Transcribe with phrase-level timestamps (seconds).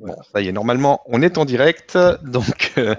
[0.00, 1.98] Bon, ça y est, normalement, on est en direct.
[2.22, 2.94] Donc, euh,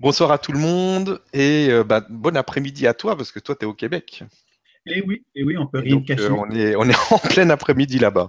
[0.00, 3.56] bonsoir à tout le monde et euh, bah, bon après-midi à toi parce que toi,
[3.56, 4.22] tu es au Québec.
[4.86, 6.24] Eh oui, et eh oui, on peut rien cacher.
[6.24, 8.28] Euh, on, est, on est en plein après-midi là-bas.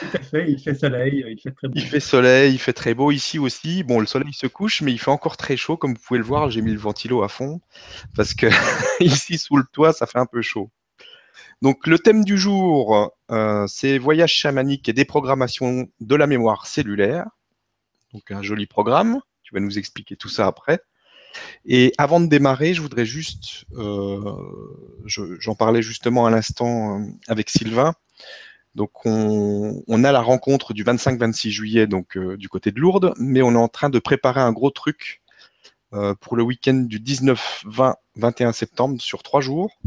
[0.00, 1.74] Tout à fait, il fait soleil, il fait très beau.
[1.76, 3.82] Il fait soleil, il fait très beau ici aussi.
[3.82, 5.76] Bon, le soleil se couche, mais il fait encore très chaud.
[5.76, 7.60] Comme vous pouvez le voir, j'ai mis le ventilo à fond
[8.14, 8.46] parce que
[9.00, 10.70] ici, sous le toit, ça fait un peu chaud.
[11.62, 17.26] Donc le thème du jour, euh, c'est voyage chamanique et déprogrammation de la mémoire cellulaire.
[18.12, 19.20] Donc un joli programme.
[19.42, 20.80] Tu vas nous expliquer tout ça après.
[21.64, 24.34] Et avant de démarrer, je voudrais juste, euh,
[25.04, 27.94] j'en parlais justement à l'instant euh, avec Sylvain.
[28.74, 33.52] Donc on, a la rencontre du 25-26 juillet donc du côté de Lourdes, mais on
[33.52, 35.22] est en train de préparer un gros truc
[36.20, 39.78] pour le week-end du 19, 20, 21 septembre sur trois jours.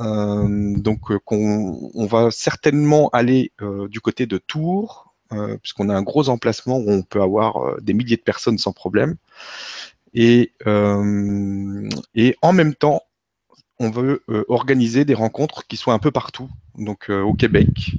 [0.00, 5.14] Euh, donc, euh, on, va certainement aller euh, du côté de Tours,
[5.62, 9.16] puisqu'on a un gros emplacement où on peut avoir des milliers de personnes sans problème.
[10.12, 10.52] Et,
[12.14, 13.02] et en même temps,
[13.80, 16.48] on veut organiser des rencontres qui soient un peu partout,
[16.78, 17.96] donc au Québec,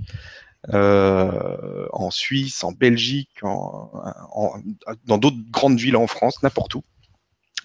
[0.71, 6.83] en Suisse, en Belgique, dans d'autres grandes villes en France, n'importe où.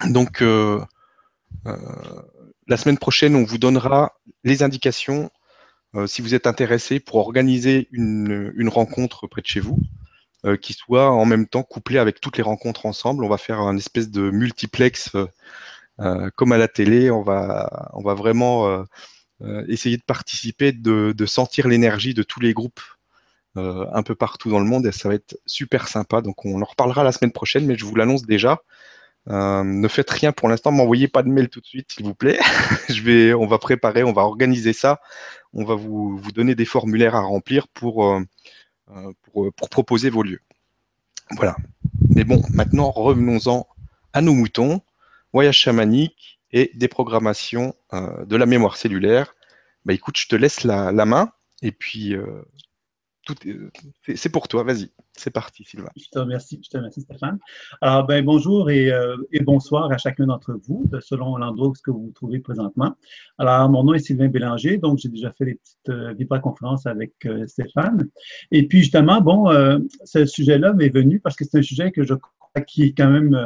[0.09, 0.42] Donc,
[2.71, 5.31] la semaine prochaine, on vous donnera les indications
[5.97, 9.81] euh, si vous êtes intéressé pour organiser une, rencontre près de chez vous,
[10.47, 13.25] euh, qui soit en même temps couplée avec toutes les rencontres ensemble.
[13.25, 15.11] On va faire un espèce de multiplex
[15.99, 17.11] euh, comme à la télé.
[17.11, 18.84] On va, vraiment
[19.67, 22.81] essayer de participer, de, de sentir l'énergie de tous les groupes
[23.57, 26.23] un peu partout dans le monde et ça va être super sympa.
[26.23, 28.62] Donc on en reparlera la semaine prochaine, mais je vous l'annonce déjà.
[29.31, 32.14] Euh, ne faites rien pour l'instant, m'envoyez pas de mail tout de suite, s'il vous
[32.14, 32.39] plaît.
[33.39, 35.00] on va préparer, on va organiser ça.
[35.53, 38.20] On va vous, donner des formulaires à remplir pour, euh,
[38.91, 40.41] euh, pour, proposer vos lieux.
[41.37, 41.56] Voilà.
[42.09, 43.69] Mais bon, maintenant, revenons-en
[44.12, 44.81] à nos moutons.
[45.33, 49.37] Voyage chamanique et déprogrammation de la mémoire cellulaire.
[49.84, 51.31] Bah écoute, je te laisse la, la main
[51.62, 52.16] et puis
[54.15, 55.89] c'est pour toi, vas-y, c'est parti Sylvain.
[55.97, 57.39] Je te remercie, je te remercie Stéphane.
[57.81, 62.07] Alors, ben, bonjour et, euh, et bonsoir à chacun d'entre vous, selon l'endroit où vous
[62.07, 62.95] vous trouvez présentement.
[63.39, 67.13] Alors, mon nom est Sylvain Bélanger, donc j'ai déjà fait les petites euh, conférences avec
[67.27, 68.09] euh, Stéphane.
[68.51, 72.05] Et puis justement, bon, euh, ce sujet-là m'est venu parce que c'est un sujet que
[72.05, 73.39] je crois qui est quand même,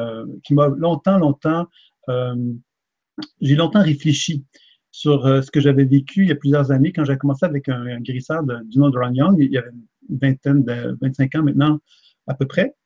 [0.42, 1.66] qui m'a longtemps, longtemps,
[2.08, 4.44] j'ai longtemps réfléchi
[4.94, 7.68] sur euh, ce que j'avais vécu il y a plusieurs années quand j'ai commencé avec
[7.68, 9.36] un, guérisseur du nom de Ron Young.
[9.40, 9.70] Il y avait
[10.08, 11.80] une vingtaine de 25 ans maintenant
[12.28, 12.76] à peu près.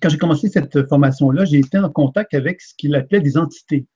[0.00, 3.88] Quand j'ai commencé cette formation-là, j'ai été en contact avec ce qu'il appelait des entités.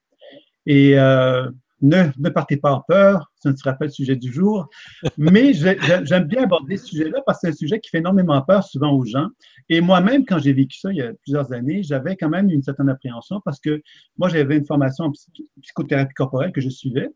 [0.66, 1.48] Et euh,
[1.80, 4.68] ne, ne, partez pas en peur, ce ne sera pas le sujet du jour,
[5.16, 8.64] mais j'aime bien aborder ce sujet-là parce que c'est un sujet qui fait énormément peur
[8.64, 9.28] souvent aux gens.
[9.68, 12.64] Et moi-même, quand j'ai vécu ça il y a plusieurs années, j'avais quand même une
[12.64, 13.80] certaine appréhension parce que
[14.16, 15.12] moi, j'avais une formation en
[15.62, 17.10] psychothérapie corporelle que je suivais.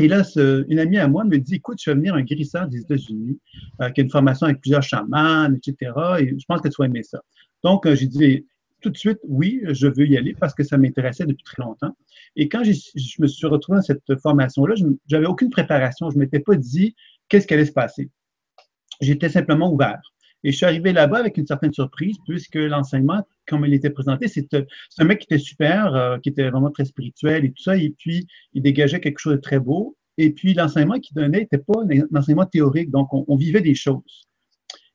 [0.00, 0.22] Et là,
[0.68, 3.38] une amie à moi me dit Écoute, je vais venir un guérisseur des États-Unis
[3.82, 5.92] euh, qui a une formation avec plusieurs chamans, etc.
[6.20, 7.20] Et je pense que tu vas aimer ça.
[7.62, 8.46] Donc, euh, j'ai dit
[8.80, 11.94] tout de suite Oui, je veux y aller parce que ça m'intéressait depuis très longtemps.
[12.34, 16.08] Et quand je me suis retrouvé dans cette formation-là, je n'avais aucune préparation.
[16.08, 16.96] Je ne m'étais pas dit
[17.28, 18.10] qu'est-ce qui allait se passer.
[19.02, 20.00] J'étais simplement ouvert.
[20.42, 24.28] Et je suis arrivé là-bas avec une certaine surprise, puisque l'enseignement, comme il était présenté,
[24.28, 27.76] c'est un mec qui était super, euh, qui était vraiment très spirituel et tout ça,
[27.76, 29.96] et puis il dégageait quelque chose de très beau.
[30.16, 34.28] Et puis l'enseignement qu'il donnait n'était pas un enseignement théorique, donc on, vivait des choses.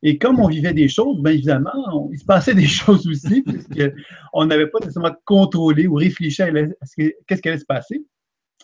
[0.04, 4.46] Et comme on vivait des choses, bien évidemment, il se passait des choses aussi, puisqu'on
[4.46, 8.04] n'avait pas nécessairement contrôlé ou réfléchi à, ce qu'est-ce qui allait se passer.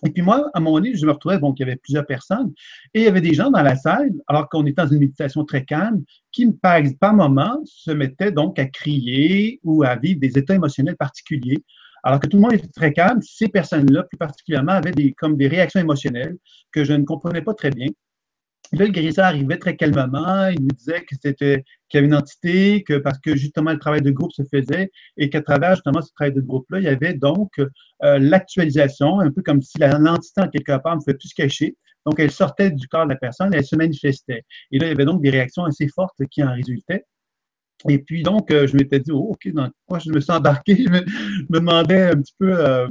[0.06, 2.54] Et puis moi, à un moment je me retrouvais, donc il y avait plusieurs personnes,
[2.94, 5.46] et il y avait des gens dans la salle, alors qu'on était dans une méditation
[5.46, 10.38] très calme, qui, par, par moment, se mettaient donc à crier ou à vivre des
[10.38, 11.64] états émotionnels particuliers.
[12.04, 15.38] Alors que tout le monde était très calme, ces personnes-là, plus particulièrement, avaient des, comme
[15.38, 16.38] des réactions émotionnelles
[16.72, 17.88] que je ne comprenais pas très bien.
[18.74, 22.16] Là, le guérisseur arrivait très calmement, il nous disait que c'était qu'il y avait une
[22.16, 26.02] entité, que parce que justement le travail de groupe se faisait et qu'à travers justement
[26.02, 27.68] ce travail de groupe-là, il y avait donc euh,
[28.20, 31.76] l'actualisation, un peu comme si l'entité en quelque part me fait tout se cacher.
[32.06, 34.44] Donc, elle sortait du corps de la personne et elle se manifestait.
[34.72, 37.06] Et là, il y avait donc des réactions assez fortes qui en résultaient.
[37.90, 40.76] Et puis donc, euh, je m'étais dit, oh, OK, dans quoi je me suis embarqué?
[40.78, 41.02] Je me,
[41.50, 42.88] demandais un petit peu, euh,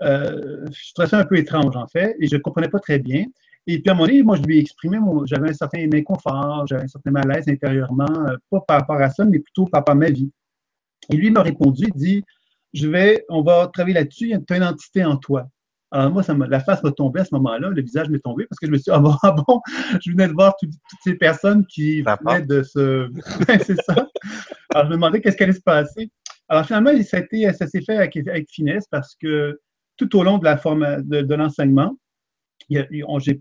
[0.00, 3.24] je trouvais ça un peu étrange en fait, et je ne comprenais pas très bien.
[3.70, 6.66] Et puis à un moment donné, moi, je lui ai exprimé, j'avais un certain inconfort,
[6.66, 9.92] j'avais un certain malaise intérieurement, euh, pas par rapport à ça, mais plutôt par rapport
[9.92, 10.32] à ma vie.
[11.10, 12.24] Et lui m'a répondu, il dit,
[12.72, 15.48] je vais, on va travailler là-dessus, tu as une entité en toi.
[15.90, 18.58] Alors moi, ça la face m'a tombé à ce moment-là, le visage m'est tombé parce
[18.58, 19.60] que je me suis dit, ah bon, ah bon
[20.02, 20.72] je venais de voir toutes
[21.04, 23.10] ces personnes qui venaient de se...
[23.64, 24.08] c'est ça.
[24.74, 26.10] Alors je me demandais qu'est-ce qui allait se passer.
[26.48, 27.18] Alors finalement, ça,
[27.52, 29.60] ça s'est fait avec, avec, finesse parce que
[29.98, 31.96] tout au long de la forme de, de l'enseignement,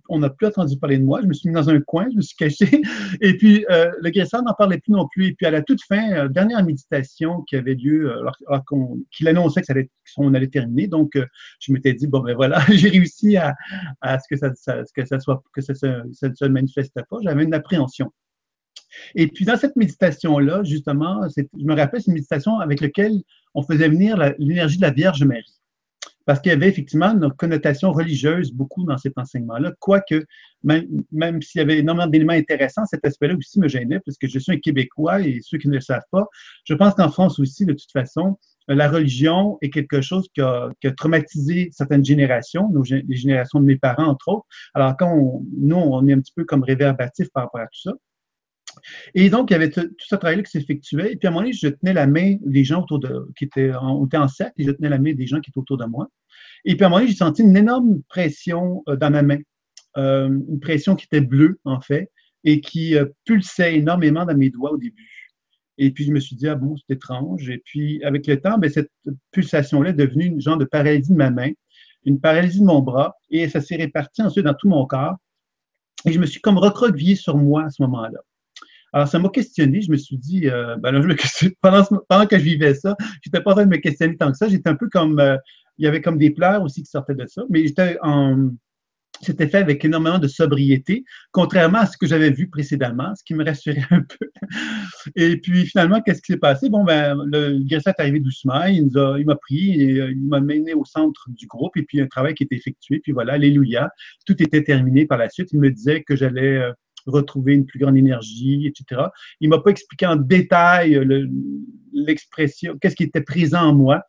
[0.09, 1.21] on n'a plus entendu parler de moi.
[1.21, 2.81] Je me suis mis dans un coin, je me suis caché.
[3.21, 5.27] Et puis, euh, le guérisseur n'en parlait plus non plus.
[5.27, 8.63] Et puis, à la toute fin, euh, dernière méditation qui avait lieu, euh, alors,
[9.11, 10.87] qu'il annonçait que ça allait, qu'on allait terminer.
[10.87, 11.17] Donc,
[11.59, 13.53] je m'étais dit, bon, ben voilà, j'ai réussi à,
[14.03, 17.17] ce que ça, ne se manifeste pas.
[17.21, 18.11] J'avais une appréhension.
[19.15, 23.21] Et puis, dans cette méditation-là, justement, je me rappelle, c'est une méditation avec laquelle
[23.53, 25.56] on faisait venir l'énergie de la Vierge Marie
[26.27, 30.25] parce qu'il y avait effectivement une connotation religieuse beaucoup dans cet enseignement-là, quoique,
[30.61, 34.37] même, s'il y avait énormément d'éléments intéressants, cet aspect-là aussi me gênait, parce que je
[34.37, 36.27] suis un Québécois et ceux qui ne le savent pas,
[36.65, 38.37] je pense qu'en France aussi, de toute façon,
[38.67, 44.07] la religion est quelque chose qui a, traumatisé certaines générations, les générations de mes parents,
[44.07, 44.45] entre autres.
[44.73, 47.93] Alors, quand nous, on est un petit peu comme réverbatif par rapport à tout ça.
[49.15, 51.13] Et donc, il y avait tout ce travail-là qui s'effectuait.
[51.13, 53.45] Et puis, à un moment donné, je tenais la main des gens autour de, qui
[53.45, 55.77] étaient en, était en cercle, et je tenais la main des gens qui étaient autour
[55.77, 56.09] de moi.
[56.65, 59.39] Et puis, à un moment donné, j'ai senti une énorme pression euh, dans ma main.
[59.97, 62.11] Euh, une pression qui était bleue, en fait,
[62.43, 65.27] et qui euh, pulsait énormément dans mes doigts au début.
[65.77, 67.49] Et puis, je me suis dit, ah bon, c'est étrange.
[67.49, 68.91] Et puis, avec le temps, ben, cette
[69.31, 71.51] pulsation-là est devenue une genre de paralysie de ma main,
[72.05, 75.15] une paralysie de mon bras, et ça s'est réparti ensuite dans tout mon corps.
[76.05, 78.19] Et je me suis comme recroquevillé sur moi à ce moment-là.
[78.93, 79.81] Alors, ça m'a questionné.
[79.81, 83.51] Je me suis dit, euh, ben je pendant, que je vivais ça, je n'étais pas
[83.51, 84.47] en train de me questionner tant que ça.
[84.47, 85.37] J'étais un peu comme, euh,
[85.77, 88.49] il y avait comme des pleurs aussi qui sortaient de ça, mais j'étais en,
[89.21, 93.33] c'était fait avec énormément de sobriété, contrairement à ce que j'avais vu précédemment, ce qui
[93.33, 94.29] me rassurait un peu.
[95.15, 96.69] Et puis finalement, qu'est-ce qui s'est passé?
[96.69, 98.89] Bon, ben, le guérisseur est arrivé doucement, il,
[99.25, 102.33] m'a pris, et, euh, il m'a mené au centre du groupe, et puis un travail
[102.33, 103.89] qui était effectué, puis voilà, alléluia,
[104.25, 105.49] tout était terminé par la suite.
[105.51, 106.61] Il me disait que j'allais
[107.09, 109.01] retrouver une plus grande énergie, etc.
[109.39, 110.99] Il m'a pas expliqué en détail
[111.93, 114.03] l'expression, qu'est-ce qui était présent en moi,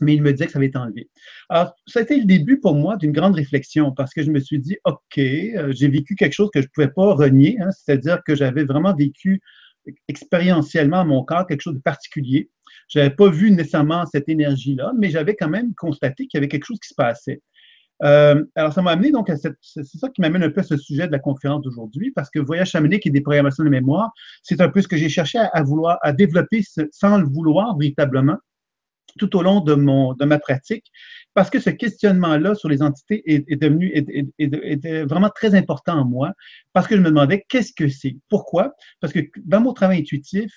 [0.00, 1.10] mais il me disait que ça avait été enlevé.
[1.48, 4.40] Alors, ça a été le début pour moi d'une grande réflexion parce que je me
[4.40, 7.70] suis dit, OK, euh, j'ai vécu quelque chose que je ne pouvais pas renier, hein,
[7.70, 9.40] c'est-à-dire que j'avais vraiment vécu
[10.08, 12.50] expérientiellement mon corps quelque chose de particulier.
[12.88, 16.48] Je n'avais pas vu nécessairement cette énergie-là, mais j'avais quand même constaté qu'il y avait
[16.48, 17.40] quelque chose qui se passait.
[18.02, 19.56] Euh, alors, ça m'a amené donc à cette.
[19.60, 22.38] C'est ça qui m'amène un peu à ce sujet de la conférence d'aujourd'hui, parce que
[22.38, 24.10] Voyage chamanique et déprogrammation de mémoire,
[24.42, 26.62] c'est un peu ce que j'ai cherché à, vouloir, à développer
[26.92, 28.38] sans le vouloir véritablement
[29.18, 30.86] tout au long de, mon, de ma pratique,
[31.34, 36.32] parce que ce questionnement-là sur les entités est, devenu est, vraiment très important en moi,
[36.72, 40.52] parce que je me demandais qu'est-ce que c'est, pourquoi, parce que dans mon travail intuitif,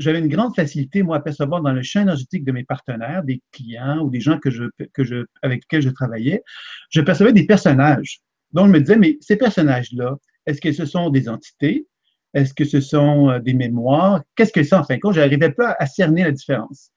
[0.00, 3.42] j'avais une grande facilité, moi, à percevoir dans le champ énergétique de mes partenaires, des
[3.52, 4.64] clients ou des gens que je,
[4.94, 6.42] que je, avec lesquels je travaillais,
[6.90, 8.20] je percevais des personnages.
[8.52, 10.16] Donc, je me disais, mais ces personnages-là,
[10.46, 11.86] est-ce que ce sont des entités?
[12.32, 14.22] Est-ce que ce sont euh, des mémoires?
[14.36, 15.14] Qu'est-ce que c'est en fin de compte?
[15.14, 16.90] Je n'arrivais pas à cerner la différence.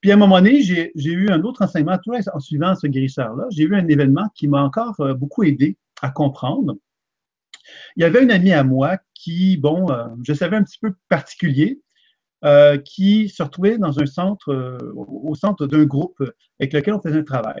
[0.00, 1.98] Puis à un moment donné, j'ai eu un autre enseignement,
[2.32, 6.10] en suivant ce guérisseur-là, j'ai eu un événement qui m'a encore euh, beaucoup aidé à
[6.10, 6.76] comprendre.
[7.96, 10.94] Il y avait une amie à moi qui, bon, euh, je savais un petit peu
[11.08, 11.80] particulier,
[12.44, 16.20] euh, qui se retrouvait dans un centre, euh, au centre d'un groupe
[16.58, 17.60] avec lequel on faisait un travail.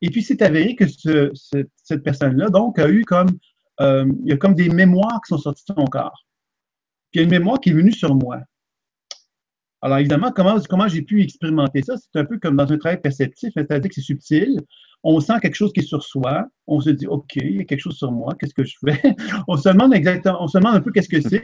[0.00, 3.28] Et puis, c'est avéré que cette personne-là, donc, a eu comme,
[3.80, 6.24] euh, il y a comme des mémoires qui sont sorties de son corps.
[7.10, 8.40] Puis, il y a une mémoire qui est venue sur moi.
[9.82, 11.94] Alors, évidemment, comment, comment j'ai pu expérimenter ça?
[11.96, 14.58] C'est un peu comme dans un travail perceptif, c'est-à-dire que c'est subtil.
[15.02, 16.46] On sent quelque chose qui est sur soi.
[16.66, 18.34] On se dit, OK, il y a quelque chose sur moi.
[18.40, 19.02] Qu'est-ce que je fais?
[19.48, 21.42] on se demande exactement, on se demande un peu qu'est-ce que c'est.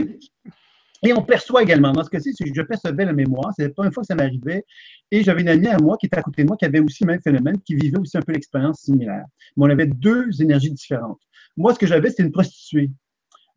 [1.03, 1.93] Et on perçoit également.
[1.93, 3.53] Dans ce cas-ci, je percevais la mémoire.
[3.57, 4.65] C'est pas une fois que ça m'arrivait.
[5.11, 7.05] Et j'avais une amie à moi qui était à côté de moi qui avait aussi
[7.05, 9.25] le même phénomène, qui vivait aussi un peu l'expérience similaire.
[9.57, 11.21] Mais on avait deux énergies différentes.
[11.57, 12.91] Moi, ce que j'avais, c'était une prostituée.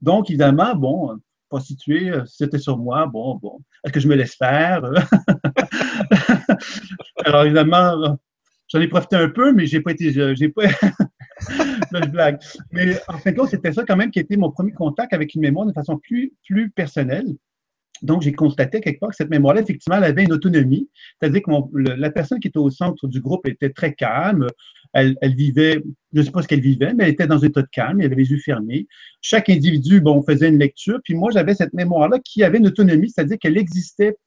[0.01, 1.17] Donc, évidemment, bon,
[1.50, 3.07] prostituée, euh, c'était sur moi.
[3.07, 4.83] Bon, bon, est-ce que je me laisse faire?
[7.25, 8.17] Alors, évidemment,
[8.69, 10.63] j'en ai profité un peu, mais j'ai pas été, j'ai pas,
[12.01, 12.39] blague.
[12.71, 15.35] Mais en fin de compte, c'était ça quand même qui était mon premier contact avec
[15.35, 17.35] une mémoire de façon plus, plus personnelle.
[18.01, 20.89] Donc, j'ai constaté quelque part que cette mémoire-là, effectivement, elle avait une autonomie.
[21.19, 21.51] C'est-à-dire que
[21.97, 24.47] la personne qui était au centre du groupe était très calme.
[24.91, 25.81] Elle, vivait,
[26.12, 28.01] je ne sais pas ce qu'elle vivait, mais elle était dans un état de calme,
[28.01, 28.88] elle avait les yeux fermés.
[29.21, 31.00] Chaque individu, bon, faisait une lecture.
[31.03, 34.17] Puis moi, j'avais cette mémoire-là qui avait une autonomie, c'est-à-dire qu'elle existait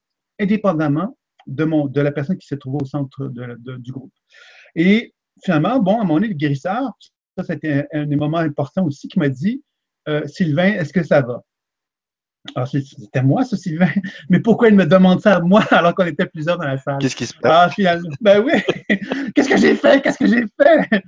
[0.41, 1.15] indépendamment
[1.47, 4.13] de la personne qui se trouvait au centre du groupe.
[4.75, 5.13] Et
[5.45, 6.93] finalement, bon, à mon avis, le guérisseur,
[7.37, 9.63] ça, c'était un, des moments importants aussi, qui m'a dit
[10.09, 11.43] euh, Sylvain, est-ce que ça va?
[12.55, 13.91] Alors, ah, c'était moi, ça, Sylvain.
[14.31, 16.99] Mais pourquoi il me demande ça à moi alors qu'on était plusieurs dans la salle?
[17.01, 17.53] Qu'est-ce qui se passe?
[17.53, 18.53] Ah, finalement, ben oui.
[19.35, 20.01] qu'est-ce que j'ai fait?
[20.01, 21.03] Qu'est-ce que j'ai fait?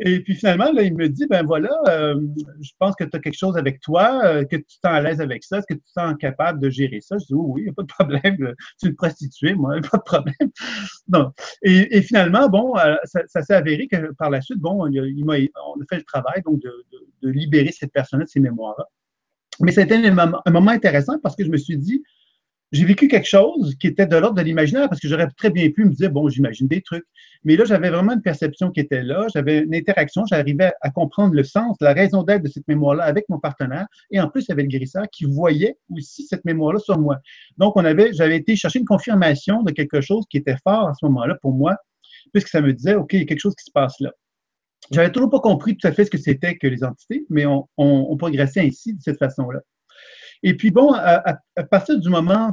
[0.00, 2.20] Et puis finalement, là, il me dit, ben voilà, euh,
[2.60, 5.00] je pense que tu as quelque chose avec toi, euh, que tu te sens à
[5.00, 7.16] l'aise avec ça, est-ce que tu te sens capable de gérer ça?
[7.18, 10.02] Je dis, oui, il n'y a pas de problème, tu une prostituée, moi, pas de
[10.02, 10.34] problème.
[11.08, 11.32] non.
[11.62, 15.80] Et, finalement, bon, euh, ça, s'est avéré que par la suite, bon, il, m'a, on
[15.80, 16.72] a fait le travail donc de,
[17.22, 18.86] de, libérer cette personne de ses mémoires-là.
[19.60, 22.02] Mais c'était un moment intéressant parce que je me suis dit,
[22.74, 25.70] j'ai vécu quelque chose qui était de l'ordre de l'imaginaire parce que j'aurais très bien
[25.70, 27.04] pu me dire, bon, j'imagine des trucs.
[27.44, 31.34] Mais là, j'avais vraiment une perception qui était là, j'avais une interaction, j'arrivais à comprendre
[31.34, 33.86] le sens, la raison d'être de cette mémoire-là avec mon partenaire.
[34.10, 37.18] Et en plus, il y avait le guérisseur qui voyait aussi cette mémoire-là sur moi.
[37.58, 40.94] Donc, on avait, j'avais été chercher une confirmation de quelque chose qui était fort à
[40.94, 41.76] ce moment-là pour moi,
[42.32, 44.10] puisque ça me disait, OK, il y a quelque chose qui se passe là.
[44.90, 48.16] J'avais toujours pas compris tout à fait ce que c'était que les entités, mais on,
[48.16, 49.60] progressait ainsi, de cette façon-là.
[50.42, 51.38] Et puis bon, à,
[51.70, 52.52] partir du moment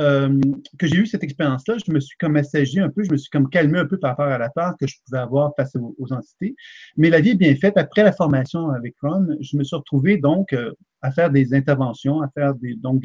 [0.00, 0.40] euh,
[0.78, 3.28] que j'ai eu cette expérience-là, je me suis comme assagi un peu, je me suis
[3.28, 6.12] comme calmé un peu par rapport à la peur que je pouvais avoir face aux,
[6.12, 6.56] entités.
[6.96, 7.76] Mais la vie est bien faite.
[7.76, 12.22] Après la formation avec Ron, je me suis retrouvé donc euh, à faire des interventions,
[12.22, 13.02] à faire des, donc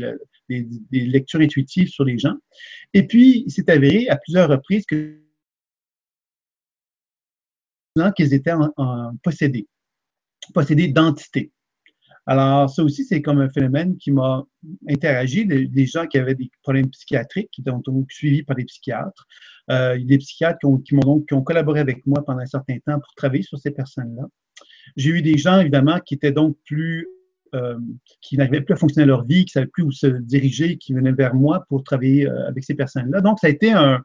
[0.50, 2.36] des, lectures intuitives sur les gens.
[2.94, 5.20] Et puis, il s'est avéré à plusieurs reprises qu'ils
[8.34, 9.68] étaient en, possédés,
[10.54, 11.52] possédés d'entités.
[12.30, 14.44] Alors, ça aussi, c'est comme un phénomène qui m'a
[14.90, 19.26] interagi, des, gens qui avaient des problèmes psychiatriques, qui ont donc suivis par des psychiatres,
[19.72, 23.00] euh, des psychiatres qui ont, donc qui ont collaboré avec moi pendant un certain temps
[23.00, 24.24] pour travailler sur ces personnes-là.
[24.98, 27.08] J'ai eu des gens, évidemment, qui étaient donc plus
[27.56, 27.78] euh,
[28.22, 30.94] qui n'arrivaient plus à fonctionner leur vie, qui ne savaient plus où se diriger, qui
[30.94, 33.22] venaient vers moi pour travailler euh, avec ces personnes-là.
[33.22, 34.04] Donc, ça a été un,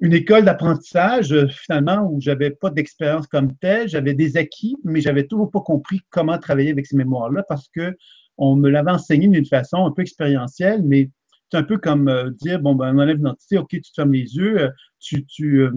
[0.00, 5.00] une école d'apprentissage, euh, finalement, où j'avais pas d'expérience comme telle, j'avais des acquis, mais
[5.00, 7.96] j'avais toujours pas compris comment travailler avec ces mémoires-là parce que
[8.38, 11.10] on me l'avait enseigné d'une façon un peu expérientielle, mais
[11.50, 14.34] c'est un peu comme euh, dire, bon, ben, on enlève l'entité, OK, tu fermes les
[14.36, 15.70] yeux, euh, tu,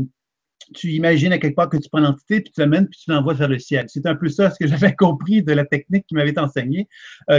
[0.85, 3.49] imagines à quelque part que tu prends l'entité, puis tu l'amènes, puis tu l'envoies vers
[3.49, 3.87] le ciel.
[3.89, 6.87] C'est un peu ça ce que j'avais compris de la technique qui m'avait enseignée.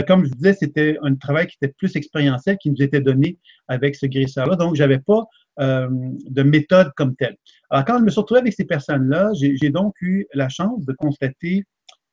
[0.07, 3.95] comme je disais, c'était un travail qui était plus expérientiel, qui nous était donné avec
[3.95, 4.55] ce guérisseur-là.
[4.57, 5.25] Donc, j'avais pas
[5.59, 7.37] euh, de méthode comme telle.
[7.69, 10.91] Alors, quand je me suis retrouvé avec ces personnes-là, j'ai donc eu la chance de
[10.91, 11.63] constater,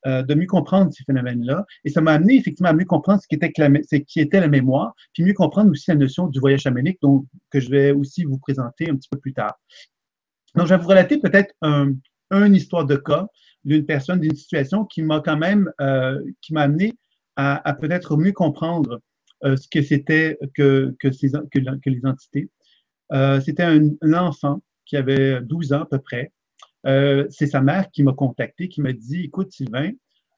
[0.07, 1.67] euh, de mieux comprendre ces phénomènes-là.
[1.85, 5.33] Et ça m'a amené effectivement à mieux comprendre ce qui, était la mémoire, puis mieux
[5.33, 8.95] comprendre aussi la notion du voyage chamanique, donc, que je vais aussi vous présenter un
[8.95, 9.59] petit peu plus tard.
[10.55, 11.95] Donc, je vais vous relater peut-être un,
[12.31, 13.27] une histoire de cas
[13.65, 16.93] d'une personne, d'une situation qui m'a quand même, euh, qui m'a amené
[17.35, 19.01] à, peut-être mieux comprendre
[19.43, 20.95] ce que c'était que,
[21.87, 22.49] les entités.
[23.12, 26.33] Euh, c'était un, enfant qui avait 12 ans à peu près.
[26.87, 29.90] Euh, c'est sa mère qui m'a contacté, qui m'a dit Écoute, Sylvain,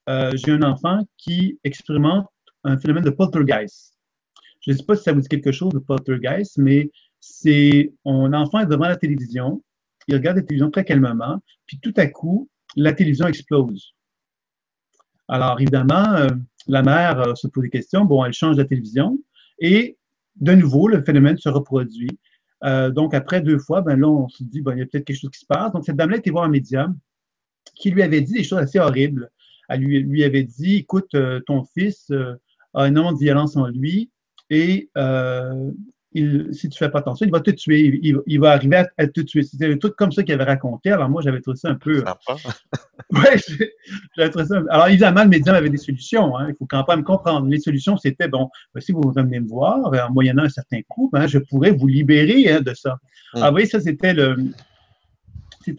[0.09, 2.26] euh, j'ai un enfant qui expérimente
[2.64, 3.95] un phénomène de poltergeist.
[4.61, 6.90] Je ne sais pas si ça vous dit quelque chose de poltergeist, mais
[7.21, 9.62] c'est un enfant est devant la télévision,
[10.09, 13.95] il regarde la télévision très calmement, puis tout à coup, la télévision explose.
[15.28, 16.28] Alors, évidemment,
[16.66, 18.04] la mère se pose des questions.
[18.04, 19.19] Bon, elle change la télévision
[19.59, 19.97] et
[20.37, 22.19] de nouveau, le phénomène se reproduit.
[22.64, 25.04] Euh, donc, après deux fois, ben là, on se dit, ben, il y a peut-être
[25.04, 25.73] quelque chose qui se passe.
[25.73, 26.99] Donc, cette dame-là était voir un médium
[27.75, 29.30] qui lui avait dit des choses assez horribles.
[29.68, 32.35] Elle lui, avait dit, écoute, euh, ton fils euh,
[32.75, 34.11] a énormément de violence en lui
[34.50, 34.90] et
[36.52, 39.42] si tu fais pas attention, il va te tuer, il, va arriver à, te tuer.
[39.42, 40.90] C'était un truc comme ça qu'il avait raconté.
[40.90, 42.04] Alors moi, j'avais trouvé ça un peu.
[43.12, 43.37] ouais,
[44.16, 44.62] j'avais trouvé ça.
[44.71, 46.37] Alors évidemment, le médium avait des solutions.
[46.37, 46.49] Hein.
[46.50, 47.49] Il faut quand même comprendre.
[47.49, 51.11] Les solutions, c'était bon, ben, si vous venez me voir, en moyennant un certain coût,
[51.12, 52.99] ben, je pourrais vous libérer hein, de ça.
[53.35, 53.42] Hum.
[53.42, 54.37] Ah oui, ça c'était le,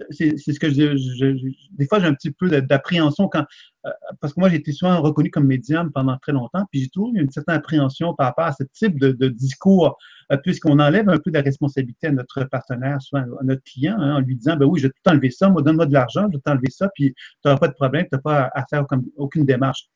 [0.09, 3.45] c'est ce que je, des fois j'ai un petit peu d'appréhension quand
[3.85, 3.89] euh,
[4.19, 7.13] parce que moi j'ai été souvent reconnu comme médium pendant très longtemps, puis j'ai toujours
[7.13, 9.97] eu une certaine appréhension par rapport à ce type de, discours,
[10.31, 13.95] euh, puisqu'on enlève un peu de la responsabilité à notre partenaire, soit à notre client,
[13.99, 16.27] hein, en lui disant ben oui, je vais tout enlever ça, moi donne-moi de l'argent,
[16.31, 18.85] je vais t'enlever ça, puis tu n'auras pas de problème, tu n'as pas à faire
[19.17, 19.87] aucune démarche.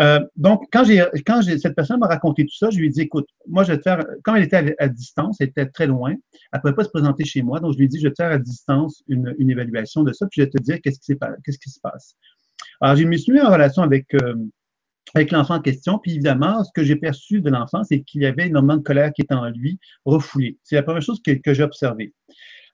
[0.00, 3.02] Euh, donc, quand, j'ai, quand cette personne m'a raconté tout ça, je lui ai dit,
[3.02, 6.10] écoute, moi, je vais te faire, comme elle était à, distance, elle était très loin,
[6.10, 6.18] elle
[6.54, 8.22] ne pouvait pas se présenter chez moi, donc je lui ai dit, je vais te
[8.22, 11.16] faire à distance une, une évaluation de ça, puis je vais te dire qu'est-ce qui,
[11.44, 12.16] qu'est-ce qui se passe.
[12.80, 14.34] Alors, je me suis mis en relation avec, euh,
[15.14, 18.26] avec l'enfant en question, puis évidemment, ce que j'ai perçu de l'enfant, c'est qu'il y
[18.26, 20.58] avait énormément de colère qui était en lui, refoulée.
[20.64, 22.12] C'est la première chose que, que j'ai observée.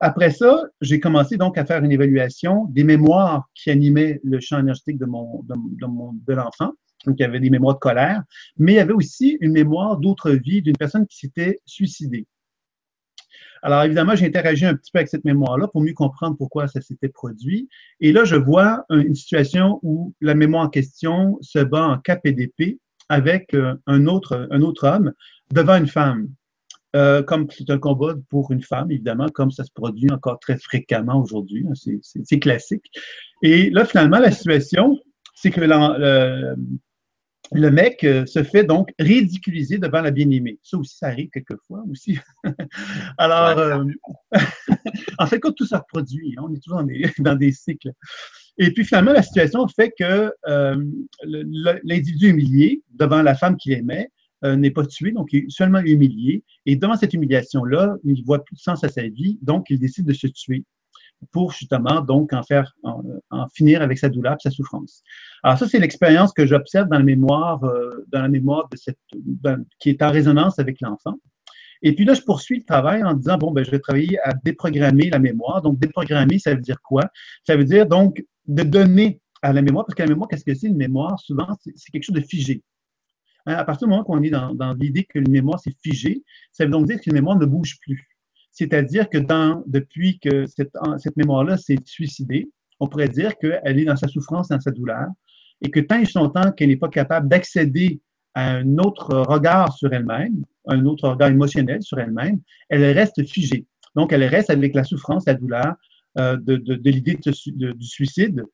[0.03, 4.59] Après ça, j'ai commencé donc à faire une évaluation des mémoires qui animaient le champ
[4.59, 6.73] énergétique de, mon, de, de, mon, de l'enfant.
[7.07, 8.23] Donc, il y avait des mémoires de colère,
[8.57, 12.27] mais il y avait aussi une mémoire d'autre vie d'une personne qui s'était suicidée.
[13.63, 16.81] Alors, évidemment, j'ai interagi un petit peu avec cette mémoire-là pour mieux comprendre pourquoi ça
[16.81, 17.69] s'était produit.
[18.01, 22.79] Et là, je vois une situation où la mémoire en question se bat en KPDP
[23.11, 25.13] avec euh, un autre, un autre homme
[25.53, 26.29] devant une femme.
[26.97, 30.57] euh, comme c'est un combat pour une femme, évidemment, comme ça se produit encore très
[30.59, 31.65] fréquemment aujourd'hui.
[31.69, 31.75] Hein,
[32.25, 32.91] c'est classique.
[33.43, 34.99] Et là, finalement, la situation,
[35.35, 35.61] c'est que
[37.53, 40.59] le, mec euh, se fait donc ridiculiser devant la bien-aimée.
[40.63, 42.19] Ça aussi, ça arrive quelquefois aussi.
[43.19, 43.85] Alors, euh,
[45.19, 47.93] en fait, quand tout ça reproduit, hein, on est toujours dans des, dans des, cycles.
[48.59, 50.33] Et puis finalement, la situation fait que
[51.25, 54.11] l'individu humilié devant la femme qu'il aimait
[54.43, 56.43] euh, n'est pas tué, donc il est seulement humilié.
[56.65, 59.79] Et devant cette humiliation-là, il ne voit plus de sens à sa vie, donc il
[59.79, 60.65] décide de se tuer
[61.33, 65.03] pour justement donc en faire en, finir avec sa douleur sa souffrance.
[65.43, 68.99] Alors ça c'est l'expérience que j'observe dans la mémoire euh, dans la mémoire de cette
[69.79, 71.17] qui est en résonance avec l'enfant.
[71.83, 74.33] Et puis là je poursuis le travail en disant bon ben je vais travailler à
[74.45, 75.63] déprogrammer la mémoire.
[75.63, 77.05] Donc déprogrammer ça veut dire quoi?
[77.47, 80.55] Ça veut dire donc de donner à la mémoire parce que la mémoire qu'est-ce que
[80.55, 80.69] c'est?
[80.69, 82.63] Une mémoire Souvent c'est quelque chose de figé.
[83.47, 86.23] Hein, à partir du moment qu'on est dans, l'idée que une mémoire c'est figé,
[86.53, 88.10] ça veut donc dire qu'une mémoire ne bouge plus.
[88.53, 89.19] C'est-à-dire que
[89.67, 94.61] depuis que cette, mémoire-là s'est suicidée, on pourrait dire qu'elle est dans sa souffrance, dans
[94.61, 95.07] sa douleur,
[95.63, 98.01] et que tant et longtemps qu'elle n'est pas capable d'accéder
[98.35, 103.67] à un autre regard sur elle-même, un autre regard émotionnel sur elle-même, elle reste figée.
[103.95, 105.75] Donc, elle reste avec la souffrance, la douleur
[106.19, 108.45] euh, de, l'idée du suicide,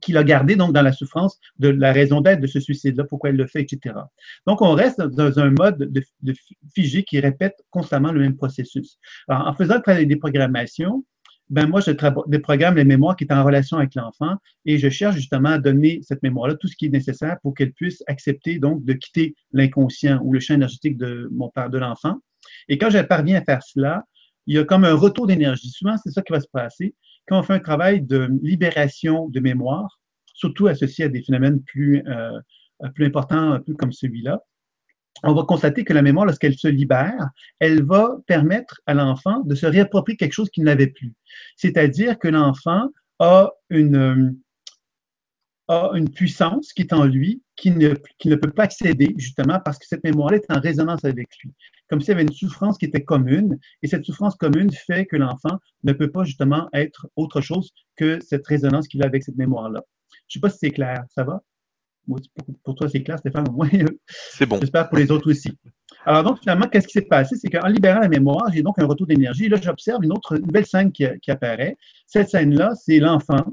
[0.00, 3.30] qu'il a gardé donc dans la souffrance de la raison d'être de ce suicide-là, pourquoi
[3.30, 3.94] elle le fait, etc.
[4.46, 6.34] Donc, on reste dans un mode de,
[6.74, 8.98] figé qui répète constamment le même processus.
[9.28, 11.04] Alors, en faisant le travail des programmations,
[11.50, 11.92] ben moi, je
[12.26, 14.36] déprogramme les mémoires qui sont en relation avec l'enfant
[14.66, 17.72] et je cherche justement à donner cette mémoire-là tout ce qui est nécessaire pour qu'elle
[17.72, 22.18] puisse accepter donc de quitter l'inconscient ou le champ énergétique de mon père, de l'enfant.
[22.68, 24.04] Et quand je parviens à faire cela,
[24.46, 25.70] il y a comme un retour d'énergie.
[25.70, 26.94] Souvent, c'est ça qui va se passer
[27.28, 30.00] quand on fait un travail de libération de mémoire,
[30.34, 32.38] surtout associé à des phénomènes plus, euh,
[32.94, 34.40] plus importants, un peu comme celui-là,
[35.24, 39.54] on va constater que la mémoire, lorsqu'elle se libère, elle va permettre à l'enfant de
[39.54, 41.12] se réapproprier quelque chose qu'il n'avait plus.
[41.56, 44.36] C'est-à-dire que l'enfant a une,
[45.68, 49.60] a une puissance qui est en lui, qui ne, qui ne peut pas accéder justement
[49.64, 51.52] parce que cette mémoire est en résonance avec lui.
[51.88, 55.16] Comme s'il y avait une souffrance qui était commune, et cette souffrance commune fait que
[55.16, 59.36] l'enfant ne peut pas justement être autre chose que cette résonance qu'il a avec cette
[59.36, 59.82] mémoire-là.
[60.28, 61.42] Je ne sais pas si c'est clair, ça va?
[62.64, 63.68] Pour toi, c'est clair, Stéphane, au moins.
[64.08, 64.58] C'est bon.
[64.60, 65.52] J'espère pour les autres aussi.
[66.06, 67.36] Alors, donc, finalement, qu'est-ce qui s'est passé?
[67.36, 69.48] C'est qu'en libérant la mémoire, j'ai donc un retour d'énergie.
[69.48, 71.76] Là, j'observe une autre nouvelle scène qui, qui apparaît.
[72.06, 73.44] Cette scène-là, c'est l'enfant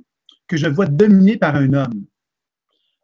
[0.47, 2.05] que je vois dominé par un homme.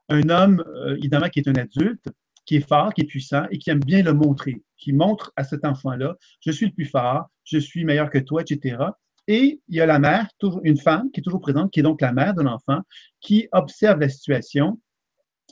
[0.09, 2.07] Un homme, euh, évidemment, qui est un adulte,
[2.45, 5.43] qui est fort, qui est puissant et qui aime bien le montrer, qui montre à
[5.43, 8.77] cet enfant-là, je suis le plus fort, je suis meilleur que toi, etc.
[9.27, 10.27] Et il y a la mère,
[10.63, 12.81] une femme qui est toujours présente, qui est donc la mère de l'enfant,
[13.21, 14.79] qui observe la situation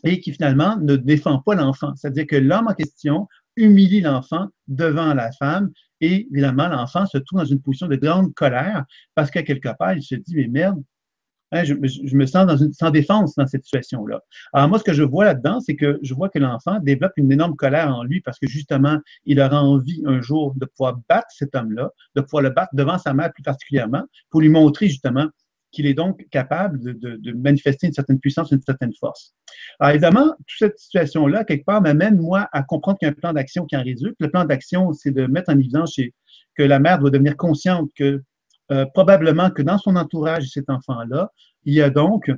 [0.04, 1.96] et qui finalement ne défend pas l'enfant.
[1.96, 5.72] C'est-à-dire que l'homme en question humilie l'enfant devant la femme
[6.02, 9.94] et évidemment l'enfant se trouve dans une position de grande colère parce qu'à quelque part,
[9.94, 10.82] il se dit, mais merde,
[11.52, 14.22] Hein, je, me sens dans une, sans défense dans cette situation-là.
[14.54, 17.32] Alors moi, ce que je vois là-dedans, c'est que je vois que l'enfant développe une
[17.32, 21.28] énorme colère en lui parce que justement, il aura envie un jour de pouvoir battre
[21.30, 25.28] cet homme-là, de pouvoir le battre devant sa mère plus particulièrement, pour lui montrer justement
[25.72, 29.34] qu'il est donc capable de, manifester une certaine puissance, une certaine force.
[29.80, 33.16] Alors évidemment, toute cette situation-là, quelque part, m'amène, moi, à comprendre qu'il y a un
[33.16, 34.16] plan d'action qui en résulte.
[34.20, 36.00] Le plan d'action, c'est de mettre en évidence
[36.56, 38.24] que la mère doit devenir consciente que
[38.72, 41.32] euh, probablement que dans son entourage de cet enfant-là,
[41.66, 42.32] il y a donc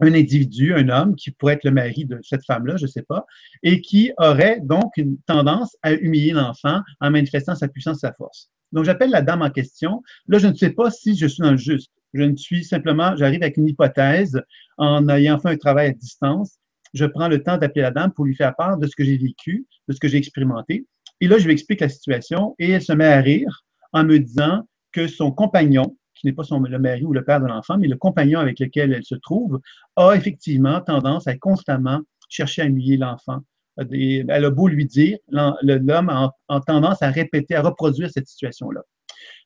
[0.00, 3.02] un individu, un homme, qui pourrait être le mari de cette femme-là, je ne sais
[3.02, 3.26] pas,
[3.62, 8.50] et qui aurait donc une tendance à humilier l'enfant en manifestant sa puissance, sa force.
[8.72, 10.02] Donc, j'appelle la dame en question.
[10.28, 11.90] Là, je ne sais pas si je suis dans le juste.
[12.14, 14.40] Je ne suis simplement, j'arrive avec une hypothèse
[14.76, 16.58] en ayant fait un travail à distance.
[16.94, 19.18] Je prends le temps d'appeler la dame pour lui faire part de ce que j'ai
[19.18, 20.86] vécu, de ce que j'ai expérimenté.
[21.20, 24.18] Et là, je lui explique la situation et elle se met à rire en me
[24.18, 24.66] disant
[25.06, 27.96] son compagnon, qui n'est pas son, le mari ou le père de l'enfant, mais le
[27.96, 29.60] compagnon avec lequel elle se trouve,
[29.96, 33.38] a effectivement tendance à constamment chercher à humilier l'enfant.
[33.76, 38.82] Elle a beau lui dire, l'homme a, tendance à répéter, à reproduire cette situation-là.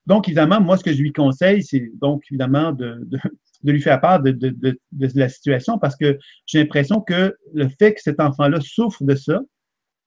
[0.06, 3.06] Donc, évidemment, moi, ce que je lui conseille, c'est donc évidemment de,
[3.62, 8.00] lui faire part de, de, la situation parce que j'ai l'impression que le fait que
[8.00, 9.40] cet enfant-là souffre de ça,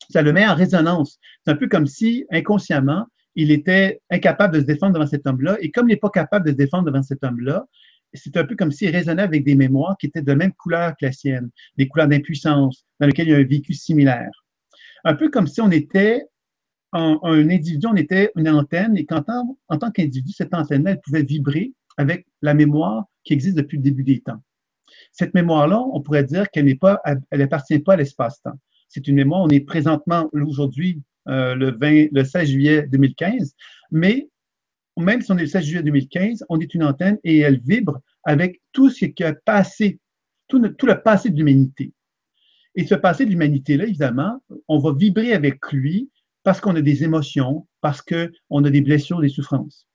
[0.10, 1.20] ça le met en résonance.
[1.46, 3.06] C'est un peu comme si, inconsciemment,
[3.36, 5.58] il était incapable de se défendre devant cet homme-là.
[5.62, 7.66] Et comme il n'est pas capable de se défendre devant cet homme-là,
[8.14, 11.06] c'est un peu comme s'il résonnait avec des mémoires qui étaient de même couleur que
[11.06, 14.32] la sienne, des couleurs d'impuissance, dans lesquelles il y a un vécu similaire.
[15.04, 16.26] Un peu comme si on était
[16.94, 21.74] un, individu, on était une antenne, et qu'en tant, qu'individu, cette antenne-là, elle pouvait vibrer
[21.98, 24.42] avec la mémoire qui existe depuis le début des temps.
[25.12, 28.58] Cette mémoire-là, on pourrait dire qu'elle n'est pas, elle appartient pas à l'espace-temps.
[28.88, 33.56] C'est une mémoire, on est présentement, aujourd'hui, le, 20, le 16 juillet 2015,
[33.92, 34.30] mais
[34.98, 38.00] même si on est le 16 juillet 2015, on est une antenne et elle vibre
[38.24, 40.00] avec tout ce qui a passé,
[40.48, 41.94] tout, tout le passé de l'humanité.
[42.76, 46.10] Et ce passé de l'humanité-là, évidemment, on va vibrer avec lui
[46.44, 49.88] parce qu'on a des émotions, parce qu'on a des blessures, des souffrances.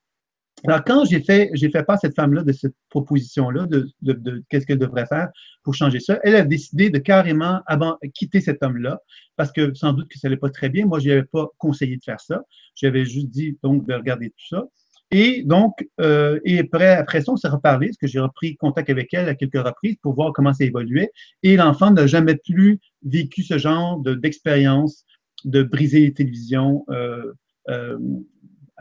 [0.66, 4.44] Alors, quand j'ai fait, j'ai fait part à cette femme-là de cette proposition-là, de, de,
[4.48, 5.28] qu'est-ce qu'elle devrait faire
[5.62, 9.00] pour changer ça, elle a décidé de carrément avant, quitter cet homme-là,
[9.36, 10.86] parce que sans doute que ça n'allait pas très bien.
[10.86, 12.42] Moi, je n'avais pas conseillé de faire ça.
[12.74, 14.64] J'avais juste dit, donc, de regarder tout ça.
[15.10, 18.90] Et donc, euh, et après, après ça, on s'est reparlé, parce que j'ai repris contact
[18.90, 21.10] avec elle à quelques reprises pour voir comment ça évoluait.
[21.42, 25.04] Et l'enfant n'a jamais plus vécu ce genre d'expérience
[25.44, 27.32] de, briser les télévisions euh,
[27.70, 27.98] euh,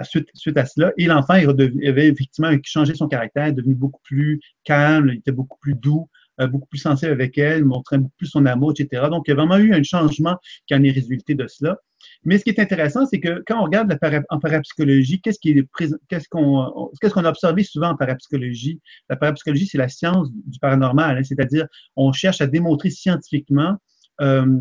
[0.03, 0.91] suite, à cela.
[0.97, 5.75] Et l'enfant avait effectivement changé son caractère, devenu beaucoup plus calme, il était beaucoup plus
[5.75, 6.09] doux,
[6.39, 9.07] euh, beaucoup plus sensible avec elle, montrait beaucoup plus son amour, etc.
[9.09, 11.77] Donc, il y a vraiment eu un changement qui en est résulté de cela.
[12.23, 17.25] Mais ce qui est intéressant, c'est que quand on regarde la en parapsychologie, qu'est-ce qu'on
[17.25, 18.79] a observé souvent en parapsychologie?
[19.09, 23.75] La parapsychologie, c'est la science du paranormal, hein, c'est-à-dire on cherche à démontrer scientifiquement
[24.21, 24.59] euh,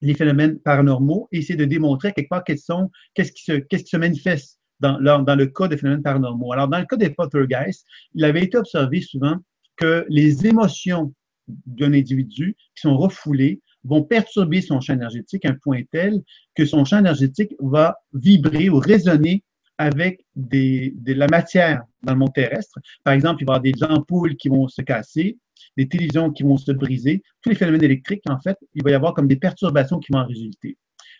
[0.00, 4.58] les phénomènes paranormaux et essayer de démontrer quelque part quels sont qu'est-ce qui se manifeste
[4.92, 6.52] dans, le cas des phénomènes paranormaux.
[6.52, 9.36] Alors dans le cas des poltergeists, il avait été observé souvent
[9.76, 11.12] que les émotions
[11.48, 16.22] d'un individu qui sont refoulées vont perturber son champ énergétique à un point tel
[16.54, 19.42] que son champ énergétique va vibrer ou résonner
[19.76, 22.78] avec des, de la matière dans le monde terrestre.
[23.02, 25.38] Par exemple, il va y avoir des ampoules qui vont se casser,
[25.76, 28.94] des télévisions qui vont se briser, tous les phénomènes électriques, en fait, il va y
[28.94, 30.76] avoir comme des perturbations qui vont en résulter.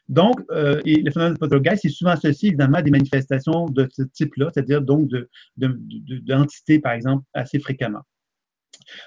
[0.08, 3.88] Donc, euh, et le phénomène de poltergeist, c'est souvent associé évidemment à des manifestations de
[3.90, 5.08] ce type-là, c'est-à-dire donc
[5.56, 8.02] d'entités, de, de, par exemple, assez fréquemment.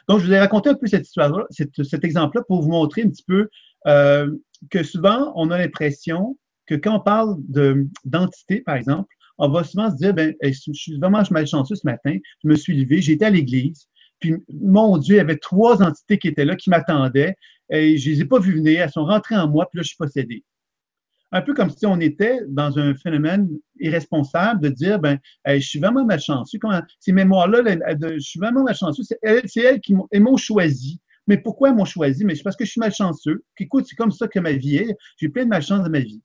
[0.07, 3.09] Donc, je vous ai raconté un peu cette histoire-là, cet, exemple-là pour vous montrer un
[3.09, 3.49] petit peu
[3.85, 4.31] euh,
[4.71, 7.37] que souvent, on a l'impression que quand on parle
[8.03, 12.17] d'entité, par exemple, on va souvent se dire, ben, je suis vraiment malchanceux ce matin,
[12.43, 13.87] je me suis levé, j'étais à l'église,
[14.19, 17.35] puis mon Dieu, il y avait trois entités qui étaient là, qui m'attendaient,
[17.69, 19.83] et je ne les ai pas vues venir, elles sont rentrées en moi, puis là,
[19.83, 20.43] je suis possédé
[21.31, 25.79] un peu comme si on était dans un phénomène irresponsable de dire, ben, je suis
[25.79, 26.57] vraiment malchanceux.
[26.99, 27.61] Ces mémoires-là,
[28.01, 29.03] je suis vraiment malchanceux.
[29.03, 31.01] C'est elles, qui m'ont choisi.
[31.27, 32.23] Mais pourquoi m'ont choisi?
[32.23, 33.43] Mais c'est parce que je suis malchanceux.
[33.59, 34.95] Écoute, c'est comme ça que ma vie est.
[35.17, 36.21] J'ai plein de malchance dans ma vie.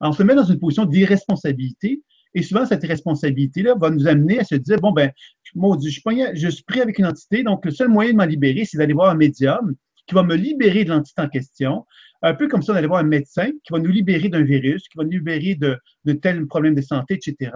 [0.00, 2.02] On se met dans une position d'irresponsabilité.
[2.34, 5.10] Et souvent, cette irresponsabilité-là va nous amener à se dire, bon, ben,
[5.44, 6.02] je suis,
[6.34, 8.92] je suis pris avec une entité, donc le seul moyen de m'en libérer, c'est d'aller
[8.92, 9.74] voir un médium
[10.06, 11.86] qui va me libérer de l'entité en question,
[12.24, 14.88] un peu comme ça, on allait voir un médecin qui va nous libérer d'un virus,
[14.88, 17.52] qui va nous libérer de, de tels problèmes de santé, etc.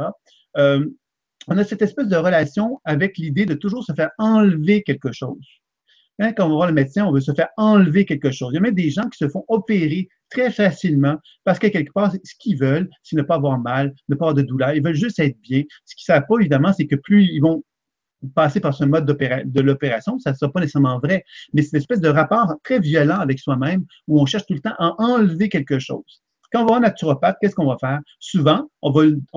[0.58, 0.86] Euh,
[1.48, 5.38] on a cette espèce de relation avec l'idée de toujours se faire enlever quelque chose.
[6.20, 8.50] Hein, quand on va voir le médecin, on veut se faire enlever quelque chose.
[8.52, 11.92] Il y a même des gens qui se font opérer très facilement parce que quelque
[11.92, 14.72] part, ce qu'ils veulent, c'est ne pas avoir mal, ne pas avoir de douleur.
[14.74, 15.62] Ils veulent juste être bien.
[15.84, 17.62] Ce qu'ils ne savent pas, évidemment, c'est que plus ils vont
[18.34, 21.78] passer par ce mode de l'opération, ça ne sera pas nécessairement vrai, mais c'est une
[21.78, 25.48] espèce de rapport très violent avec soi-même où on cherche tout le temps à enlever
[25.48, 26.22] quelque chose.
[26.52, 28.00] Quand on va un naturopathe, qu'est-ce qu'on va faire?
[28.18, 28.90] Souvent, on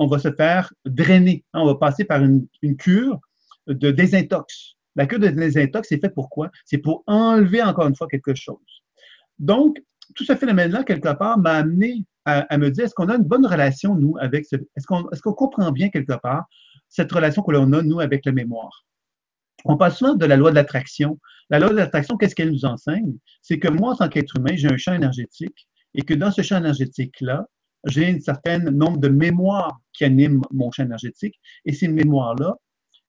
[0.06, 1.44] va, se faire drainer.
[1.52, 2.46] On va passer par une,
[2.78, 3.20] cure
[3.66, 4.76] de désintox.
[4.96, 6.50] La cure de désintox, c'est fait pour quoi?
[6.64, 8.56] C'est pour enlever encore une fois quelque chose.
[9.38, 9.76] Donc,
[10.14, 13.46] tout ce phénomène-là, quelque part, m'a amené à, me dire, est-ce qu'on a une bonne
[13.46, 14.56] relation, nous, avec ce...
[14.76, 16.46] Est-ce qu'on est qu'on comprend bien, quelque part,
[16.92, 18.84] cette relation que l'on a, nous, avec la mémoire.
[19.64, 21.18] On parle souvent de la loi de l'attraction.
[21.48, 23.16] La loi de l'attraction, qu'est-ce qu'elle nous enseigne?
[23.40, 26.42] C'est que moi, en tant qu'être humain, j'ai un champ énergétique et que dans ce
[26.42, 27.46] champ énergétique-là,
[27.86, 32.56] j'ai un certain nombre de mémoires qui animent mon champ énergétique et ces mémoires-là,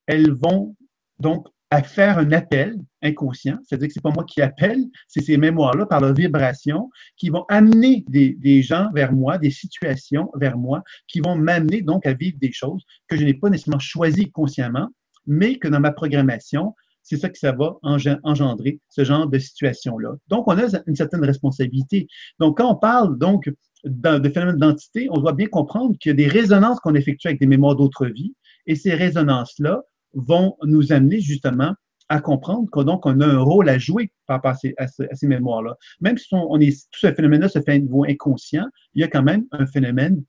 [0.08, 0.76] elles vont
[1.19, 1.48] donc
[1.82, 6.01] faire un appel inconscient, c'est-à-dire que c'est pas moi qui appelle, c'est ces mémoires-là par
[6.01, 11.35] leur vibration qui vont amener des, gens vers moi, des situations vers moi, qui vont
[11.35, 14.89] m'amener donc à vivre des choses que je n'ai pas nécessairement choisies consciemment,
[15.27, 20.15] mais que dans ma programmation, c'est ça que ça va engendrer, ce genre de situation-là.
[20.29, 22.07] Donc, on a une certaine responsabilité.
[22.39, 23.51] Donc, quand on parle donc
[23.83, 27.41] de phénomènes d'identité, on doit bien comprendre qu'il y a des résonances qu'on effectue avec
[27.41, 28.33] des mémoires d'autres vies,
[28.65, 29.81] et ces résonances-là,
[30.13, 31.73] vont nous amener justement
[32.13, 35.76] à comprendre qu'on a un rôle à jouer par rapport à ces, mémoires-là.
[35.99, 39.08] Même si est, tout ce phénomène-là se fait à un niveau inconscient, il y a
[39.08, 40.23] quand même un phénomène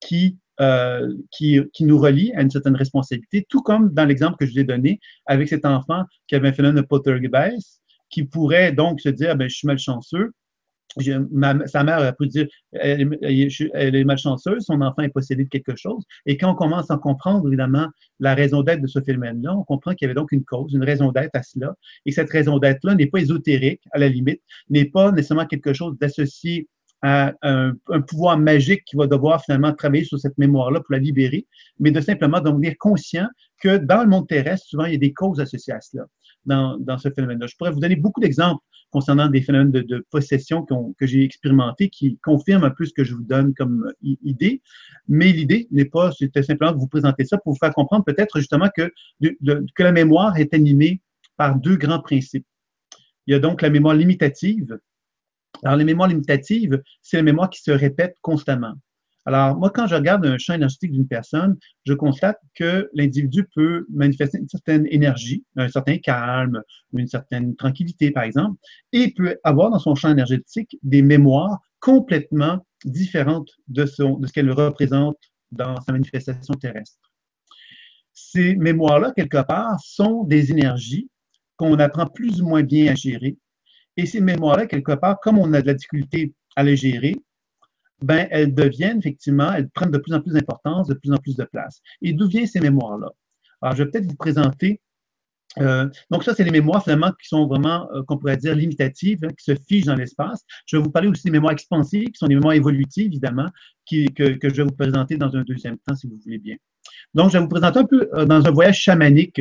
[0.00, 4.52] qui, euh, qui, nous relie à une certaine responsabilité, tout comme dans l'exemple que je
[4.52, 9.00] vous ai donné avec cet enfant qui avait un phénomène de poltergeist, qui pourrait donc
[9.00, 10.32] se dire, ben, je suis malchanceux,
[10.96, 13.14] sa mère a pu dire elle,
[13.94, 16.04] est malchanceuse, son enfant est possédé de quelque chose.
[16.26, 17.88] Et quand on commence à comprendre évidemment
[18.20, 20.84] la raison d'être de ce phénomène-là, on comprend qu'il y avait donc une cause, une
[20.84, 21.74] raison d'être à cela.
[22.06, 25.96] Et cette raison d'être-là n'est pas ésotérique, à la limite, n'est pas nécessairement quelque chose
[25.98, 26.68] d'associé
[27.02, 27.74] à un,
[28.08, 31.46] pouvoir magique qui va devoir finalement travailler sur cette mémoire-là pour la libérer,
[31.78, 33.28] mais de simplement devenir conscient
[33.62, 36.06] que dans le monde terrestre, souvent, il y a des causes associées à cela,
[36.44, 37.46] dans, ce phénomène-là.
[37.46, 42.18] Je pourrais vous donner beaucoup d'exemples concernant des phénomènes de, possession que j'ai expérimentés qui
[42.18, 44.62] confirment un peu ce que je vous donne comme idée.
[45.08, 48.38] Mais l'idée n'est pas, c'était simplement de vous présenter ça pour vous faire comprendre peut-être
[48.38, 51.02] justement que, que la mémoire est animée
[51.36, 52.46] par deux grands principes.
[53.26, 54.78] Il y a donc la mémoire limitative.
[55.62, 58.74] Alors, la mémoire limitative, c'est la mémoire qui se répète constamment.
[59.28, 63.84] Alors, moi, quand je regarde un champ énergétique d'une personne, je constate que l'individu peut
[63.90, 66.62] manifester une certaine énergie, un certain calme,
[66.94, 68.58] une certaine tranquillité, par exemple,
[68.94, 75.18] et peut avoir dans son champ énergétique des mémoires complètement différentes de, ce qu'elle représente
[75.52, 77.12] dans sa manifestation terrestre.
[78.14, 81.10] Ces mémoires-là, quelque part, sont des énergies
[81.56, 83.36] qu'on apprend plus ou moins bien à gérer.
[83.98, 87.14] Et ces mémoires-là, quelque part, comme on a de la difficulté à les gérer,
[88.02, 91.36] ben, elles deviennent effectivement, elles prennent de plus en plus d'importance, de plus en plus
[91.36, 91.80] de place.
[92.02, 93.08] Et d'où viennent ces mémoires-là?
[93.60, 94.80] Alors, je vais peut-être vous présenter.
[95.58, 99.24] Euh, donc, ça, c'est les mémoires finalement qui sont vraiment, euh, qu'on pourrait dire, limitatives,
[99.24, 100.44] hein, qui se figent dans l'espace.
[100.66, 103.46] Je vais vous parler aussi des mémoires expansives, qui sont des mémoires évolutives, évidemment,
[103.90, 106.56] que, que, je vais vous présenter dans un deuxième temps, si vous voulez bien.
[107.14, 109.40] Donc, je vais vous présenter un peu euh, dans un voyage chamanique,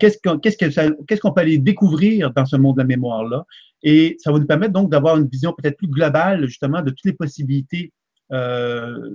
[0.00, 3.44] qu'est-ce qu'on peut aller découvrir dans ce monde de la mémoire-là?
[3.84, 7.04] Et ça va nous permettre donc d'avoir une vision peut-être plus globale, justement, de toutes
[7.04, 7.92] les possibilités,
[8.32, 9.10] euh,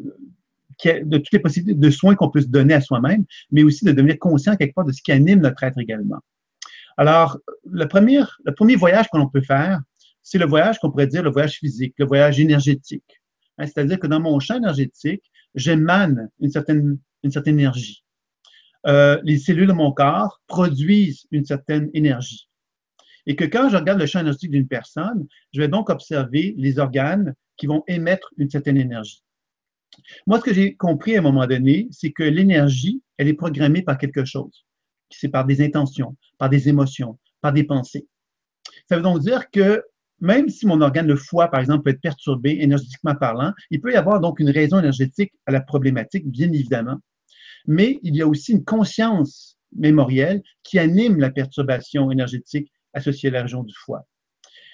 [0.85, 3.91] de toutes les possibilités de soins qu'on peut se donner à soi-même, mais aussi de
[3.91, 6.19] devenir conscient quelque part de ce qui anime notre être également.
[6.97, 7.37] Alors,
[7.69, 9.81] le premier, le premier voyage que l'on peut faire,
[10.21, 13.21] c'est le voyage qu'on pourrait dire le voyage physique, le voyage énergétique.
[13.57, 15.23] Hein, c'est-à-dire que dans mon champ énergétique,
[15.55, 18.03] j'émane une certaine une certaine énergie.
[18.87, 22.48] Euh, les cellules de mon corps produisent une certaine énergie.
[23.29, 26.79] Et que quand je regarde le champ énergétique d'une personne, je vais donc observer les
[26.79, 29.23] organes qui vont émettre une certaine énergie.
[30.27, 33.81] Moi, ce que j'ai compris à un moment donné, c'est que l'énergie, elle est programmée
[33.81, 34.65] par quelque chose.
[35.09, 38.05] C'est par des intentions, par des émotions, par des pensées.
[38.89, 39.83] Ça veut donc dire que
[40.19, 43.93] même si mon organe, le foie, par exemple, peut être perturbé énergétiquement parlant, il peut
[43.93, 46.99] y avoir donc une raison énergétique à la problématique, bien évidemment
[47.65, 53.33] mais il y a aussi une conscience mémorielle qui anime la perturbation énergétique associée à
[53.33, 54.05] la région du foie.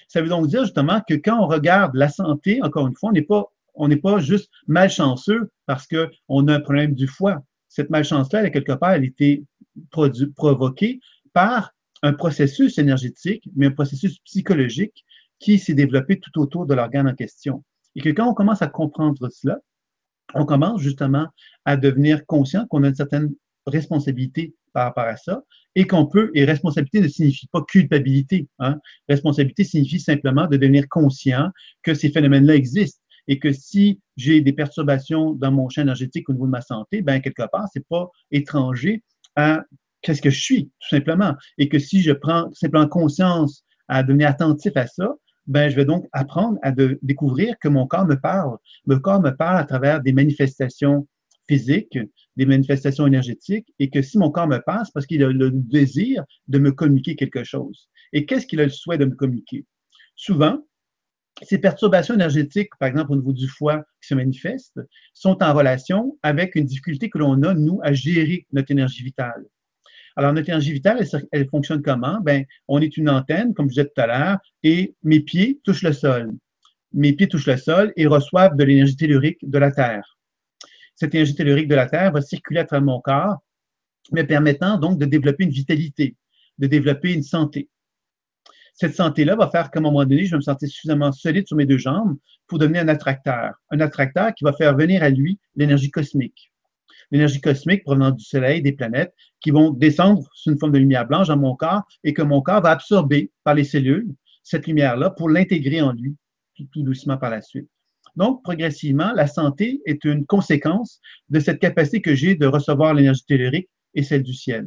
[0.08, 3.10] Ça veut donc dire justement que quand on regarde la santé, encore une fois,
[3.74, 7.42] on n'est pas, juste malchanceux parce qu'on a un problème du foie.
[7.68, 9.44] Cette malchance-là, quelque part, elle a été
[10.36, 11.00] provoquée
[11.32, 15.04] par un processus énergétique, mais un processus psychologique
[15.38, 17.64] qui s'est développé tout autour de l'organe en question.
[17.94, 19.58] Et que quand on commence à comprendre cela,
[20.34, 21.28] on commence justement
[21.64, 23.34] à devenir conscient qu'on a une certaine
[23.66, 25.42] responsabilité par rapport à ça
[25.74, 28.48] et qu'on peut, et responsabilité ne signifie pas culpabilité.
[28.58, 28.78] Hein.
[29.08, 31.50] Responsabilité signifie simplement de devenir conscient
[31.82, 36.32] que ces phénomènes-là existent et que si j'ai des perturbations dans mon champ énergétique au
[36.32, 39.02] niveau de ma santé, ben quelque part, c'est pas étranger
[39.34, 39.64] à
[40.02, 41.34] qu'est-ce que je suis, tout simplement.
[41.58, 45.14] Et que si je prends simplement conscience à devenir attentif à ça,
[45.46, 48.56] ben, je vais donc apprendre à découvrir que mon corps me parle.
[48.86, 51.06] Mon corps me parle à travers des manifestations
[51.48, 51.98] physiques,
[52.36, 56.24] des manifestations énergétiques, et que si mon corps me passe, parce qu'il a le désir
[56.48, 57.88] de me communiquer quelque chose.
[58.12, 59.64] Et qu'est-ce qu'il a le souhait de me communiquer?
[60.14, 60.66] Souvent,
[61.42, 64.80] ces perturbations énergétiques, par exemple au niveau du foie qui se manifestent,
[65.12, 69.44] sont en relation avec une difficulté que l'on a, nous, à gérer notre énergie vitale.
[70.16, 72.20] Alors, notre énergie vitale, elle, fonctionne comment?
[72.22, 75.82] Ben, on est une antenne, comme je disais tout à l'heure, et mes pieds touchent
[75.82, 76.32] le sol.
[76.94, 80.15] Mes pieds touchent le sol et reçoivent de l'énergie tellurique de la Terre.
[80.96, 83.38] Cette énergie tellurique de la Terre va circuler à travers mon corps,
[84.12, 86.16] me permettant donc de développer une vitalité,
[86.58, 87.68] de développer une santé.
[88.74, 91.56] Cette santé-là va faire qu'à un moment donné, je vais me sentir suffisamment solide sur
[91.56, 93.54] mes deux jambes pour devenir un attracteur.
[93.70, 96.52] Un attracteur qui va faire venir à lui l'énergie cosmique
[97.10, 101.06] l'énergie cosmique provenant du Soleil, des planètes, qui vont descendre sous une forme de lumière
[101.06, 105.10] blanche dans mon corps et que mon corps va absorber par les cellules cette lumière-là
[105.10, 106.16] pour l'intégrer en lui
[106.72, 107.68] tout, doucement par la suite.
[108.16, 113.24] Donc, progressivement, la santé est une conséquence de cette capacité que j'ai de recevoir l'énergie
[113.26, 114.66] tellurique et celle du ciel.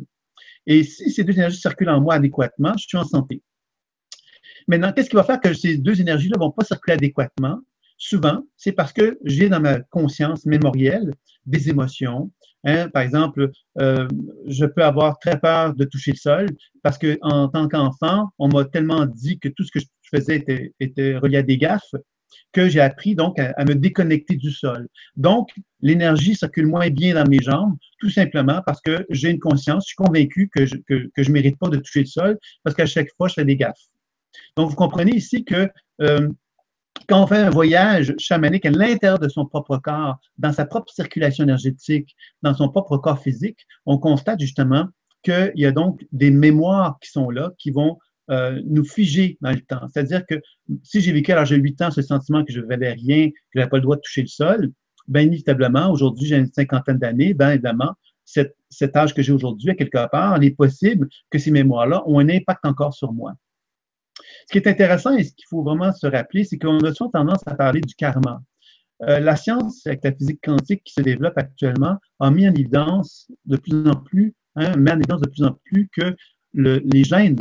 [0.68, 3.42] Et si ces deux énergies circulent en moi adéquatement, je suis en santé.
[4.68, 7.60] Maintenant, qu'est-ce qui va faire que ces deux énergies-là ne vont pas circuler adéquatement?
[7.98, 11.14] Souvent, c'est parce que j'ai dans ma conscience mémorielle
[11.46, 12.32] des émotions.
[12.66, 12.88] Hein.
[12.90, 14.08] Par exemple, euh,
[14.46, 16.48] je peux avoir très peur de toucher le sol
[16.84, 19.86] parce que en tant qu'enfant, on m'a tellement dit que tout ce que je
[20.16, 20.46] faisais
[20.80, 21.94] était relié à des gaffes
[22.52, 24.88] que j'ai appris donc à, me déconnecter du sol.
[25.16, 25.50] Donc,
[25.82, 29.88] l'énergie circule moins bien dans mes jambes, tout simplement parce que j'ai une conscience, je
[29.90, 33.10] suis convaincu que je ne que, mérite pas de toucher le sol parce qu'à chaque
[33.18, 33.88] fois, je fais des gaffes.
[34.56, 35.70] Donc, vous comprenez ici que
[36.02, 36.30] euh,
[37.08, 40.92] quand on fait un voyage chamanique à l'intérieur de son propre corps, dans sa propre
[40.92, 44.88] circulation énergétique, dans son propre corps physique, on constate justement
[45.24, 47.98] qu'il y a donc des mémoires qui sont là, qui vont
[48.30, 49.88] euh, nous figer dans le temps.
[49.92, 50.36] C'est-à-dire que
[50.84, 53.30] si j'ai vécu à l'âge de 8 ans ce sentiment que je ne valais rien,
[53.30, 54.72] que je n'avais pas le droit de toucher le sol,
[55.08, 59.76] bien inévitablement, aujourd'hui, j'ai une cinquantaine d'années, bien évidemment, cet, âge que j'ai aujourd'hui, à
[59.76, 63.34] quelque part, il est possible que ces mémoires-là ont un impact encore sur moi.
[64.48, 67.10] Ce qui est intéressant et ce qu'il faut vraiment se rappeler, c'est qu'on a souvent
[67.10, 68.42] tendance à parler du karma.
[69.04, 73.32] Euh, la science avec la physique quantique qui se développe actuellement a mis en évidence
[73.46, 76.16] de plus en plus, hein, met en évidence de plus en plus que
[76.54, 77.40] le, les gènes,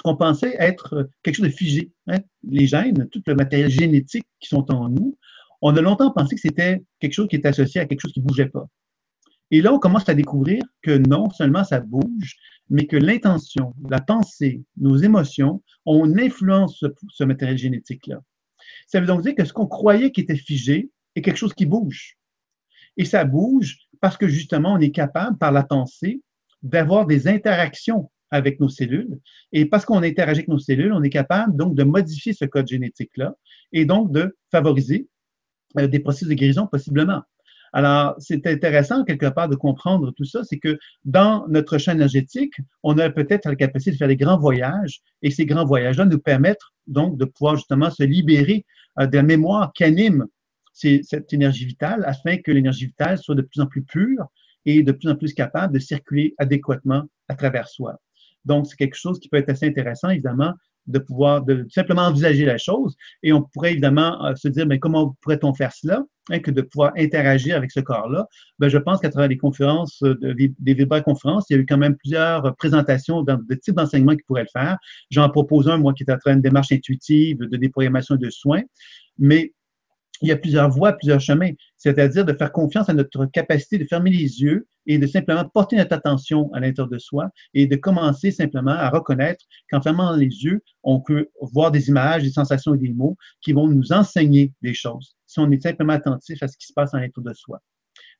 [0.00, 4.24] ce qu'on pensait être quelque chose de figé, hein, les gènes, tout le matériel génétique
[4.40, 5.18] qui sont en nous,
[5.60, 8.20] on a longtemps pensé que c'était quelque chose qui était associé à quelque chose qui
[8.20, 8.66] ne bougeait pas.
[9.50, 12.36] Et là, on commence à découvrir que non seulement ça bouge,
[12.70, 18.22] mais que l'intention, la pensée, nos émotions ont une influence sur ce matériel génétique-là.
[18.86, 21.66] Ça veut donc dire que ce qu'on croyait qui était figé est quelque chose qui
[21.66, 22.16] bouge.
[22.96, 26.22] Et ça bouge parce que justement, on est capable, par la pensée,
[26.62, 29.18] d'avoir des interactions avec nos cellules.
[29.52, 32.68] Et parce qu'on interagit avec nos cellules, on est capable donc de modifier ce code
[32.68, 33.34] génétique-là
[33.72, 35.08] et donc de favoriser
[35.78, 37.22] euh, des processus de guérison possiblement.
[37.72, 42.54] Alors, c'est intéressant quelque part de comprendre tout ça, c'est que dans notre champ énergétique,
[42.82, 46.18] on a peut-être la capacité de faire des grands voyages et ces grands voyages-là nous
[46.18, 48.66] permettent donc de pouvoir justement se libérer
[48.98, 50.26] euh, de la mémoire qui anime
[50.72, 54.26] cette énergie vitale afin que l'énergie vitale soit de plus en plus pure
[54.64, 58.00] et de plus en plus capable de circuler adéquatement à travers soi.
[58.44, 60.54] Donc, c'est quelque chose qui peut être assez intéressant, évidemment,
[60.86, 62.96] de pouvoir de, simplement envisager la chose.
[63.22, 66.62] Et on pourrait évidemment euh, se dire, mais comment pourrait-on faire cela, hein, que de
[66.62, 68.26] pouvoir interagir avec ce corps-là?
[68.58, 71.78] Ben, je pense qu'à travers les conférences, euh, des vibra-conférences, il y a eu quand
[71.78, 74.78] même plusieurs présentations de types d'enseignements qui pourraient le faire.
[75.10, 78.62] J'en propose un, moi, qui est en train de démarche intuitive, de déprogrammation de soins.
[79.18, 79.52] Mais
[80.20, 83.84] il y a plusieurs voies, plusieurs chemins, c'est-à-dire de faire confiance à notre capacité de
[83.84, 87.76] fermer les yeux et de simplement porter notre attention à l'intérieur de soi et de
[87.76, 92.74] commencer simplement à reconnaître qu'en fermant les yeux, on peut voir des images, des sensations
[92.74, 96.48] et des mots qui vont nous enseigner des choses si on est simplement attentif à
[96.48, 97.60] ce qui se passe à l'intérieur de soi.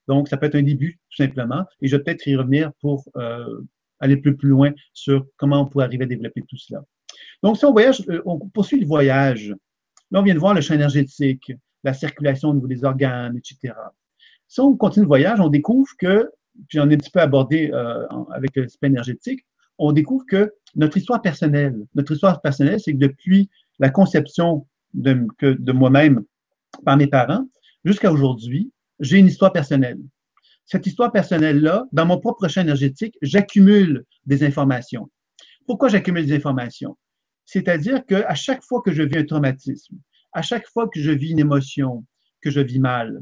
[0.07, 3.05] Donc, ça peut être un début, tout simplement, et je vais peut-être y revenir pour
[3.17, 3.61] euh,
[3.99, 6.83] aller plus, plus loin sur comment on pourrait arriver à développer tout cela.
[7.43, 9.55] Donc, si on voyage, euh, on poursuit le voyage.
[10.11, 11.53] Là, on vient de voir le champ énergétique
[11.85, 13.75] la circulation au niveau des organes, etc.
[14.49, 16.31] Si on continue le voyage, on découvre que,
[16.69, 19.47] puis on est un petit peu abordé euh, avec l'aspect énergétique,
[19.79, 25.27] on découvre que notre histoire personnelle, notre histoire personnelle, c'est que depuis la conception de,
[25.41, 26.25] de moi-même
[26.85, 27.47] par mes parents
[27.85, 29.99] jusqu'à aujourd'hui, j'ai une histoire personnelle.
[30.67, 35.11] Cette histoire personnelle-là, dans mon propre champ énergétique, j'accumule des informations.
[35.67, 36.97] Pourquoi j'accumule des informations?
[37.45, 39.97] C'est-à-dire qu'à chaque fois que je vis un traumatisme,
[40.33, 42.05] à chaque fois que je vis une émotion,
[42.43, 43.21] que je vis mal,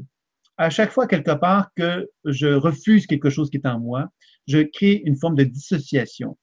[0.57, 4.09] à chaque fois quelque part que je refuse quelque chose qui est en moi,
[4.47, 6.37] je crée une forme de dissociation.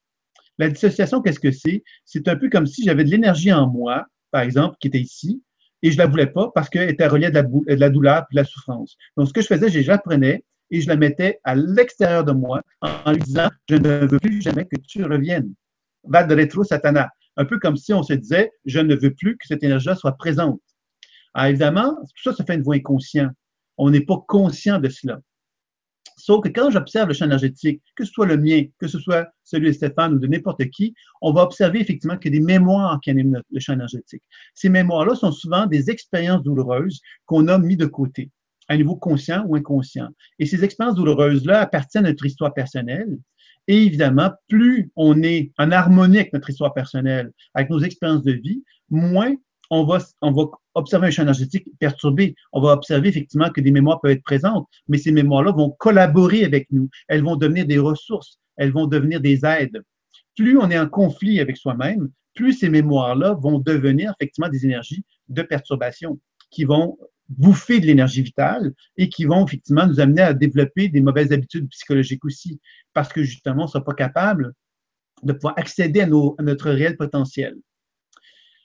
[0.59, 1.85] La dissociation, qu'est-ce que c'est?
[2.07, 5.43] C'est un peu comme si j'avais de l'énergie en moi, par exemple, qui était ici,
[5.83, 7.37] et je la voulais pas parce qu'elle était reliée à de
[7.69, 8.97] la, douleur et de la souffrance.
[9.19, 12.33] Donc, ce que je faisais, je la prenais et je la mettais à l'extérieur de
[12.33, 15.53] moi en lui disant, je ne veux plus jamais que tu reviennes.
[16.05, 19.37] Va de rétro, Satana un peu comme si on se disait, je ne veux plus
[19.37, 20.61] que cette énergie-là soit présente.
[21.35, 23.31] Alors évidemment, tout ça se fait une voie inconscient.
[23.77, 25.21] On n'est pas conscient de cela.
[26.17, 29.29] Sauf que quand j'observe le champ énergétique, que ce soit le mien, que ce soit
[29.45, 32.45] celui de Stéphane ou de n'importe qui, on va observer effectivement qu'il y a des
[32.45, 34.23] mémoires qui animent le champ énergétique.
[34.55, 38.31] Ces mémoires-là sont souvent des expériences douloureuses qu'on a mis de côté,
[38.69, 40.09] à un niveau conscient ou inconscient.
[40.39, 43.19] Et ces expériences douloureuses-là appartiennent à notre histoire personnelle
[43.69, 48.33] et évidemment, plus on est en harmonie avec notre histoire personnelle, avec nos expériences de
[48.33, 49.35] vie, moins
[49.71, 52.35] on va, on va observer un champ énergétique perturbé.
[52.53, 56.45] On va observer effectivement que des mémoires peuvent être présentes, mais ces mémoires-là vont collaborer
[56.45, 56.89] avec nous.
[57.09, 59.83] Elles vont devenir des ressources, elles vont devenir des aides.
[60.37, 65.05] Plus on est en conflit avec soi-même, plus ces mémoires-là vont devenir effectivement des énergies
[65.29, 66.97] de perturbation qui vont
[67.29, 71.69] bouffer de l'énergie vitale et qui vont effectivement nous amener à développer des mauvaises habitudes
[71.71, 72.61] psychologiques aussi,
[72.93, 74.53] parce que justement, on ne sera pas capable
[75.23, 77.57] de pouvoir accéder à, notre réel potentiel.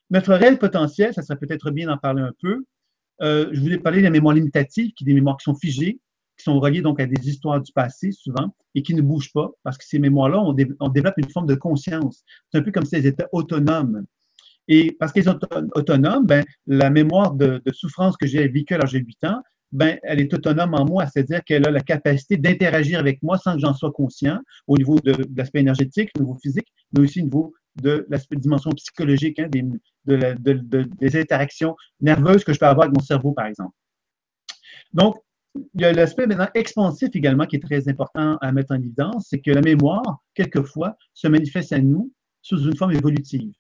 [0.10, 2.66] Notre réel potentiel, ça serait peut-être bien d'en parler un peu.
[3.22, 6.00] Euh, je voulais parler des mémoires limitatives, qui sont des mémoires qui sont figées,
[6.38, 9.52] qui sont reliées donc à des histoires du passé souvent et qui ne bougent pas,
[9.64, 10.54] parce que ces mémoires-là, on,
[10.90, 12.24] développe une forme de conscience.
[12.52, 14.06] C'est un peu comme si elles étaient autonomes.
[14.74, 15.38] Et parce qu'ils sont
[15.76, 19.44] autonomes, ben, la mémoire de, souffrance que j'ai vécue à l'âge de 8 ans,
[19.74, 23.56] ben, elle est autonome en moi, c'est-à-dire qu'elle a la capacité d'interagir avec moi sans
[23.56, 27.26] que j'en sois conscient au niveau de, l'aspect énergétique, au niveau physique, mais aussi au
[27.26, 29.66] niveau de la dimension psychologique, hein, des,
[30.06, 33.76] des interactions nerveuses que je peux avoir avec mon cerveau, par exemple.
[34.94, 35.18] Donc,
[35.76, 39.28] il y a l'aspect maintenant expansif également qui est très important à mettre en évidence,
[39.30, 43.52] c'est que la mémoire, quelquefois, se manifeste à nous sous une forme évolutive.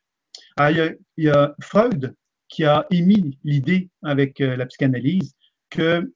[0.58, 2.16] Alors, il, y a, Freud
[2.48, 5.36] qui a émis l'idée avec euh, la psychanalyse
[5.70, 6.14] que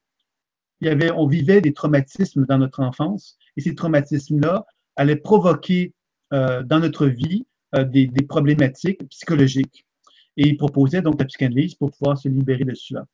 [0.80, 4.66] il y avait, on vivait des traumatismes dans notre enfance et ces traumatismes-là
[4.96, 5.94] allaient provoquer
[6.34, 9.86] euh, dans notre vie euh, des, des, problématiques psychologiques.
[10.36, 13.06] Et il proposait donc la psychanalyse pour pouvoir se libérer de cela.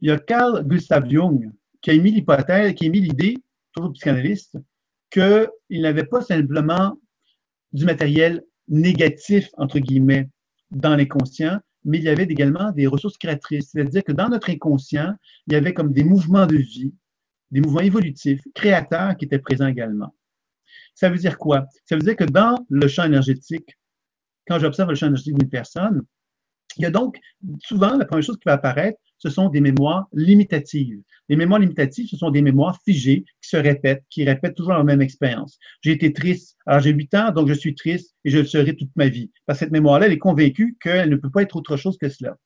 [0.00, 3.36] Il y a Carl Gustav Jung qui a émis l'hypothèse, qui a émis l'idée,
[3.72, 4.56] toujours psychanalyste,
[5.10, 6.98] qu'il n'avait pas simplement
[7.72, 10.28] du matériel négatif, entre guillemets,
[10.70, 13.70] dans l'inconscient, mais il y avait également des ressources créatrices.
[13.72, 15.14] C'est-à-dire que dans notre inconscient,
[15.46, 16.94] il y avait comme des mouvements de vie,
[17.50, 20.14] des mouvements évolutifs, créateurs qui étaient présents également.
[20.94, 21.66] Ça veut dire quoi?
[21.84, 23.78] Ça veut dire que dans le champ énergétique,
[24.46, 26.02] quand j'observe le champ énergétique d'une personne,
[26.76, 27.18] il y a donc
[27.62, 31.00] souvent la première chose qui va apparaître, ce sont des mémoires limitatives.
[31.28, 34.84] Les mémoires limitatives, ce sont des mémoires figées qui se répètent, qui répètent toujours la
[34.84, 35.58] même expérience.
[35.82, 38.76] J'ai été triste, alors j'ai 8 ans, donc je suis triste et je le serai
[38.76, 39.30] toute ma vie.
[39.46, 42.08] Parce que cette mémoire-là, elle est convaincue qu'elle ne peut pas être autre chose que
[42.08, 42.36] cela.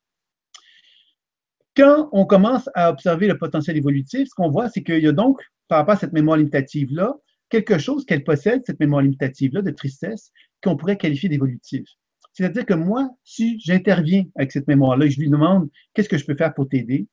[1.75, 5.11] Quand on commence à observer le potentiel évolutif, ce qu'on voit, c'est qu'il y a
[5.11, 7.15] donc, par rapport à cette mémoire limitative-là,
[7.49, 11.87] quelque chose qu'elle possède, cette mémoire limitative-là de tristesse, qu'on pourrait qualifier d'évolutif.
[12.33, 16.35] C'est-à-dire que moi, si j'interviens avec cette mémoire-là je lui demande qu'est-ce que je peux
[16.35, 17.07] faire pour t'aider?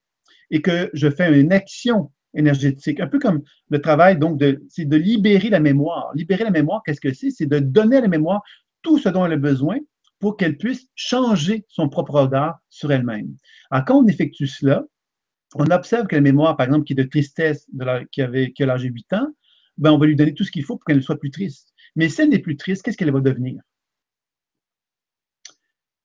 [0.51, 4.97] Et que je fais une action énergétique, un peu comme le travail, donc, c'est de
[4.97, 6.11] libérer la mémoire.
[6.14, 7.31] Libérer la mémoire, qu'est-ce que c'est?
[7.31, 8.43] C'est de donner à la mémoire
[8.83, 9.79] tout ce dont elle a besoin
[10.18, 13.35] pour qu'elle puisse changer son propre regard sur elle-même.
[13.71, 14.85] Alors, quand on effectue cela,
[15.55, 18.62] on observe que la mémoire, par exemple, qui est de tristesse, de qui, avait, qui
[18.62, 19.27] a l'âge de 8 ans,
[19.79, 21.73] ben, on va lui donner tout ce qu'il faut pour qu'elle ne soit plus triste.
[21.97, 23.61] Mais si elle n'est plus triste, qu'est-ce qu'elle va devenir?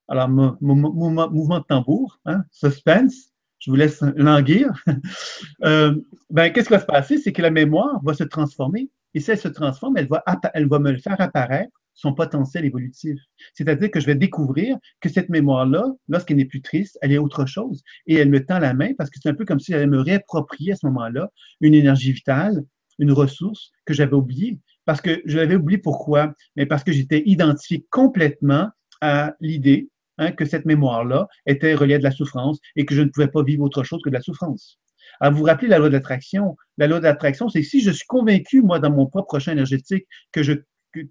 [0.08, 4.70] Alors, mouvement, de tambour, hein, suspense, je vous laisse languir.
[5.64, 5.96] euh,
[6.30, 7.18] ben, qu'est-ce qui va se passer?
[7.18, 8.90] C'est que la mémoire va se transformer.
[9.14, 13.18] Et si elle se transforme, elle va, elle va me faire apparaître son potentiel évolutif.
[13.54, 17.46] C'est-à-dire que je vais découvrir que cette mémoire-là, lorsqu'elle n'est plus triste, elle est autre
[17.46, 17.82] chose.
[18.06, 20.02] Et elle me tend la main parce que c'est un peu comme si elle me
[20.02, 21.32] réapproprier à ce moment-là
[21.62, 22.64] une énergie vitale,
[23.00, 24.60] une ressource que j'avais oubliée.
[24.84, 26.34] Parce que je l'avais oubliée pourquoi?
[26.56, 28.70] Mais parce que j'étais identifié complètement
[29.02, 33.02] à l'idée Hein, que cette mémoire-là était reliée à de la souffrance et que je
[33.02, 34.80] ne pouvais pas vivre autre chose que de la souffrance.
[35.20, 36.56] Alors, vous vous rappelez la loi de l'attraction?
[36.78, 40.06] La loi de l'attraction, c'est si je suis convaincu, moi, dans mon propre champ énergétique,
[40.32, 40.54] que je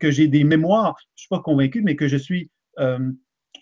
[0.00, 3.12] que, j'ai des mémoires, je ne suis pas convaincu, mais que je suis euh,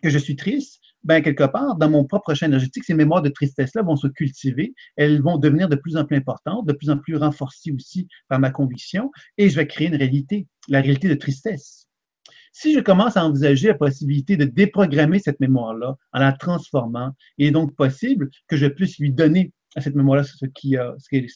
[0.03, 3.29] que je suis triste, ben quelque part, dans mon propre champ énergétique, ces mémoires de
[3.29, 6.99] tristesse-là vont se cultiver, elles vont devenir de plus en plus importantes, de plus en
[6.99, 11.15] plus renforcées aussi par ma conviction, et je vais créer une réalité, la réalité de
[11.15, 11.89] tristesse.
[12.53, 17.47] Si je commence à envisager la possibilité de déprogrammer cette mémoire-là en la transformant, il
[17.47, 20.45] est donc possible que je puisse lui donner à cette mémoire-là ce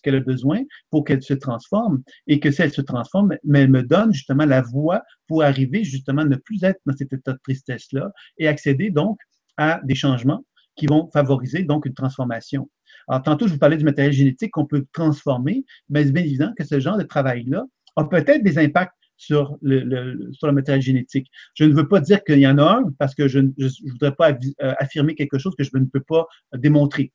[0.03, 0.61] qu'elle a besoin
[0.91, 4.45] pour qu'elle se transforme et que si elle se transforme, mais elle me donne justement
[4.45, 8.47] la voie pour arriver justement à ne plus être dans cet état de tristesse-là et
[8.47, 9.19] accéder donc
[9.57, 10.45] à des changements
[10.77, 12.69] qui vont favoriser donc une transformation.
[13.09, 16.53] Alors, tantôt, je vous parlais du matériel génétique qu'on peut transformer, mais c'est bien évident
[16.59, 17.65] que ce genre de travail-là
[17.97, 21.31] a peut-être des impacts sur le, sur matériel génétique.
[21.55, 23.51] Je ne veux pas dire qu'il y en a un parce que je ne
[23.91, 27.13] voudrais pas euh, affirmer quelque chose que je ne peux pas démontrer.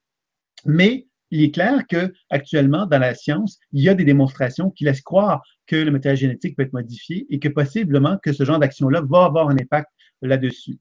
[0.66, 4.84] Mais il est clair que actuellement dans la science, il y a des démonstrations qui
[4.84, 8.60] laissent croire que le matériel génétique peut être modifié et que possiblement que ce genre
[8.60, 9.90] d'action-là va avoir un impact
[10.22, 10.78] là-dessus.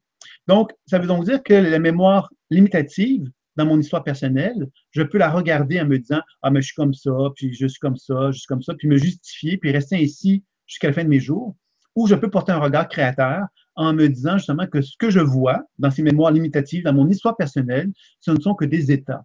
[0.48, 3.24] Donc, ça veut donc dire que la mémoire limitative
[3.56, 6.74] dans mon histoire personnelle, je peux la regarder en me disant ah mais je suis
[6.74, 9.70] comme ça, puis je suis comme ça, je suis comme ça, puis me justifier, puis
[9.70, 11.56] rester ainsi jusqu'à la fin de mes jours,
[11.96, 13.44] ou je peux porter un regard créateur
[13.74, 17.08] en me disant justement que ce que je vois dans ces mémoires limitatives, dans mon
[17.08, 17.90] histoire personnelle,
[18.20, 19.24] ce ne sont que des états.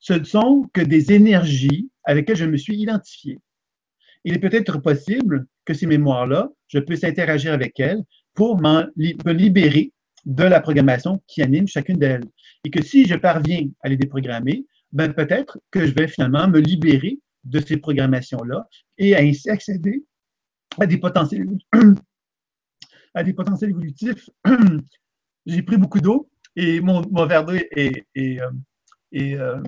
[0.00, 3.38] Ce ne sont que des énergies avec lesquelles je me suis identifié.
[4.24, 8.02] Il est peut-être possible que ces mémoires-là, je puisse interagir avec elles
[8.34, 8.92] pour me
[9.32, 9.92] libérer
[10.26, 12.24] de la programmation qui anime chacune d'elles.
[12.64, 16.58] Et que si je parviens à les déprogrammer, ben peut-être que je vais finalement me
[16.58, 18.68] libérer de ces programmations-là
[18.98, 20.04] et ainsi accéder
[20.78, 21.48] à des potentiels,
[23.14, 24.30] à des potentiels évolutifs.
[25.46, 28.50] J'ai pris beaucoup d'eau et mon, verre d'eau est, euh,
[29.14, 29.62] euh,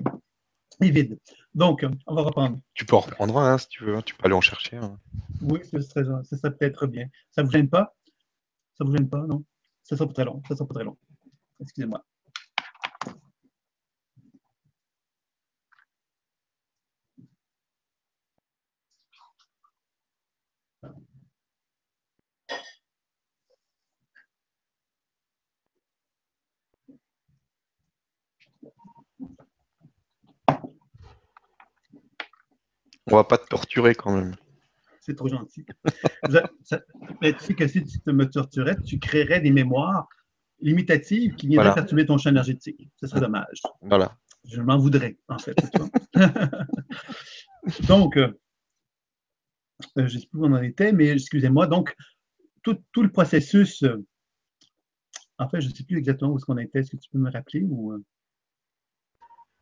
[0.81, 1.17] est, vide.
[1.53, 2.59] Donc, on va reprendre.
[2.73, 4.01] Tu peux en reprendre un si tu veux.
[4.03, 4.79] Tu peux aller en chercher.
[5.41, 7.07] Oui, ce serait, ça peut-être bien.
[7.31, 7.95] Ça ne vous gêne pas?
[8.77, 9.43] Ça ne vous gêne pas, non
[9.83, 10.41] Ça sera pas très long.
[10.47, 10.97] Ça sera pas très long.
[11.61, 12.03] Excusez-moi.
[33.11, 34.35] On va pas te torturer quand même.
[35.01, 35.65] C'est trop gentil.
[37.21, 40.07] mais tu sais que si tu me torturais, tu créerais des mémoires
[40.61, 42.89] limitatives qui viendraient perturber ton champ énergétique.
[42.99, 43.61] Ce serait dommage.
[43.81, 44.17] Voilà.
[44.45, 45.55] Je m'en voudrais, en fait.
[47.87, 48.33] Donc, euh,
[49.95, 51.67] je ne sais plus où on en était, mais excusez-moi.
[51.67, 51.95] Donc,
[52.63, 54.05] tout, le processus, euh,
[55.37, 56.79] en fait, je ne sais plus exactement où est-ce qu'on était.
[56.79, 57.93] Est-ce que tu peux me rappeler ou...
[57.93, 58.03] Euh?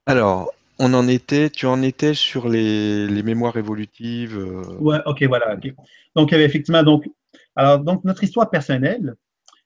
[0.06, 4.38] Alors, on en était, tu en étais sur les, mémoires évolutives.
[4.80, 5.58] Ouais, ok, voilà.
[6.16, 7.06] Donc, il y avait effectivement, donc,
[7.56, 9.16] alors, donc, notre histoire personnelle,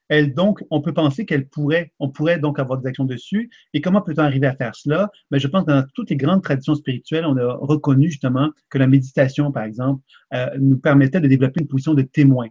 [0.08, 3.50] elle, donc, on peut penser qu'elle pourrait, on pourrait donc avoir des actions dessus.
[3.72, 5.10] Et comment peut-on arriver à faire cela?
[5.30, 8.50] Mais ben, je pense que dans toutes les grandes traditions spirituelles, on a reconnu justement
[8.68, 10.02] que la méditation, par exemple,
[10.34, 12.48] euh, nous permettait de développer une position de témoin.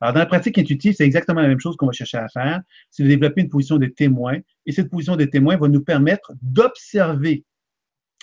[0.00, 2.62] Alors, dans la pratique intuitive, c'est exactement la même chose qu'on va chercher à faire,
[2.90, 4.38] c'est de développer une position de témoin.
[4.64, 7.44] Et cette position de témoin va nous permettre d'observer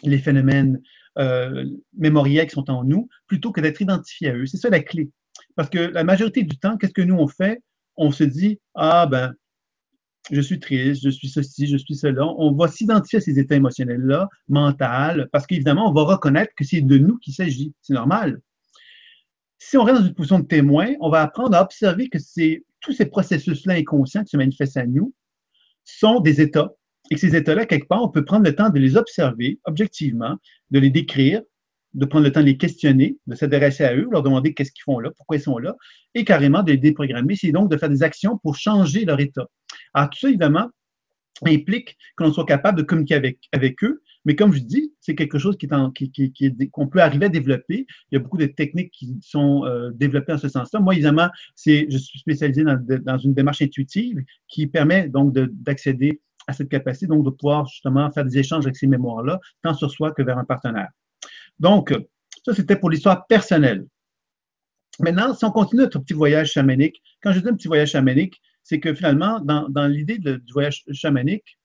[0.03, 0.81] les phénomènes
[1.17, 1.65] euh,
[1.97, 4.45] mémoriels qui sont en nous, plutôt que d'être identifié à eux.
[4.45, 5.09] C'est ça la clé.
[5.55, 7.61] Parce que la majorité du temps, qu'est-ce que nous on fait?
[7.97, 9.33] On se dit, ah ben,
[10.31, 12.25] je suis triste, je suis ceci, je suis cela.
[12.25, 16.81] On va s'identifier à ces états émotionnels-là, mental, parce qu'évidemment, on va reconnaître que c'est
[16.81, 17.73] de nous qu'il s'agit.
[17.81, 18.39] C'est normal.
[19.57, 22.17] Si on reste dans une position de témoin, on va apprendre à observer que
[22.79, 25.13] tous ces processus-là inconscients qui se manifestent à nous
[25.83, 26.71] sont des états
[27.09, 30.37] et que ces états-là, quelque part, on peut prendre le temps de les observer objectivement,
[30.71, 31.41] de les décrire,
[31.93, 34.83] de prendre le temps de les questionner, de s'adresser à eux, leur demander qu'est-ce qu'ils
[34.83, 35.75] font là, pourquoi ils sont là,
[36.13, 37.35] et carrément de les déprogrammer.
[37.35, 39.47] C'est donc de faire des actions pour changer leur état.
[39.93, 40.69] Alors, tout ça, évidemment,
[41.45, 45.15] implique que l'on soit capable de communiquer avec, avec eux, mais comme je dis, c'est
[45.15, 47.87] quelque chose qui est qui, qui, qu'on peut arriver à développer.
[48.11, 50.79] Il y a beaucoup de techniques qui sont euh, développées en ce sens-là.
[50.79, 51.29] Moi, évidemment,
[51.65, 57.29] je suis spécialisé dans, une démarche intuitive qui permet donc d'accéder à cette capacité de
[57.29, 60.89] pouvoir justement faire des échanges avec ces mémoires-là, tant sur soi que vers un partenaire.
[61.59, 61.93] Donc,
[62.45, 63.85] ça, c'était pour l'histoire personnelle.
[64.99, 68.41] Maintenant, si on continue notre petit voyage chamanique, quand je dis un petit voyage chamanique,
[68.63, 71.57] c'est que finalement, dans, l'idée du voyage chamanique,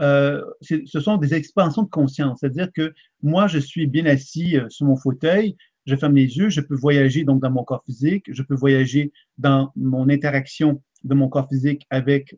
[0.00, 2.38] euh, ce sont des expansions de conscience.
[2.40, 2.92] C'est-à-dire que
[3.22, 5.56] moi, je suis bien assis euh, sur mon fauteuil,
[5.86, 9.12] je ferme les yeux, je peux voyager donc dans mon corps physique, je peux voyager
[9.38, 12.36] dans mon interaction de mon corps physique avec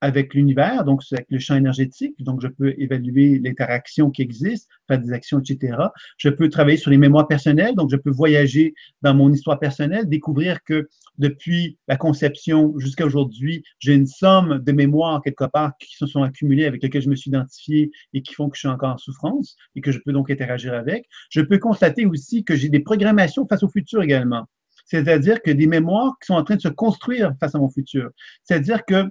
[0.00, 4.98] avec l'univers, donc avec le champ énergétique, donc je peux évaluer l'interaction qui existe, faire
[4.98, 5.76] des actions, etc.
[6.16, 10.08] Je peux travailler sur les mémoires personnelles, donc je peux voyager dans mon histoire personnelle,
[10.08, 10.88] découvrir que
[11.18, 16.22] depuis la conception jusqu'à aujourd'hui, j'ai une somme de mémoires quelque part qui se sont
[16.22, 18.98] accumulées avec lesquelles je me suis identifié et qui font que je suis encore en
[18.98, 21.06] souffrance et que je peux donc interagir avec.
[21.30, 24.46] Je peux constater aussi que j'ai des programmations face au futur également.
[24.86, 28.10] C'est-à-dire que des mémoires qui sont en train de se construire face à mon futur.
[28.42, 29.04] C'est-à-dire que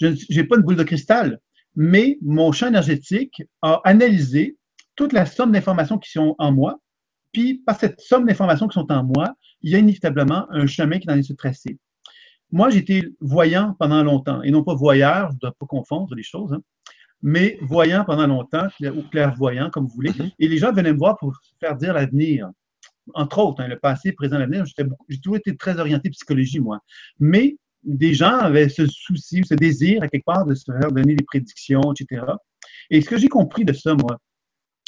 [0.00, 1.40] je n'ai pas une boule de cristal,
[1.74, 4.56] mais mon champ énergétique a analysé
[4.96, 6.80] toute la somme d'informations qui sont en moi.
[7.32, 10.98] Puis, par cette somme d'informations qui sont en moi, il y a inévitablement un chemin
[10.98, 11.78] qui est en train de se tracer.
[12.50, 16.22] Moi, j'étais voyant pendant longtemps, et non pas voyeur, je ne dois pas confondre les
[16.22, 16.62] choses, hein,
[17.22, 20.10] mais voyant pendant longtemps, ou clairvoyant, comme vous voulez.
[20.10, 20.32] Mm-hmm.
[20.38, 22.48] Et les gens venaient me voir pour faire dire l'avenir.
[23.14, 24.64] Entre autres, hein, le passé, présent, l'avenir.
[25.08, 26.80] J'ai toujours été très orienté psychologie, moi.
[27.18, 30.92] Mais des gens avaient ce souci ou ce désir, à quelque part, de se faire
[30.92, 32.24] donner des prédictions, etc.
[32.90, 34.18] Et ce que j'ai compris de ça, moi,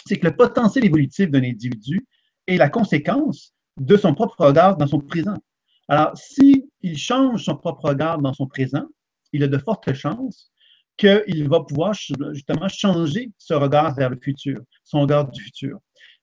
[0.06, 2.06] c'est que le potentiel évolutif d'un individu
[2.46, 5.36] est la conséquence de son propre regard dans son présent.
[5.88, 8.86] Alors, s'il change son propre regard dans son présent,
[9.32, 10.50] il a de fortes chances
[10.96, 15.78] qu'il va pouvoir justement changer ce regard vers le futur, son regard du futur.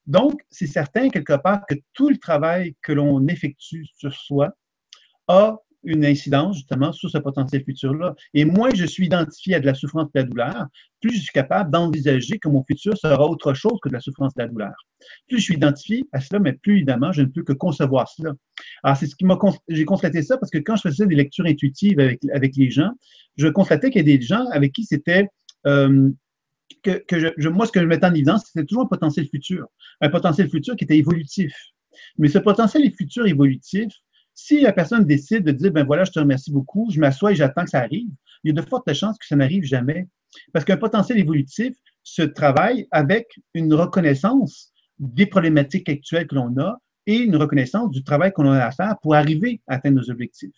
[0.05, 4.55] Donc, c'est certain, quelque part, que tout le travail que l'on effectue sur soi
[5.27, 5.57] a
[5.87, 8.13] une incidence justement sur ce potentiel futur-là.
[8.33, 10.67] Et moins je suis identifié à de la souffrance de la douleur,
[11.01, 14.33] plus je suis capable d'envisager que mon futur sera autre chose que de la souffrance
[14.35, 14.73] et de la douleur.
[15.27, 18.33] Plus je suis identifié à cela, mais plus évidemment, je ne peux que concevoir cela.
[18.83, 19.37] Alors, c'est ce qui m'a
[19.69, 22.91] j'ai constaté ça parce que quand je faisais des lectures intuitives avec, avec les gens,
[23.37, 25.27] je constatais qu'il y a des gens avec qui c'était
[25.65, 26.09] euh,
[26.83, 29.67] que, que je, moi, ce que je mettais en évidence, c'était toujours un potentiel futur.
[30.01, 31.53] Un potentiel futur qui était évolutif.
[32.17, 33.93] Mais ce potentiel futur évolutif,
[34.39, 37.35] si la personne décide de dire, ben voilà, je te remercie beaucoup, je m'assois et
[37.35, 38.07] j'attends que ça arrive,
[38.43, 40.07] il y a de fortes chances que ça n'arrive jamais.
[40.53, 46.77] Parce qu'un potentiel évolutif se travaille avec une reconnaissance des problématiques actuelles que l'on a
[47.07, 50.53] et une reconnaissance du travail qu'on a à faire pour arriver à atteindre nos objectifs.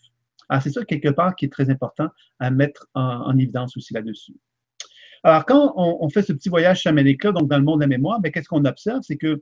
[0.49, 2.09] Alors, c'est ça, quelque part, qui est très important
[2.39, 4.36] à mettre en, évidence aussi là-dessus.
[5.23, 8.19] Alors, quand on, fait ce petit voyage chamanique-là, donc dans le monde de la mémoire,
[8.21, 8.99] qu'est-ce qu'on observe?
[9.03, 9.41] C'est que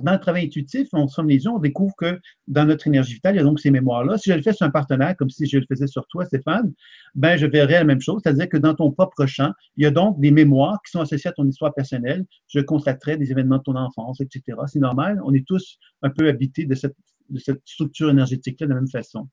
[0.00, 2.18] dans le travail intuitif, on se les yeux, on découvre que
[2.48, 4.16] dans notre énergie vitale, il y a donc ces mémoires-là.
[4.16, 6.72] Si je le fais sur un partenaire, comme si je le faisais sur toi, Stéphane,
[7.14, 8.22] ben, je verrais la même chose.
[8.24, 11.30] C'est-à-dire que dans ton propre champ, il y a donc des mémoires qui sont associées
[11.30, 12.24] à ton histoire personnelle.
[12.48, 14.58] Je constaterai des événements de ton enfance, etc.
[14.66, 15.20] C'est normal.
[15.24, 16.96] On est tous un peu habités de cette,
[17.28, 19.28] de cette structure énergétique-là de la même façon.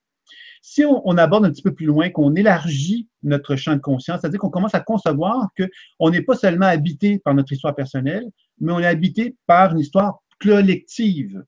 [0.62, 4.22] Si on, on, aborde un petit peu plus loin, qu'on élargit notre champ de conscience,
[4.22, 8.26] c'est-à-dire qu'on commence à concevoir qu'on n'est pas seulement habité par notre histoire personnelle,
[8.60, 11.43] mais on est habité par une histoire collective.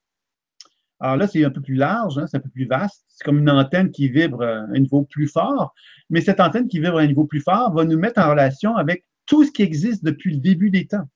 [1.00, 3.06] Alors là, c'est un peu plus large, hein, c'est un peu plus vaste.
[3.08, 5.74] C'est comme une antenne qui vibre à un niveau plus fort.
[6.10, 8.76] Mais cette antenne qui vibre à un niveau plus fort va nous mettre en relation
[8.76, 11.10] avec tout ce qui existe depuis le début des temps.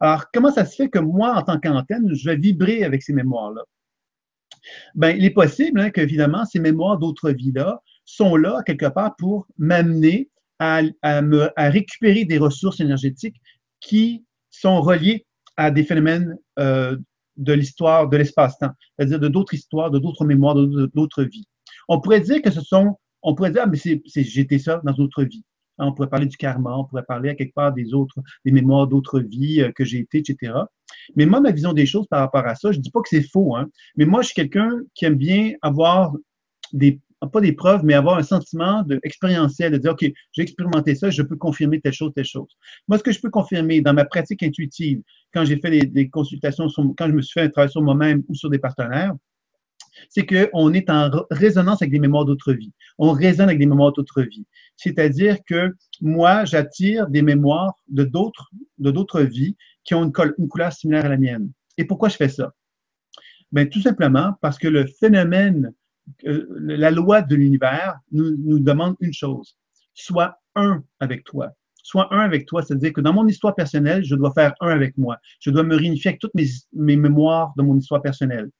[0.00, 3.12] Alors, comment ça se fait que moi, en tant qu'antenne, je vais vibrer avec ces
[3.12, 3.62] mémoires-là?
[4.94, 9.46] Bien, il est possible hein, qu'évidemment, ces mémoires d'autres vies-là sont là, quelque part, pour
[9.56, 10.28] m'amener
[10.58, 10.82] à
[11.56, 13.40] récupérer des ressources énergétiques
[13.80, 15.26] qui sont reliées
[15.60, 16.96] à des phénomènes euh,
[17.36, 21.46] de l'histoire de l'espace-temps, c'est-à-dire de d'autres histoires, de d'autres mémoires, de d'autres vies.
[21.86, 24.92] On pourrait dire que ce sont, on pourrait dire, ah, mais c'est, j'étais ça dans
[24.92, 25.44] d'autres vies.
[25.78, 28.52] Hein, on pourrait parler du karma, on pourrait parler à quelque part des autres, des
[28.52, 30.54] mémoires d'autres vies euh, que j'ai été, etc.
[31.14, 33.28] Mais moi, ma vision des choses par rapport à ça, je dis pas que c'est
[33.28, 36.14] faux, hein, mais moi, je suis quelqu'un qui aime bien avoir
[36.72, 40.94] des, pas des preuves, mais avoir un sentiment de, expérientiel, de dire, OK, j'ai expérimenté
[40.94, 42.48] ça, je peux confirmer telle chose, telle chose.
[42.88, 45.02] Moi, ce que je peux confirmer dans ma pratique intuitive,
[45.32, 46.66] quand j'ai fait des, consultations,
[46.96, 49.12] quand je me suis fait un travail sur moi-même ou sur des partenaires,
[50.08, 52.72] c'est qu'on est en résonance avec des mémoires d'autres vies.
[52.98, 54.46] On résonne avec des mémoires d'autres vies.
[54.76, 60.72] C'est-à-dire que moi, j'attire des mémoires de d'autres, de d'autres vies qui ont une, couleur
[60.72, 61.50] similaire à la mienne.
[61.76, 62.52] Et pourquoi je fais ça?
[63.52, 65.72] Bien, tout simplement parce que le phénomène
[66.22, 69.56] la loi de l'univers nous, demande une chose,
[69.94, 71.50] sois un avec toi.
[71.82, 74.96] Sois un avec toi, c'est-à-dire que dans mon histoire personnelle, je dois faire un avec
[74.98, 75.16] moi.
[75.40, 78.50] Je dois me réunifier avec toutes mes, mes mémoires de mon histoire personnelle.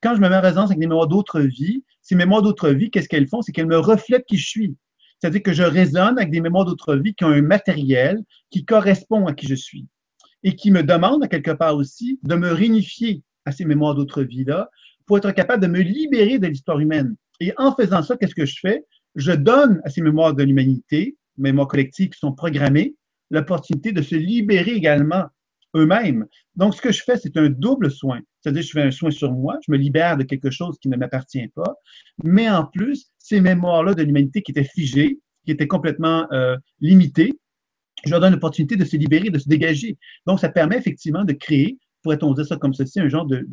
[0.00, 2.90] Quand je me mets en résonance avec des mémoires d'autres vies, ces mémoires d'autres vies,
[2.90, 3.42] qu'est-ce qu'elles font?
[3.42, 4.76] C'est qu'elles me reflètent qui je suis.
[5.18, 9.26] C'est-à-dire que je résonne avec des mémoires d'autres vies qui ont un matériel qui correspond
[9.26, 9.86] à qui je suis
[10.44, 14.22] et qui me demande, à quelque part aussi, de me réunifier à ces mémoires d'autres
[14.22, 14.70] vies-là
[15.08, 17.16] pour être capable de me libérer de l'histoire humaine.
[17.40, 18.84] Et en faisant ça, qu'est-ce que je fais?
[19.16, 22.94] Je donne à ces mémoires de l'humanité, mémoires collectives qui sont programmées,
[23.30, 25.24] l'opportunité de se libérer également
[25.74, 26.26] eux-mêmes.
[26.56, 28.20] Donc, ce que je fais, c'est un double soin.
[28.40, 30.96] C'est-à-dire, je fais un soin sur moi, je me libère de quelque chose qui ne
[30.96, 31.74] m'appartient pas,
[32.22, 37.32] mais en plus, ces mémoires-là de l'humanité qui étaient figées, qui étaient complètement euh, limitées,
[38.04, 39.98] je leur donne l'opportunité de se libérer, de se dégager.
[40.26, 43.46] Donc, ça permet effectivement de créer pourrait-on dire ça comme ceci, un genre de,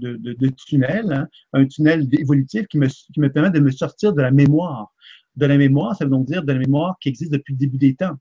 [0.66, 4.94] tunnel, hein, un tunnel évolutif qui me, permet de me sortir de la mémoire.
[5.36, 7.78] De la mémoire, ça veut donc dire de la mémoire qui existe depuis le début
[7.78, 8.16] des temps.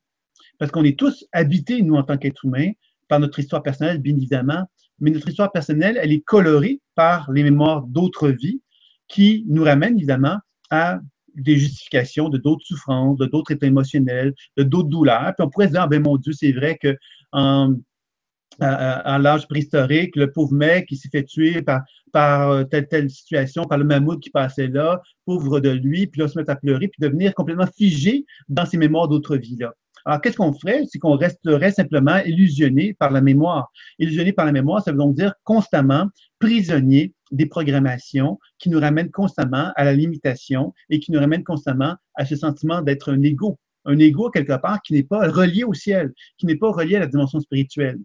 [0.59, 2.71] Parce qu'on est tous habités, nous, en tant qu'êtres humains,
[3.09, 4.65] par notre histoire personnelle, bien évidemment,
[4.99, 8.61] mais notre histoire personnelle, elle est colorée par les mémoires d'autres vies
[9.09, 10.39] qui nous ramènent, évidemment,
[10.71, 11.01] à
[11.35, 15.33] des justifications de d'autres souffrances, de d'autres états émotionnels, de d'autres douleurs.
[15.37, 16.97] Puis on pourrait se dire, ah, ben mon Dieu, c'est vrai que
[18.61, 21.83] à, l'âge préhistorique, le pauvre mec qui s'est fait tuer par,
[22.13, 26.21] par euh, telle, telle situation, par le mammouth qui passait là, pauvre de lui, puis
[26.21, 29.75] là, se mettre à pleurer, puis devenir complètement figé dans ses mémoires d'autres vies-là.
[30.07, 30.85] Alors, qu'est-ce qu'on ferait?
[30.91, 33.73] C'est qu'on resterait simplement illusionné par la mémoire.
[33.99, 39.11] Illusionné par la mémoire, ça veut donc dire constamment prisonnier des programmations qui nous ramènent
[39.11, 43.59] constamment à la limitation et qui nous ramènent constamment à ce sentiment d'être un ego.
[43.87, 47.01] Un ego, quelque part, qui n'est pas relié au ciel, qui n'est pas relié à
[47.01, 47.99] la dimension spirituelle.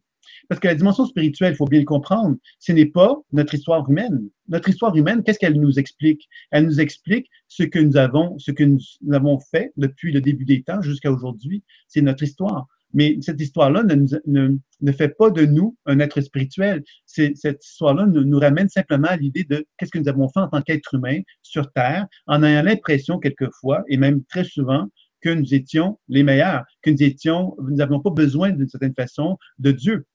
[0.50, 3.88] Parce que la dimension spirituelle, il faut bien le comprendre, ce n'est pas notre histoire
[3.88, 4.30] humaine.
[4.48, 6.28] Notre histoire humaine, qu'est-ce qu'elle nous explique?
[6.50, 8.80] Elle nous explique ce que nous avons, ce que nous
[9.12, 11.64] avons fait depuis le début des temps jusqu'à aujourd'hui.
[11.88, 12.66] C'est notre histoire.
[12.94, 13.94] Mais cette histoire-là ne,
[14.26, 16.84] ne, ne, fait pas de nous un être spirituel.
[17.06, 20.48] Cette histoire-là nous, nous, ramène simplement à l'idée de qu'est-ce que nous avons fait en
[20.48, 24.88] tant qu'être humain sur Terre, en ayant l'impression quelquefois, et même très souvent,
[25.22, 29.38] que nous étions les meilleurs, que nous étions, nous n'avions pas besoin d'une certaine façon
[29.60, 30.08] de Dieu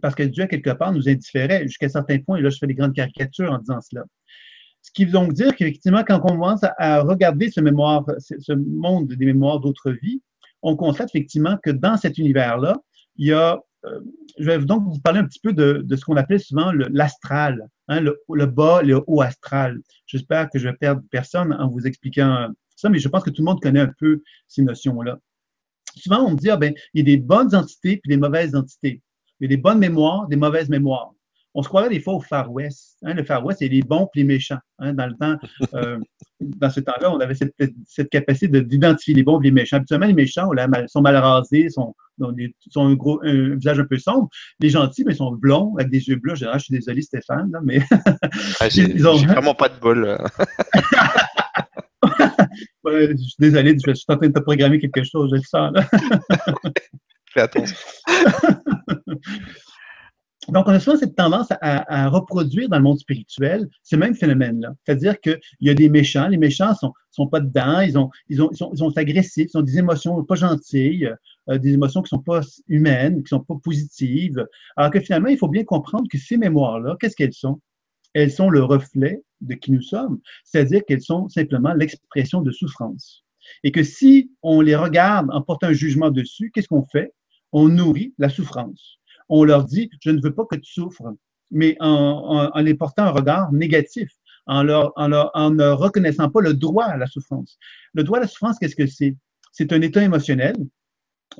[0.00, 2.38] parce que Dieu, quelque part, nous indifférait jusqu'à un certain point.
[2.38, 4.04] Et là, je fais des grandes caricatures en disant cela.
[4.82, 7.60] Ce qui veut donc dire qu'effectivement, quand on commence à regarder ce,
[8.54, 10.22] monde des mémoires d'autres vies,
[10.62, 12.76] on constate effectivement que dans cet univers-là,
[13.16, 14.00] il y a, euh,
[14.38, 18.00] je vais donc vous parler un petit peu de, ce qu'on appelle souvent l'astral, hein,
[18.00, 19.80] le, le, bas, le haut astral.
[20.06, 22.48] J'espère que je vais perdre personne en vous expliquant
[22.80, 25.18] ça, mais je pense que tout le monde connaît un peu ces notions-là.
[25.96, 28.54] Souvent, on me dit, ah, ben, il y a des bonnes entités puis des mauvaises
[28.54, 29.02] entités.
[29.40, 31.12] Il y a des bonnes mémoires, des mauvaises mémoires.
[31.54, 32.98] on se croirait des fois au Far West.
[33.02, 33.14] Hein.
[33.14, 34.58] le Far West, c'est les bons et les méchants.
[34.78, 34.92] Hein.
[34.92, 35.36] dans le temps,
[35.74, 35.98] euh,
[36.40, 39.78] dans ce temps-là, on avait cette, capacité d'identifier les bons et les méchants.
[39.78, 40.50] Habituellement, les méchants
[40.88, 42.34] sont mal rasés, sont, ont,
[42.76, 44.28] un, gros, un visage un peu sombre.
[44.60, 46.34] Les gentils, mais ils sont blonds, avec des yeux bleus.
[46.34, 47.80] je suis désolé, Stéphane, mais.
[48.60, 49.16] Ah, j'ai ont...
[49.16, 50.18] vraiment pas de bol.
[52.84, 55.72] je suis désolé, je suis en train de te programmer quelque chose, je ça.
[60.48, 64.74] Donc, on a souvent cette tendance à, reproduire dans le monde spirituel ce même phénomène-là.
[64.84, 68.42] C'est-à-dire qu'il y a des méchants, les méchants sont, sont pas dedans, ils, ont, ils,
[68.42, 71.12] ont, ils, sont, agressifs, ils ont des émotions pas gentilles,
[71.48, 74.46] euh, des émotions qui sont pas humaines, qui sont pas positives.
[74.76, 77.60] Alors que finalement, il faut bien comprendre que ces mémoires-là, qu'est-ce qu'elles sont?
[78.14, 83.24] Elles sont le reflet de qui nous sommes, c'est-à-dire qu'elles sont simplement l'expression de souffrance.
[83.62, 87.12] Et que si on les regarde en portant un jugement dessus, qu'est-ce qu'on fait?
[87.52, 91.14] On nourrit la souffrance on leur dit, je ne veux pas que tu souffres,
[91.50, 94.10] mais en, les portant un regard négatif,
[94.46, 97.56] en, leur, en, ne reconnaissant pas le droit à la souffrance.
[97.94, 99.16] Le droit à la souffrance, qu'est-ce que c'est?
[99.52, 100.56] C'est un état émotionnel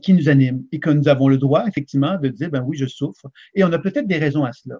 [0.02, 2.86] qui nous anime et que nous avons le droit, effectivement, de dire, ben oui, je
[2.86, 3.26] souffre.
[3.54, 4.78] Et on a peut-être des raisons à cela.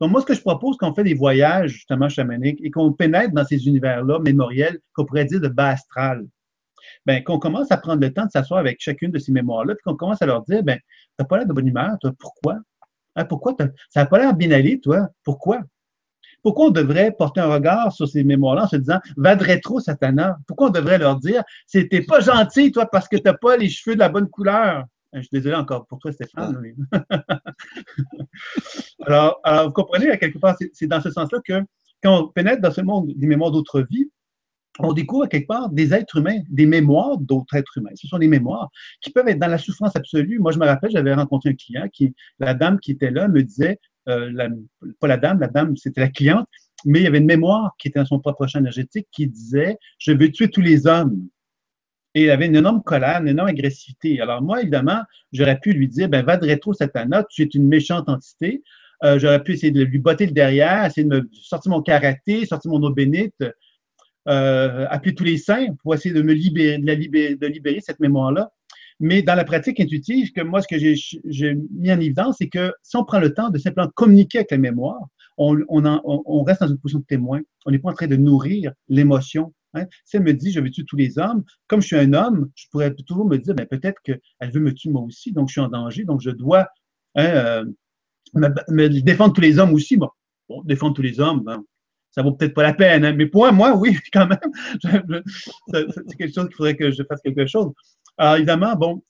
[0.00, 2.92] Donc, moi, ce que je propose quand on fait des voyages, justement, chamaniques, et qu'on
[2.92, 6.26] pénètre dans ces univers-là mémoriels, qu'on pourrait dire de bas astral,
[7.06, 9.82] ben, qu'on commence à prendre le temps de s'asseoir avec chacune de ces mémoires-là, puis
[9.84, 10.78] qu'on commence à leur dire, ben,
[11.18, 12.58] n'as pas l'air de bonne humeur, toi, pourquoi?
[13.16, 13.56] Hein, pourquoi
[13.90, 15.08] ça n'a pas l'air bien aller, toi?
[15.24, 15.60] Pourquoi?
[16.42, 19.80] Pourquoi on devrait porter un regard sur ces mémoires-là en se disant Va de rétro,
[19.80, 20.38] Satana?
[20.46, 23.68] Pourquoi on devrait leur dire C'était pas gentil, toi, parce que tu n'as pas les
[23.68, 24.84] cheveux de la bonne couleur?
[25.12, 26.62] Je suis désolé encore pour toi, Stéphane.
[29.06, 31.60] alors, alors, vous comprenez, à quelque part, c'est dans ce sens-là que
[32.02, 34.10] quand on pénètre dans ce monde des mémoires d'autres vies,
[34.80, 37.90] on découvre quelque part des êtres humains, des mémoires d'autres êtres humains.
[37.94, 38.70] Ce sont des mémoires
[39.00, 40.38] qui peuvent être dans la souffrance absolue.
[40.38, 43.42] Moi, je me rappelle, j'avais rencontré un client qui, la dame qui était là me
[43.42, 44.48] disait, euh,
[45.00, 46.46] pas la dame, la dame, c'était la cliente,
[46.84, 49.78] mais il y avait une mémoire qui était dans son propre champ énergétique qui disait,
[49.98, 51.28] je veux tuer tous les hommes.
[52.14, 54.20] Et il avait une énorme colère, une énorme agressivité.
[54.20, 55.02] Alors moi, évidemment,
[55.32, 58.62] j'aurais pu lui dire, ben, va de rétro, Satana, tu es une méchante entité.
[59.04, 62.46] Euh, j'aurais pu essayer de lui botter le derrière, essayer de me sortir mon karaté,
[62.46, 63.44] sortir mon eau bénite,
[64.28, 68.50] euh, appeler tous les saints pour essayer de me libérer, de, libérer, cette mémoire-là.
[69.00, 72.72] Mais dans la pratique intuitive, que moi, ce que j'ai mis en évidence, c'est que
[72.82, 75.00] si on prend le temps de simplement communiquer avec la mémoire,
[75.38, 77.40] on, reste dans une position de témoin.
[77.64, 79.54] On n'est pas en train de nourrir l'émotion.
[79.74, 79.86] Hein.
[80.04, 82.50] Si elle me dit, je veux tuer tous les hommes, comme je suis un homme,
[82.54, 85.52] je pourrais toujours me dire, ben, peut-être qu'elle veut me tuer moi aussi, donc je
[85.52, 86.66] suis en danger, donc je dois
[87.14, 87.64] hein, euh,
[88.34, 89.96] me, défendre tous les hommes aussi.
[89.96, 90.10] Bon,
[90.64, 91.62] défendre tous les hommes, ben,
[92.18, 93.04] ça vaut peut-être pas la peine.
[93.04, 93.12] Hein.
[93.12, 95.22] Mais pour moi, oui, quand même.
[95.72, 97.70] c'est quelque chose qu'il faudrait que je fasse quelque chose.
[98.16, 99.04] Alors, évidemment, bon,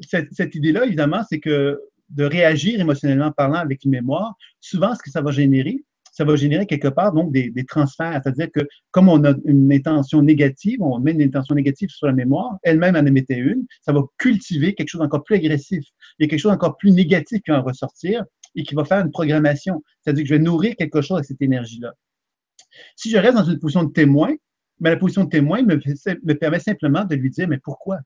[0.00, 1.80] cette, idée-là, évidemment, c'est que
[2.10, 5.82] de réagir émotionnellement parlant avec une mémoire, souvent, ce que ça va générer,
[6.12, 8.20] ça va générer quelque part donc des, transferts.
[8.22, 8.60] C'est-à-dire que
[8.92, 12.94] comme on a une intention négative, on met une intention négative sur la mémoire, elle-même
[12.94, 15.84] en émettait une, ça va cultiver quelque chose d'encore plus agressif.
[16.20, 18.24] Il y a quelque chose d'encore plus négatif qui va en ressortir
[18.54, 19.82] et qui va faire une programmation.
[20.02, 21.92] C'est-à-dire que je vais nourrir quelque chose avec cette énergie-là.
[22.96, 24.34] Si je reste dans une position de témoin,
[24.80, 27.98] mais la position de témoin me, permet simplement de lui dire, mais pourquoi?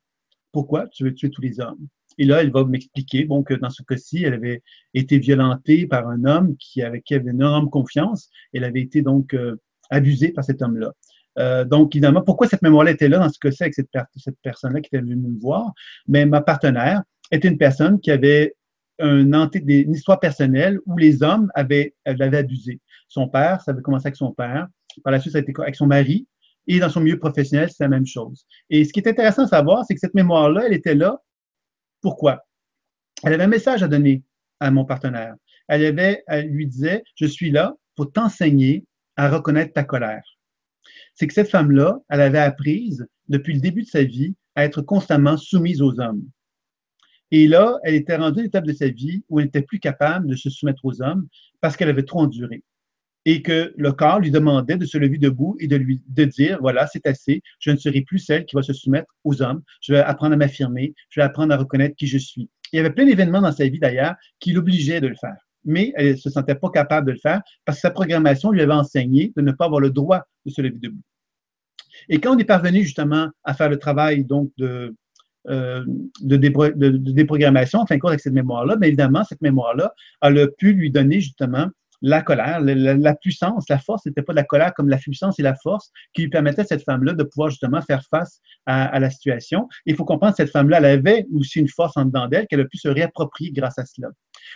[0.53, 1.87] Pourquoi tu veux tuer tous les hommes?
[2.19, 4.62] Et là, elle va m'expliquer que dans ce cas-ci, elle avait
[4.93, 8.29] été violentée par un homme qui, avec qui elle avait une énorme confiance.
[8.53, 9.57] Elle avait été donc euh,
[9.91, 10.93] abusée par cet homme-là.
[11.39, 14.81] Euh, donc, évidemment, pourquoi cette mémoire-là était là dans ce cas-ci avec cette, cette personne-là
[14.81, 15.73] qui était venue me voir?
[16.09, 18.57] Mais ma partenaire était une personne qui avait
[18.99, 22.81] un, une histoire personnelle où les hommes avaient, l'avaient abusé.
[23.09, 24.69] Son père, ça avait commencé avec son père.
[25.03, 26.27] Par la suite, ça a été avec son mari.
[26.67, 28.47] Et dans son milieu professionnel, c'est la même chose.
[28.69, 31.19] Et ce qui est intéressant à savoir, c'est que cette mémoire-là, elle était là.
[32.03, 32.45] Pourquoi?
[33.25, 34.23] Elle avait un message à donner
[34.61, 35.35] à mon partenaire.
[35.67, 38.85] Elle, avait, elle lui disait, je suis là pour t'enseigner
[39.17, 40.23] à reconnaître ta colère.
[41.15, 42.97] C'est que cette femme-là, elle avait appris
[43.29, 46.23] depuis le début de sa vie à être constamment soumise aux hommes.
[47.31, 50.29] Et là, elle était rendue à l'étape de sa vie où elle n'était plus capable
[50.29, 51.29] de se soumettre aux hommes
[51.61, 52.63] parce qu'elle avait trop enduré.
[53.31, 56.57] Et que le corps lui demandait de se lever debout et de lui de dire
[56.62, 59.93] voilà, c'est assez, je ne serai plus celle qui va se soumettre aux hommes, je
[59.93, 62.49] vais apprendre à m'affirmer, je vais apprendre à reconnaître qui je suis.
[62.72, 65.37] Il y avait plein d'événements dans sa vie d'ailleurs qui l'obligeaient de le faire.
[65.66, 68.62] Mais elle ne se sentait pas capable de le faire parce que sa programmation lui
[68.62, 71.03] avait enseigné de ne pas avoir le droit de se lever debout.
[72.09, 74.95] Et quand on est parvenu justement à faire le travail donc de,
[75.49, 75.85] euh,
[76.20, 80.39] de, de, déprogrammation, en fin de compte, avec cette mémoire-là, mais évidemment, cette mémoire-là, elle
[80.39, 81.66] a pu lui donner justement
[82.01, 85.42] la colère, la, puissance, la force, n'était pas de la colère comme la puissance et
[85.42, 89.11] la force qui lui permettaient à cette femme-là de pouvoir justement faire face à, la
[89.11, 89.68] situation.
[89.86, 92.61] il faut comprendre que cette femme-là, elle avait aussi une force en dedans d'elle qu'elle
[92.61, 94.09] a pu se réapproprier grâce à cela.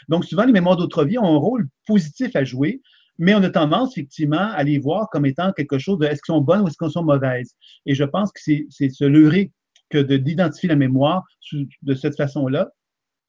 [0.09, 2.81] Donc, souvent, les mémoires d'autres vies ont un rôle positif à jouer,
[3.19, 6.37] mais on a tendance, effectivement, à les voir comme étant quelque chose de est-ce qu'elles
[6.37, 7.55] sont bonnes ou est-ce qu'elles sont mauvaises?
[7.87, 9.53] Et je pense que c'est se leurrer
[9.91, 11.23] que d'identifier la mémoire
[11.83, 12.71] de cette façon-là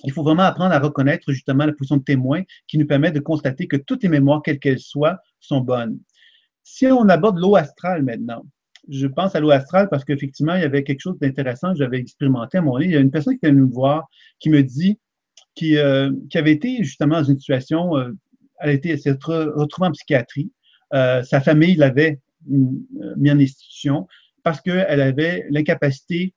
[0.04, 3.20] il faut vraiment apprendre à reconnaître justement la position de témoin qui nous permet de
[3.20, 6.00] constater que toutes les mémoires, quelles qu'elles soient, sont bonnes.
[6.64, 8.46] Si on aborde l'eau astrale maintenant,
[8.90, 12.00] je pense à l'eau astrale parce qu'effectivement, il y avait quelque chose d'intéressant que j'avais
[12.00, 12.88] expérimenté à mon lit.
[12.88, 14.08] Il y a une personne qui est venue me voir
[14.40, 15.00] qui me dit
[15.56, 18.12] qui, euh, avait été justement dans une situation, euh,
[18.60, 20.52] elle s'est retrouvée en psychiatrie.
[20.94, 24.08] Euh, sa famille l'avait mis en institution
[24.44, 26.34] parce qu'elle avait l'incapacité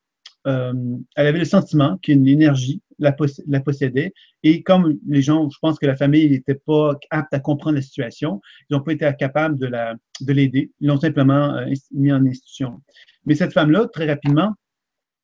[0.47, 0.73] euh,
[1.17, 4.13] elle avait le sentiment qu'une énergie la, possédait.
[4.43, 7.83] Et comme les gens, je pense que la famille n'était pas apte à comprendre la
[7.83, 10.71] situation, ils n'ont pas été capables de, de l'aider.
[10.81, 12.81] Ils l'ont simplement euh, mis en institution.
[13.25, 14.55] Mais cette femme-là, très rapidement,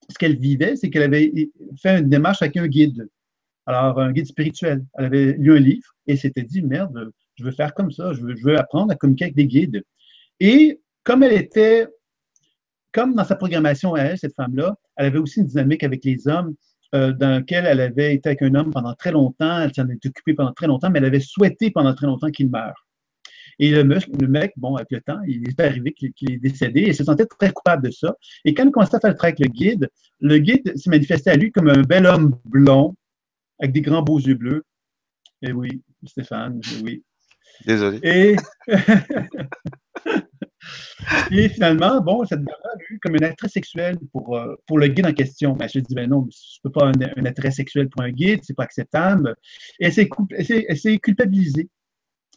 [0.08, 1.32] ce qu'elle vivait, c'est qu'elle avait
[1.80, 3.08] fait une démarche avec un guide.
[3.66, 4.84] Alors, un guide spirituel.
[4.94, 8.20] Elle avait lu un livre et s'était dit, merde, je veux faire comme ça, je
[8.20, 9.82] veux apprendre à communiquer avec des guides.
[10.40, 11.86] Et comme elle était
[12.92, 16.28] comme dans sa programmation à elle, cette femme-là, elle avait aussi une dynamique avec les
[16.28, 16.54] hommes
[16.94, 20.04] euh, dans laquelle elle avait été avec un homme pendant très longtemps, elle s'en est
[20.04, 22.86] occupée pendant très longtemps, mais elle avait souhaité pendant très longtemps qu'il meure.
[23.58, 26.94] Et le, mec, bon, avec le temps, il est arrivé qu'il est décédé et il
[26.94, 28.14] se sentait très coupable de ça.
[28.44, 29.90] Et quand il commençait à faire le travail avec le guide,
[30.20, 32.94] le guide s'est manifesté à lui comme un bel homme blond
[33.60, 34.64] avec des grands beaux yeux bleus.
[35.42, 37.02] Et oui, Stéphane, oui.
[37.66, 38.00] Désolé.
[38.02, 38.36] Et
[41.30, 42.56] Et finalement, bon, cette dame
[43.02, 45.54] comme un attrait sexuel pour, euh, pour le guide en question.
[45.54, 48.10] Ben, je dit, ben non, je ne peux pas un, un, attrait sexuel pour un
[48.10, 49.34] guide, c'est pas acceptable.
[49.80, 49.92] Et elle
[50.78, 51.68] s'est culpabilisée.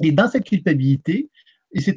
[0.01, 1.29] Et dans cette culpabilité,
[1.71, 1.95] il s'est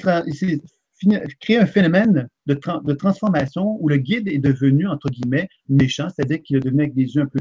[1.40, 6.42] créé un phénomène de, de, transformation où le guide est devenu, entre guillemets, méchant, c'est-à-dire
[6.42, 7.38] qu'il est devenu avec des yeux un peu,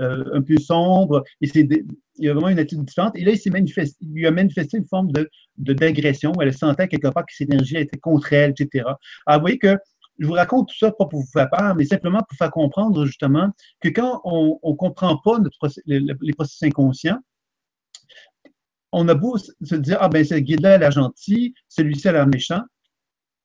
[0.00, 1.48] euh, un peu sombres, et
[2.18, 3.16] il a vraiment une attitude différente.
[3.16, 6.88] Et là, il, manifesté, il lui a manifesté une forme de, d'agression, où elle sentait
[6.88, 8.84] quelque part que cette énergie était contre elle, etc.
[9.26, 9.76] Alors, vous voyez que
[10.18, 13.06] je vous raconte tout ça pas pour vous faire peur, mais simplement pour faire comprendre
[13.06, 13.50] justement
[13.80, 15.38] que quand on ne comprend pas
[15.86, 17.18] les processus inconscients,
[18.92, 22.26] on a beau se dire, ah ben, ce guide-là, elle est gentil, celui-ci, elle est
[22.26, 22.62] méchant,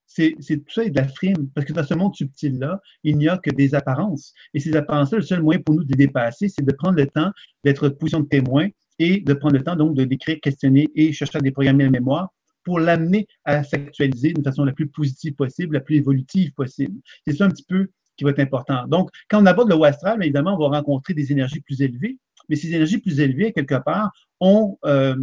[0.08, 1.49] c'est tout ça est de la frime.
[1.53, 4.34] Parce que dans ce monde subtil-là, il n'y a que des apparences.
[4.53, 7.08] Et ces apparences-là, le seul moyen pour nous de les dépasser, c'est de prendre le
[7.08, 7.32] temps
[7.64, 8.68] d'être position de témoin
[8.99, 12.30] et de prendre le temps donc de décrire, questionner et chercher à déprogrammer la mémoire
[12.64, 16.99] pour l'amener à s'actualiser d'une façon la plus positive possible, la plus évolutive possible.
[17.26, 18.88] C'est ça un petit peu qui va être important.
[18.88, 22.18] Donc, quand on aborde le astral, évidemment, on va rencontrer des énergies plus élevées,
[22.49, 25.16] mais ces énergies plus élevées, quelque part, ont, euh,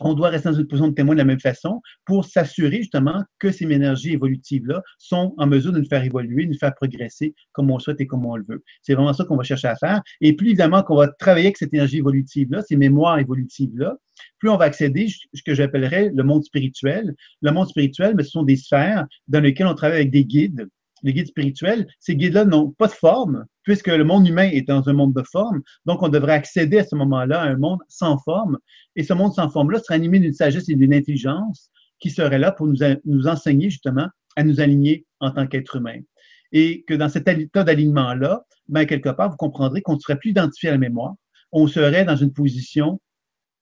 [0.00, 3.22] on doit rester dans une position de témoin de la même façon pour s'assurer justement
[3.38, 7.34] que ces énergies évolutives-là sont en mesure de nous faire évoluer, de nous faire progresser
[7.52, 8.62] comme on souhaite et comme on le veut.
[8.82, 10.00] C'est vraiment ça qu'on va chercher à faire.
[10.20, 13.96] Et plus évidemment qu'on va travailler avec cette énergie évolutive-là, ces mémoires évolutives-là,
[14.38, 17.14] plus on va accéder à ce que j'appellerais le monde spirituel.
[17.40, 20.68] Le monde spirituel, mais ce sont des sphères dans lesquelles on travaille avec des guides
[21.02, 24.88] les guides spirituels, ces guides-là n'ont pas de forme, puisque le monde humain est dans
[24.88, 25.62] un monde de forme.
[25.86, 28.58] Donc, on devrait accéder à ce moment-là à un monde sans forme.
[28.96, 31.70] Et ce monde sans forme-là serait animé d'une sagesse et d'une intelligence
[32.00, 35.98] qui serait là pour nous, nous enseigner justement à nous aligner en tant qu'être humain.
[36.52, 40.30] Et que dans cet état d'alignement-là, ben, quelque part, vous comprendrez qu'on ne serait plus
[40.30, 41.14] identifié à la mémoire.
[41.52, 43.00] On serait dans une position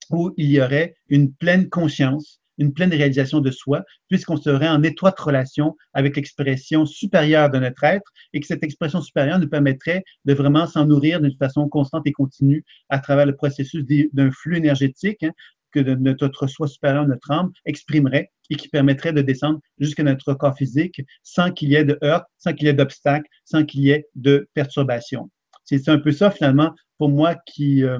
[0.09, 4.83] où il y aurait une pleine conscience, une pleine réalisation de soi, puisqu'on serait en
[4.83, 10.03] étroite relation avec l'expression supérieure de notre être et que cette expression supérieure nous permettrait
[10.25, 14.57] de vraiment s'en nourrir d'une façon constante et continue à travers le processus d'un flux
[14.57, 15.31] énergétique hein,
[15.71, 20.55] que notre soi supérieur, notre âme, exprimerait et qui permettrait de descendre jusqu'à notre corps
[20.55, 23.91] physique sans qu'il y ait de heurts, sans qu'il y ait d'obstacles, sans qu'il y
[23.91, 25.29] ait de perturbations.
[25.65, 27.99] C'est un peu ça, finalement, pour moi, qui, euh,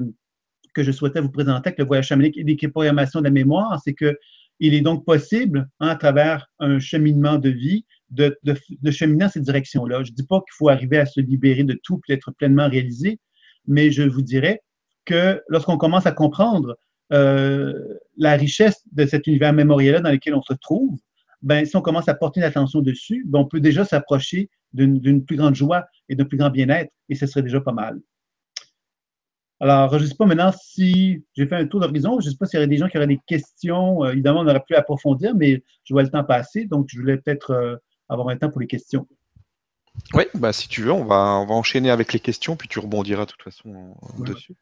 [0.72, 3.94] que je souhaitais vous présenter avec le voyage chamanique et l'équiprogrammation de la mémoire, c'est
[3.94, 4.16] que
[4.60, 8.36] il est donc possible, hein, à travers un cheminement de vie, de,
[8.90, 10.02] cheminer dans cette direction-là.
[10.02, 12.68] Je ne dis pas qu'il faut arriver à se libérer de tout et être pleinement
[12.68, 13.18] réalisé,
[13.66, 14.62] mais je vous dirais
[15.04, 16.76] que lorsqu'on commence à comprendre
[17.12, 17.72] euh,
[18.16, 20.98] la richesse de cet univers mémoriel-là dans lequel on se trouve,
[21.42, 25.24] ben, si on commence à porter une attention dessus, ben, on peut déjà s'approcher d'une
[25.24, 27.98] plus grande joie et d'un plus grand bien-être, et ce serait déjà pas mal.
[29.60, 32.20] Alors, je ne sais pas maintenant si j'ai fait un tour d'horizon.
[32.20, 34.04] Je ne sais pas s'il y aurait des gens qui auraient des questions.
[34.04, 37.16] Euh, évidemment, on aurait pu approfondir, mais je vois le temps passer, donc je voulais
[37.16, 37.76] peut-être euh,
[38.08, 39.06] avoir un temps pour les questions.
[40.14, 42.78] Oui, bah, si tu veux, on va, on va enchaîner avec les questions, puis tu
[42.78, 44.54] rebondiras de toute façon dessus.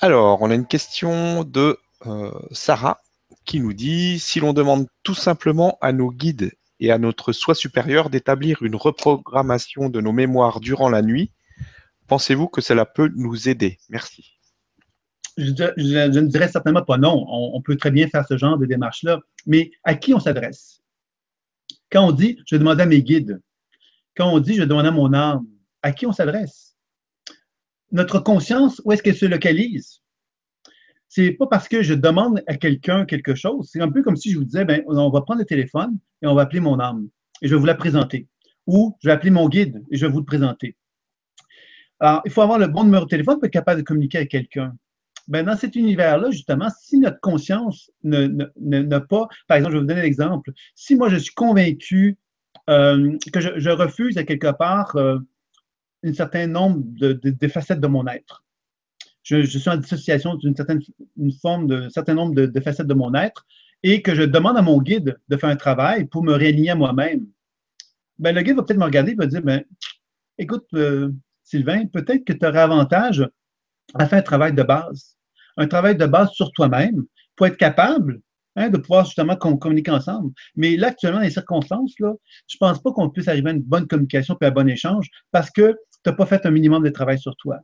[0.00, 3.00] Alors, on a une question de euh, Sarah
[3.44, 7.54] qui nous dit si l'on demande tout simplement à nos guides et à notre soi
[7.54, 11.30] supérieur d'établir une reprogrammation de nos mémoires durant la nuit,
[12.06, 13.78] pensez-vous que cela peut nous aider?
[13.88, 14.32] Merci.
[15.36, 17.26] Je, ne dirais certainement pas non.
[17.28, 19.20] On, peut très bien faire ce genre de démarche-là.
[19.46, 20.82] Mais à qui on s'adresse?
[21.90, 23.40] Quand on dit je demande à mes guides,
[24.16, 25.46] quand on dit je demande à mon âme,
[25.82, 26.76] à qui on s'adresse?
[27.92, 30.00] Notre conscience, où est-ce qu'elle se localise?
[31.08, 33.70] c'est pas parce que je demande à quelqu'un quelque chose.
[33.72, 36.26] C'est un peu comme si je vous disais, ben, on va prendre le téléphone et
[36.26, 37.08] on va appeler mon âme
[37.42, 38.28] et je vais vous la présenter.
[38.66, 40.76] Ou je vais appeler mon guide et je vais vous le présenter.
[42.00, 44.30] Alors, il faut avoir le bon numéro de téléphone pour être capable de communiquer avec
[44.30, 44.74] quelqu'un.
[45.28, 49.88] Ben, dans cet univers-là, justement, si notre conscience n'a pas, par exemple, je vais vous
[49.88, 52.16] donner l'exemple, si moi je suis convaincu
[52.70, 55.18] euh, que je, refuse à quelque part euh,
[56.04, 58.44] un certain nombre de facettes de mon être,
[59.26, 60.80] je, suis en dissociation d'une certaine
[61.16, 63.44] une forme de certain nombre de, facettes de mon être
[63.82, 66.74] et que je demande à mon guide de faire un travail pour me réaligner à
[66.76, 67.26] moi-même,
[68.18, 69.64] ben, le guide va peut-être me regarder et va dire ben,
[70.38, 71.10] écoute, euh,
[71.46, 73.26] Sylvain, peut-être que tu aurais avantage
[73.94, 75.16] à faire un travail de base.
[75.56, 77.04] Un travail de base sur toi-même
[77.36, 78.20] pour être capable
[78.56, 80.32] hein, de pouvoir justement communiquer ensemble.
[80.56, 83.62] Mais là, actuellement, dans les circonstances, je ne pense pas qu'on puisse arriver à une
[83.62, 85.70] bonne communication et à un bon échange parce que
[86.04, 87.58] tu n'as pas fait un minimum de travail sur toi.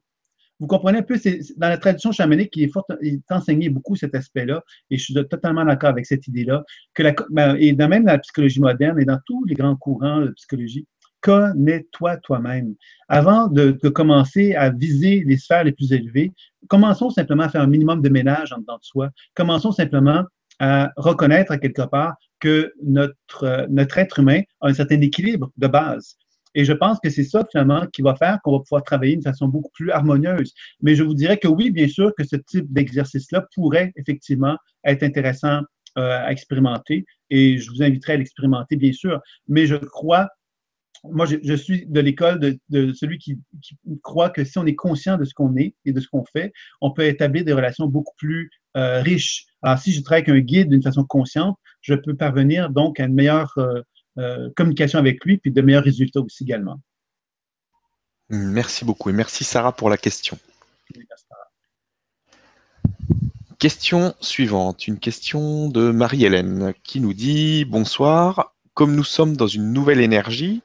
[0.61, 3.69] Vous comprenez un peu, c'est dans la tradition chamanique, qui est fort, il est enseigné
[3.69, 6.63] beaucoup cet aspect-là, et je suis totalement d'accord avec cette idée-là,
[6.95, 10.29] que ben, et même dans la psychologie moderne et dans tous les grands courants de
[10.29, 10.87] psychologie,
[11.23, 12.75] connais-toi toi-même.
[13.09, 16.33] Avant de, commencer à viser les sphères les plus élevées,
[16.69, 19.11] commençons simplement à faire un minimum de ménage en dedans de soi.
[19.35, 20.25] Commençons simplement
[20.59, 26.17] à reconnaître quelque part que notre, notre être humain a un certain équilibre de base.
[26.55, 29.23] Et je pense que c'est ça, finalement, qui va faire qu'on va pouvoir travailler d'une
[29.23, 30.53] façon beaucoup plus harmonieuse.
[30.83, 35.03] Mais je vous dirais que oui, bien sûr, que ce type d'exercice-là pourrait effectivement être
[35.03, 35.63] intéressant
[35.99, 37.05] euh, à expérimenter.
[37.31, 39.21] Et je vous inviterai à l'expérimenter, bien sûr.
[39.49, 40.29] Mais je crois,
[41.05, 42.39] moi, je, suis de l'école
[42.69, 43.39] de, celui qui,
[44.03, 46.53] croit que si on est conscient de ce qu'on est et de ce qu'on fait,
[46.81, 49.47] on peut établir des relations beaucoup plus euh, riches.
[49.63, 53.05] Alors, si je travaille avec un guide d'une façon consciente, je peux parvenir donc à
[53.05, 53.81] une meilleure euh,
[54.19, 56.81] euh, communication avec lui, puis de meilleurs résultats aussi également.
[58.29, 60.39] Merci beaucoup et merci Sarah pour la question.
[63.59, 69.73] Question suivante, une question de Marie-Hélène qui nous dit Bonsoir, comme nous sommes dans une
[69.73, 70.63] nouvelle énergie,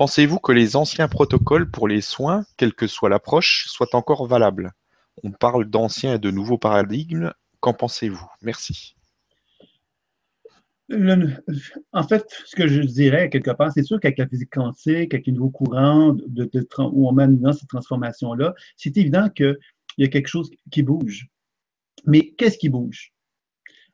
[0.00, 4.72] pensez-vous que les anciens protocoles pour les soins, quelle que soit l'approche, soient encore valables?
[5.22, 8.26] On parle d'anciens et de nouveaux paradigmes, qu'en pensez-vous?
[8.40, 8.96] Merci
[11.92, 15.26] en fait, ce que je dirais quelque part, c'est sûr qu'avec la physique quantique, avec
[15.26, 19.56] les nouveaux courants de, où on mène dans cette transformation-là, c'est évident qu'il
[19.98, 21.28] y a quelque chose qui bouge.
[22.06, 23.12] Mais qu'est-ce qui bouge?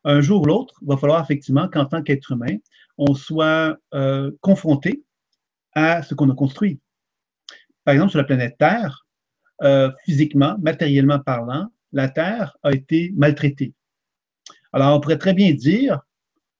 [0.05, 2.57] Un jour ou l'autre, il va falloir effectivement qu'en tant qu'être humain,
[2.97, 5.03] on soit euh, confronté
[5.77, 6.81] à ce qu'on a construit.
[7.85, 9.07] Par exemple, sur la planète Terre,
[9.63, 13.75] euh, physiquement, matériellement parlant, la Terre a été maltraitée.
[14.73, 16.01] Alors, on pourrait très bien dire,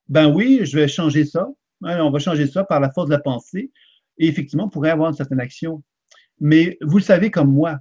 [0.07, 1.49] ben oui, je vais changer ça.
[1.83, 3.71] Hein, on va changer ça par la force de la pensée.
[4.19, 5.83] Et effectivement, on pourrait avoir une certaine action.
[6.39, 7.79] Mais vous le savez comme moi,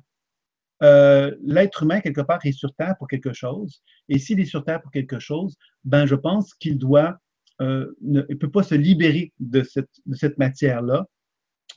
[0.82, 3.82] euh, l'être humain, quelque part, est sur Terre pour quelque chose.
[4.09, 7.18] Et s'il est sur Terre pour quelque chose, ben je pense qu'il doit,
[7.61, 11.07] euh, ne peut pas se libérer de cette, de cette matière-là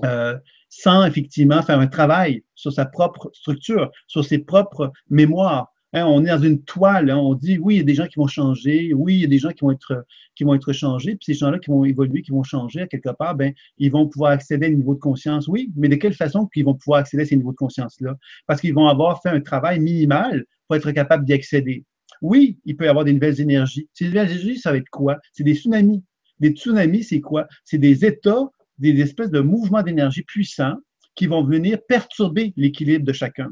[0.04, 0.38] euh,
[0.70, 6.24] sans effectivement faire un travail sur sa propre structure, sur ses propres mémoires, Hein, on
[6.24, 8.28] est dans une toile, hein, on dit oui, il y a des gens qui vont
[8.28, 11.26] changer, oui, il y a des gens qui vont être, qui vont être changés, puis
[11.26, 14.68] ces gens-là qui vont évoluer, qui vont changer quelque part, ben, ils vont pouvoir accéder
[14.68, 17.26] à un niveau de conscience, oui, mais de quelle façon qu'ils vont pouvoir accéder à
[17.26, 18.16] ces niveaux de conscience-là?
[18.46, 21.84] Parce qu'ils vont avoir fait un travail minimal pour être capable d'y accéder.
[22.22, 23.90] Oui, il peut y avoir des nouvelles énergies.
[23.94, 25.18] Ces nouvelles énergies, ça va être quoi?
[25.34, 26.04] C'est des tsunamis.
[26.40, 27.48] Des tsunamis, c'est quoi?
[27.64, 28.48] C'est des états,
[28.80, 30.78] des espèces de mouvements d'énergie puissants
[31.16, 33.50] qui vont venir perturber l'équilibre de chacun.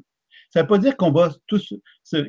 [0.49, 1.73] Ça ne veut pas dire qu'on va tous,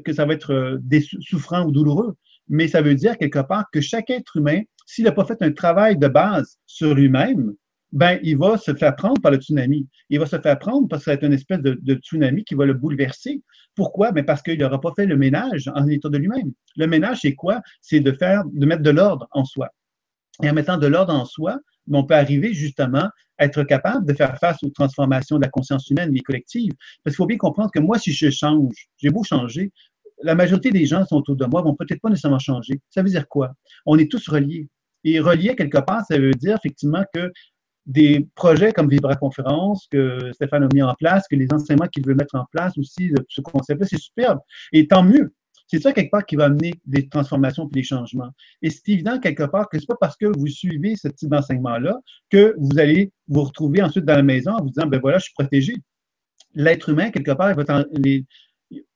[0.04, 2.16] que ça va être euh, souffrant ou douloureux,
[2.48, 5.52] mais ça veut dire quelque part que chaque être humain, s'il n'a pas fait un
[5.52, 7.54] travail de base sur lui-même,
[7.92, 9.86] ben, il va se faire prendre par le tsunami.
[10.10, 12.54] Il va se faire prendre parce que ça va être une espèce de, tsunami qui
[12.54, 13.42] va le bouleverser.
[13.74, 14.12] Pourquoi?
[14.12, 16.52] Ben parce qu'il n'aura pas fait le ménage en état de lui-même.
[16.76, 17.62] Le ménage, c'est quoi?
[17.80, 19.68] C'est de faire, de mettre de l'ordre en soi.
[20.42, 21.58] Et en mettant de l'ordre en soi,
[21.90, 23.08] on peut arriver justement
[23.38, 26.72] à être capable de faire face aux transformations de la conscience humaine et collective.
[27.02, 29.72] Parce qu'il faut bien comprendre que moi, si je change, j'ai beau changer,
[30.22, 32.80] la majorité des gens qui sont autour de moi vont peut-être pas nécessairement changer.
[32.90, 33.54] Ça veut dire quoi?
[33.86, 34.68] On est tous reliés.
[35.04, 37.30] Et reliés, quelque part, ça veut dire effectivement que
[37.86, 42.04] des projets comme Vibra Conférence que Stéphane a mis en place, que les enseignements qu'il
[42.04, 44.40] veut mettre en place aussi, ce concept-là, c'est superbe.
[44.72, 45.32] Et tant mieux.
[45.68, 48.30] C'est ça, quelque part, qui va amener des transformations et des changements.
[48.62, 52.00] Et c'est évident, quelque part, que c'est pas parce que vous suivez ce type d'enseignement-là
[52.30, 55.24] que vous allez vous retrouver ensuite dans la maison en vous disant, ben voilà, je
[55.24, 55.76] suis protégé.
[56.54, 58.24] L'être humain, quelque part, il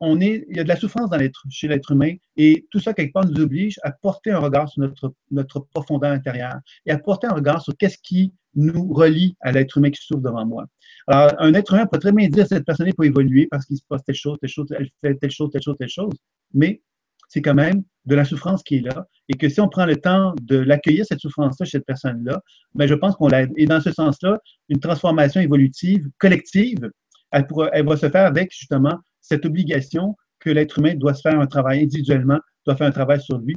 [0.00, 1.10] on est, il y a de la souffrance
[1.48, 4.82] chez l'être humain et tout ça, quelque part, nous oblige à porter un regard sur
[4.82, 9.52] notre, notre profondeur intérieure et à porter un regard sur qu'est-ce qui nous relie à
[9.52, 10.66] l'être humain qui souffre devant moi.
[11.06, 13.82] Alors, un être humain peut très bien dire cette personne peut évoluer parce qu'il se
[13.88, 16.12] passe telle chose, telle chose, elle fait telle chose, telle chose, telle chose,
[16.54, 16.82] mais
[17.28, 19.96] c'est quand même de la souffrance qui est là et que si on prend le
[19.96, 22.40] temps de l'accueillir, cette souffrance-là chez cette personne-là,
[22.74, 23.50] ben je pense qu'on l'aide.
[23.56, 24.38] Et dans ce sens-là,
[24.68, 26.90] une transformation évolutive collective,
[27.30, 27.46] elle,
[27.86, 31.82] va se faire avec justement cette obligation que l'être humain doit se faire un travail
[31.82, 33.56] individuellement, doit faire un travail sur lui.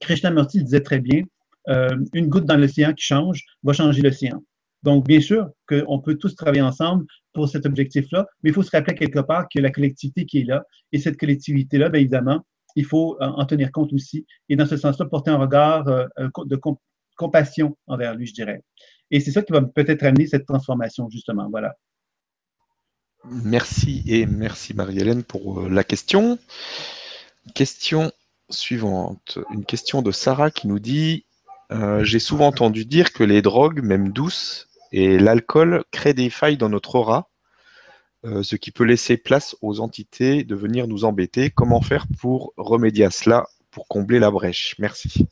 [0.00, 1.22] Krishnamurti disait très bien,
[1.68, 4.42] euh, une goutte dans l'océan qui change va changer l'océan.
[4.82, 8.70] Donc, bien sûr qu'on peut tous travailler ensemble pour cet objectif-là, mais il faut se
[8.70, 12.44] rappeler quelque part que la collectivité qui est là, et cette collectivité-là, bien évidemment,
[12.76, 16.06] il faut euh, en tenir compte aussi, et dans ce sens-là, porter un regard euh,
[16.46, 16.58] de
[17.16, 18.62] compassion envers lui, je dirais.
[19.10, 21.48] Et c'est ça qui va peut-être amener cette transformation, justement.
[21.50, 21.74] Voilà.
[23.24, 26.38] Merci et merci Marie-Hélène pour euh, la question.
[27.54, 28.12] Question
[28.48, 29.38] suivante.
[29.50, 31.26] Une question de Sarah qui nous dit
[31.70, 36.56] euh, J'ai souvent entendu dire que les drogues, même douces, et l'alcool créent des failles
[36.56, 37.30] dans notre aura,
[38.24, 41.50] euh, ce qui peut laisser place aux entités de venir nous embêter.
[41.50, 44.74] Comment faire pour remédier à cela, pour combler la brèche?
[44.78, 45.26] Merci.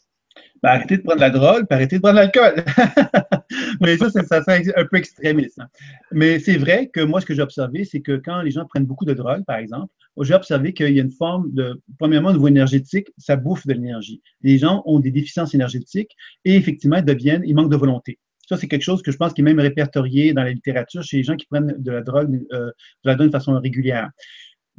[0.62, 2.64] Ben, arrêtez de prendre la drogue, arrêtez de prendre l'alcool.
[3.80, 5.58] Mais ça, ça, ça un peu extrémiste.
[5.60, 5.68] Hein.
[6.10, 8.86] Mais c'est vrai que moi, ce que j'ai observé, c'est que quand les gens prennent
[8.86, 12.32] beaucoup de drogue, par exemple, j'ai observé qu'il y a une forme de, premièrement, au
[12.32, 14.20] niveau énergétique, ça bouffe de l'énergie.
[14.42, 18.18] Les gens ont des déficiences énergétiques et effectivement, ils deviennent, ils manquent de volonté.
[18.48, 21.18] Ça, c'est quelque chose que je pense qui est même répertorié dans la littérature chez
[21.18, 22.72] les gens qui prennent de la drogue, euh, de
[23.04, 24.08] la drogue de façon régulière.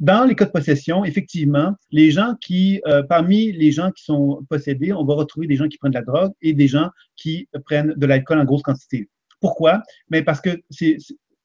[0.00, 4.44] Dans les cas de possession, effectivement, les gens qui, euh, parmi les gens qui sont
[4.48, 7.48] possédés, on va retrouver des gens qui prennent de la drogue et des gens qui
[7.64, 9.08] prennent de l'alcool en grosse quantité.
[9.40, 9.82] Pourquoi?
[10.08, 10.60] Mais parce que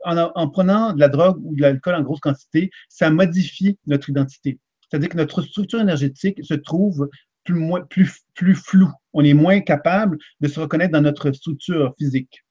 [0.03, 4.57] en, prenant de la drogue ou de l'alcool en grosse quantité, ça modifie notre identité.
[4.89, 7.09] C'est-à-dire que notre structure énergétique se trouve
[7.43, 8.91] plus, plus, plus floue.
[9.15, 12.43] On est moins capable de se reconnaître dans notre structure physique.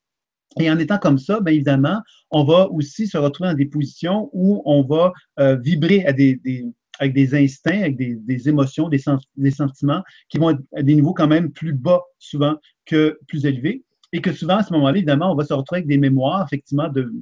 [0.59, 2.01] Et en étant comme ça, bien évidemment,
[2.31, 7.35] on va aussi se retrouver dans des positions où on va euh, vibrer avec des
[7.35, 9.01] instincts, avec des, des émotions, des,
[9.37, 12.57] des, sentiments qui vont être à des niveaux quand même plus bas souvent
[12.87, 13.85] que plus élevés.
[14.13, 16.89] Et que souvent, à ce moment-là, évidemment, on va se retrouver avec des mémoires, effectivement,
[16.89, 17.13] de,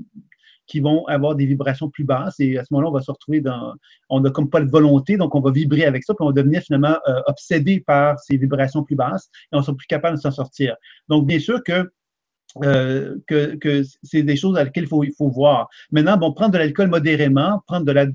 [0.66, 2.38] qui vont avoir des vibrations plus basses.
[2.40, 3.74] Et à ce moment-là, on va se retrouver dans.
[4.08, 6.32] On n'a comme pas de volonté, donc on va vibrer avec ça, puis on va
[6.32, 10.22] devenir finalement euh, obsédé par ces vibrations plus basses et on sera plus capable de
[10.22, 10.76] s'en sortir.
[11.08, 11.90] Donc, bien sûr que
[12.62, 15.68] euh, que c'est des choses à lesquelles il faut, il faut voir.
[15.90, 18.06] Maintenant, bon, prendre de l'alcool modérément, prendre de la...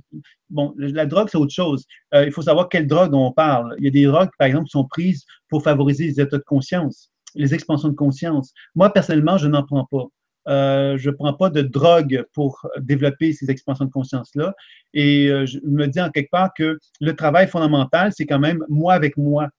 [0.50, 1.86] Bon, la drogue, c'est autre chose.
[2.14, 3.76] Euh, il faut savoir quelle drogue on parle.
[3.80, 6.44] Il y a des drogues, par exemple, qui sont prises pour favoriser les états de
[6.44, 8.54] conscience, les expansions de conscience.
[8.76, 10.06] Moi, personnellement, je n'en prends pas.
[10.48, 14.54] Euh, je ne prends pas de drogue pour développer ces expansions de conscience-là.
[14.94, 18.94] Et je me dis en quelque part que le travail fondamental, c'est quand même moi
[18.94, 19.50] avec moi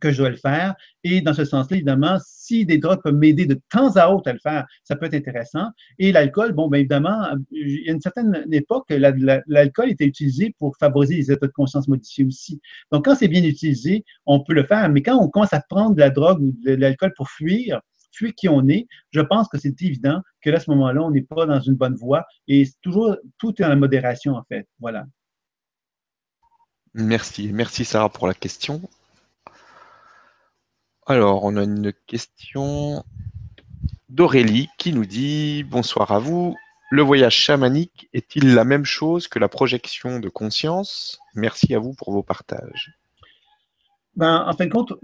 [0.00, 0.74] que je dois le faire.
[1.04, 4.32] Et dans ce sens-là, évidemment, si des drogues peuvent m'aider de temps à autre à
[4.32, 5.68] le faire, ça peut être intéressant.
[5.98, 10.76] Et l'alcool, bon, bien évidemment, il y a une certaine époque, l'alcool était utilisé pour
[10.78, 12.60] favoriser les états de conscience modifiés aussi.
[12.92, 14.88] Donc, quand c'est bien utilisé, on peut le faire.
[14.90, 17.80] Mais quand on commence à prendre de la drogue ou de l'alcool pour fuir,
[18.16, 21.22] fuir qui on est, je pense que c'est évident que à ce moment-là, on n'est
[21.22, 22.26] pas dans une bonne voie.
[22.48, 24.68] Et toujours, tout est la modération, en fait.
[24.80, 25.06] Voilà.
[26.94, 27.50] Merci.
[27.52, 28.80] Merci, Sarah, pour la question.
[31.06, 33.04] Alors, on a une question
[34.08, 36.56] d'Aurélie qui nous dit Bonsoir à vous.
[36.90, 41.18] Le voyage chamanique est-il la même chose que la projection de conscience?
[41.34, 42.96] Merci à vous pour vos partages.
[44.16, 44.94] Ben, en fin de compte,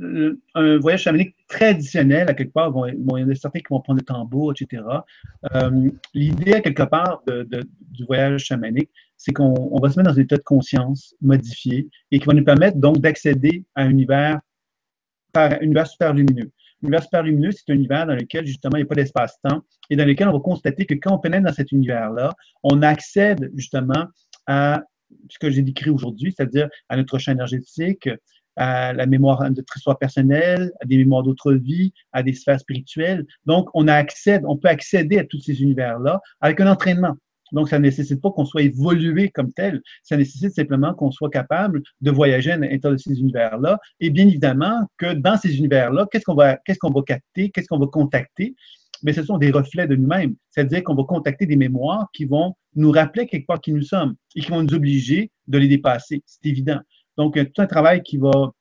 [0.54, 3.80] un voyage chamanique traditionnel, à quelque part, bon, il y en a certains qui vont
[3.80, 4.82] prendre le tambour, etc.
[5.54, 10.22] Euh, l'idée, à quelque part, du voyage chamanique, c'est qu'on va se mettre dans un
[10.22, 14.40] état de conscience modifié et qui va nous permettre donc d'accéder à un univers
[15.32, 16.50] par un univers super lumineux.
[16.80, 19.96] L'univers super lumineux, c'est un univers dans lequel, justement, il n'y a pas d'espace-temps et
[19.96, 22.32] dans lequel on va constater que quand on pénètre dans cet univers-là,
[22.62, 24.06] on accède justement
[24.46, 24.82] à
[25.28, 28.08] ce que j'ai décrit aujourd'hui, c'est-à-dire à notre champ énergétique,
[28.56, 32.60] à la mémoire de notre histoire personnelle, à des mémoires d'autres vies, à des sphères
[32.60, 33.24] spirituelles.
[33.46, 37.16] Donc, on, accède, on peut accéder à tous ces univers-là avec un entraînement.
[37.52, 39.82] Donc, ça ne nécessite pas qu'on soit évolué comme tel.
[40.02, 43.78] Ça nécessite simplement qu'on soit capable de voyager à l'intérieur de ces univers-là.
[44.00, 47.68] Et bien évidemment que dans ces univers-là, qu'est-ce qu'on va, qu'est-ce qu'on va capter, qu'est-ce
[47.68, 48.54] qu'on va contacter?
[49.02, 50.34] Mais ce sont des reflets de nous-mêmes.
[50.50, 54.14] C'est-à-dire qu'on va contacter des mémoires qui vont nous rappeler quelque part qui nous sommes
[54.34, 56.22] et qui vont nous obliger de les dépasser.
[56.24, 56.80] C'est évident.
[57.16, 58.52] Donc, a tout un travail qui va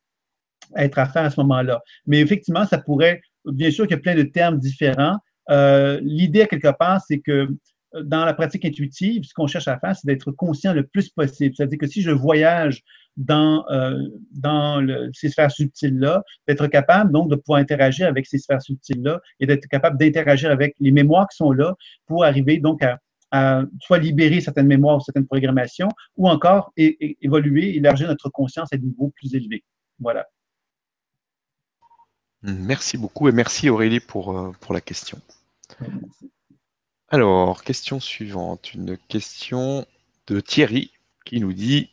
[0.75, 1.81] être à faire à ce moment-là.
[2.05, 5.17] Mais effectivement, ça pourrait, bien sûr qu'il y a plein de termes différents.
[5.49, 7.49] Euh, l'idée, quelque part, c'est que
[7.95, 11.09] euh, dans la pratique intuitive, ce qu'on cherche à faire, c'est d'être conscient le plus
[11.09, 11.55] possible.
[11.55, 12.83] C'est-à-dire que si je voyage
[13.17, 13.99] dans, euh,
[14.31, 19.45] dans ces sphères subtiles-là, d'être capable donc de pouvoir interagir avec ces sphères subtiles-là et
[19.45, 21.75] d'être capable d'interagir avec les mémoires qui sont là
[22.07, 22.99] pour arriver donc à,
[23.79, 28.85] soit libérer certaines mémoires ou certaines programmations ou encore évoluer, élargir notre conscience à des
[28.85, 29.63] niveaux plus élevés.
[29.99, 30.27] Voilà.
[32.43, 35.19] Merci beaucoup et merci Aurélie pour, euh, pour la question.
[37.09, 39.85] Alors, question suivante, une question
[40.27, 40.91] de Thierry
[41.23, 41.91] qui nous dit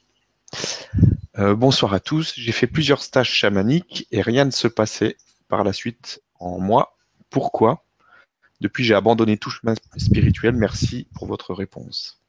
[1.39, 5.17] euh, Bonsoir à tous, j'ai fait plusieurs stages chamaniques et rien ne se passait
[5.49, 6.97] par la suite en moi.
[7.29, 7.85] Pourquoi?
[8.61, 10.57] Depuis, j'ai abandonné tout chemin spirituel.
[10.57, 12.21] Merci pour votre réponse.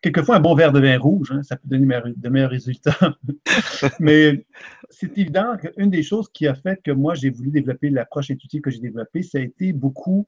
[0.00, 1.86] Quelquefois, un bon verre de vin rouge, hein, ça peut donner
[2.16, 2.98] de meilleurs résultats.
[4.00, 4.44] Mais
[4.90, 8.62] c'est évident qu'une des choses qui a fait que moi, j'ai voulu développer l'approche intuitive
[8.62, 10.26] que j'ai développée, ça a été beaucoup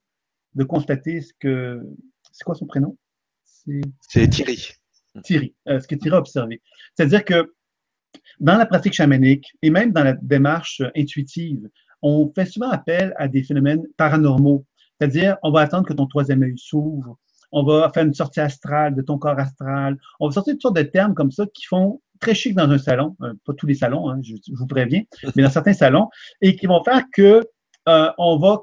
[0.54, 1.82] de constater ce que.
[2.30, 2.96] C'est quoi son prénom?
[4.00, 4.70] C'est Thierry.
[5.24, 6.62] Thierry, euh, ce que Thierry a observé.
[6.94, 7.52] C'est-à-dire que
[8.38, 11.68] dans la pratique chamanique et même dans la démarche intuitive,
[12.04, 14.64] on fait souvent appel à des phénomènes paranormaux.
[15.00, 17.18] C'est-à-dire, on va attendre que ton troisième œil s'ouvre,
[17.50, 19.96] on va faire une sortie astrale de ton corps astral.
[20.20, 22.78] On va sortir toutes sortes de termes comme ça qui font très chic dans un
[22.78, 25.02] salon, euh, pas tous les salons, hein, je, vous préviens,
[25.34, 26.08] mais dans certains salons,
[26.40, 27.42] et qui vont faire que
[27.88, 28.60] euh, on va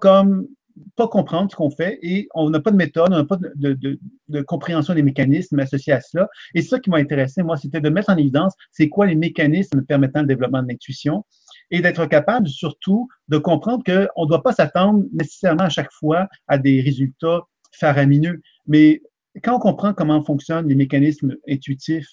[0.95, 4.41] pas comprendre ce qu'on fait et on n'a pas de méthode, on n'a pas de,
[4.43, 6.27] compréhension des mécanismes associés à cela.
[6.55, 9.83] Et ça qui m'a intéressé, moi, c'était de mettre en évidence c'est quoi les mécanismes
[9.83, 11.25] permettant le développement de l'intuition
[11.71, 16.27] et d'être capable surtout de comprendre qu'on ne doit pas s'attendre nécessairement à chaque fois
[16.47, 17.41] à des résultats
[17.71, 18.41] faramineux.
[18.67, 19.01] Mais
[19.43, 22.09] quand on comprend comment fonctionnent les mécanismes intuitifs,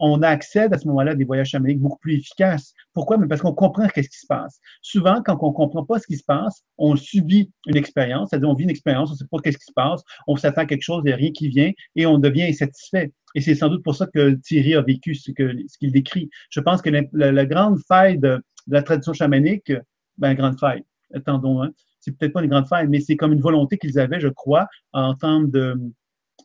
[0.00, 2.72] on accède à ce moment-là à des voyages chamaniques beaucoup plus efficaces.
[2.92, 3.18] Pourquoi?
[3.28, 4.60] Parce qu'on comprend ce qui se passe.
[4.80, 8.48] Souvent, quand on ne comprend pas ce qui se passe, on subit une expérience, c'est-à-dire
[8.48, 10.66] on vit une expérience, on ne sait pas ce qui se passe, on s'attend à
[10.66, 13.12] quelque chose, il n'y a rien qui vient et on devient insatisfait.
[13.34, 16.30] Et c'est sans doute pour ça que Thierry a vécu ce qu'il décrit.
[16.50, 19.72] Je pense que la, grande faille de, la tradition chamanique,
[20.18, 20.84] ben, grande faille,
[21.14, 21.70] attendons, hein,
[22.00, 24.66] c'est peut-être pas une grande faille, mais c'est comme une volonté qu'ils avaient, je crois,
[24.92, 25.74] en termes de,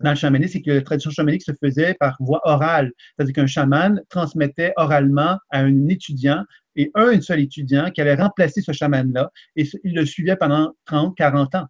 [0.02, 2.92] dans le chamanisme, c'est que la tradition chamanique se faisait par voie orale.
[3.16, 6.44] C'est-à-dire qu'un chaman transmettait oralement à un étudiant
[6.76, 11.16] et un seul étudiant qui allait remplacer ce chaman-là et il le suivait pendant 30,
[11.16, 11.68] 40 ans.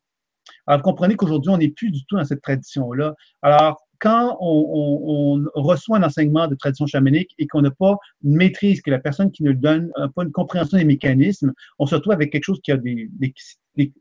[0.67, 3.13] Alors, vous comprenez qu'aujourd'hui, on n'est plus du tout dans cette tradition-là.
[3.41, 8.81] Alors, quand on, reçoit un enseignement de tradition chamanique et qu'on n'a pas une maîtrise,
[8.81, 12.29] que la personne qui nous donne pas une compréhension des mécanismes, on se retrouve avec
[12.29, 13.09] quelque chose qui a des,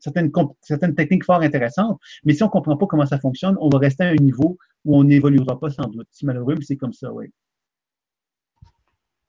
[0.00, 3.68] certaines, certaines techniques fort intéressantes, mais si on ne comprend pas comment ça fonctionne, on
[3.68, 6.08] va rester à un niveau où on n'évoluera pas sans doute.
[6.10, 7.26] C'est malheureux, mais c'est comme ça, oui.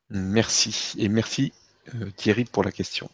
[0.10, 0.96] Merci.
[0.98, 1.54] Et merci
[1.94, 3.12] euh, Thierry pour la question.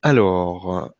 [0.00, 0.92] Alors,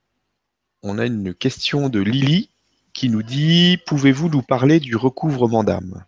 [0.82, 2.51] on a une question de Lily
[2.92, 6.04] qui nous dit Pouvez-vous nous parler du recouvrement d'âme?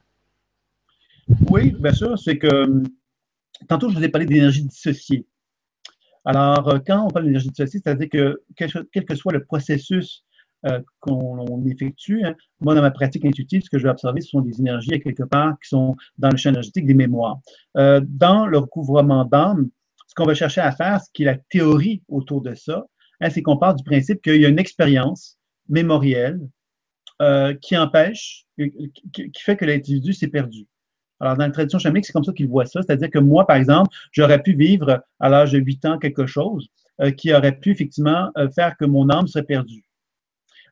[1.50, 2.18] Oui, bien sûr.
[2.18, 2.82] C'est que
[3.68, 5.26] tantôt, je vous ai parlé d'énergie dissociée.
[6.24, 10.24] Alors, euh, quand on parle d'énergie dissociée, c'est-à-dire que quel, que soit le processus
[10.66, 14.30] euh, qu'on effectue, hein, moi, dans ma pratique intuitive, ce que je vais observer, ce
[14.30, 17.40] sont des énergies, à quelque part, qui sont dans le champ énergétique des mémoires.
[17.76, 19.68] Euh, dans le recouvrement d'âme,
[20.06, 22.86] ce qu'on va chercher à faire, ce qui est la théorie autour de ça,
[23.20, 25.38] hein, c'est qu'on part du principe qu'il y a une expérience
[25.68, 26.40] mémorielle
[27.22, 28.68] euh, qui empêche, euh,
[29.12, 30.66] qui, fait que l'individu s'est perdu.
[31.20, 32.82] Alors, dans la tradition chamanique, c'est comme ça qu'il voit ça.
[32.82, 36.68] C'est-à-dire que moi, par exemple, j'aurais pu vivre à l'âge de 8 ans quelque chose
[37.00, 39.84] euh, qui aurait pu effectivement faire que mon âme serait perdue.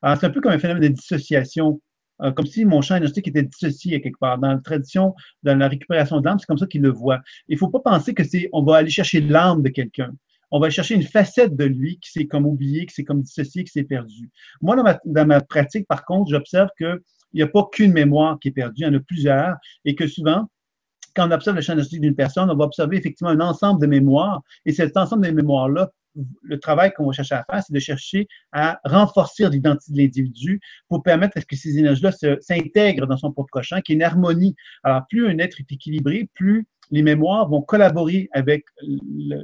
[0.03, 1.81] Alors, c'est un peu comme un phénomène de dissociation,
[2.19, 4.39] comme si mon champ énergétique était dissocié quelque part.
[4.39, 5.15] Dans la tradition,
[5.45, 7.21] dans la récupération de l'âme, c'est comme ça qu'il le voit.
[7.47, 10.13] Il ne faut pas penser que c'est, on va aller chercher l'âme de quelqu'un
[10.53, 13.65] on va chercher une facette de lui qui s'est comme oublié, qui s'est comme dissocié,
[13.65, 14.31] qui s'est perdu.
[14.61, 17.01] Moi, dans ma, pratique, par contre, j'observe qu'il
[17.33, 19.57] n'y a pas qu'une mémoire qui est perdue, il y en a plusieurs,
[19.87, 20.47] et que souvent,
[21.17, 23.87] quand on observe le champ énergétique d'une personne, on va observer effectivement un ensemble de
[23.87, 25.91] mémoires, et cet ensemble de mémoires-là,
[26.43, 30.61] le travail qu'on va chercher à faire, c'est de chercher à renforcer l'identité de l'individu
[30.89, 34.01] pour permettre à ce que ces énergies-là s'intègrent dans son propre champ, qu'il y ait
[34.01, 34.55] une harmonie.
[34.83, 38.65] Alors, plus un être est équilibré, plus les mémoires vont collaborer avec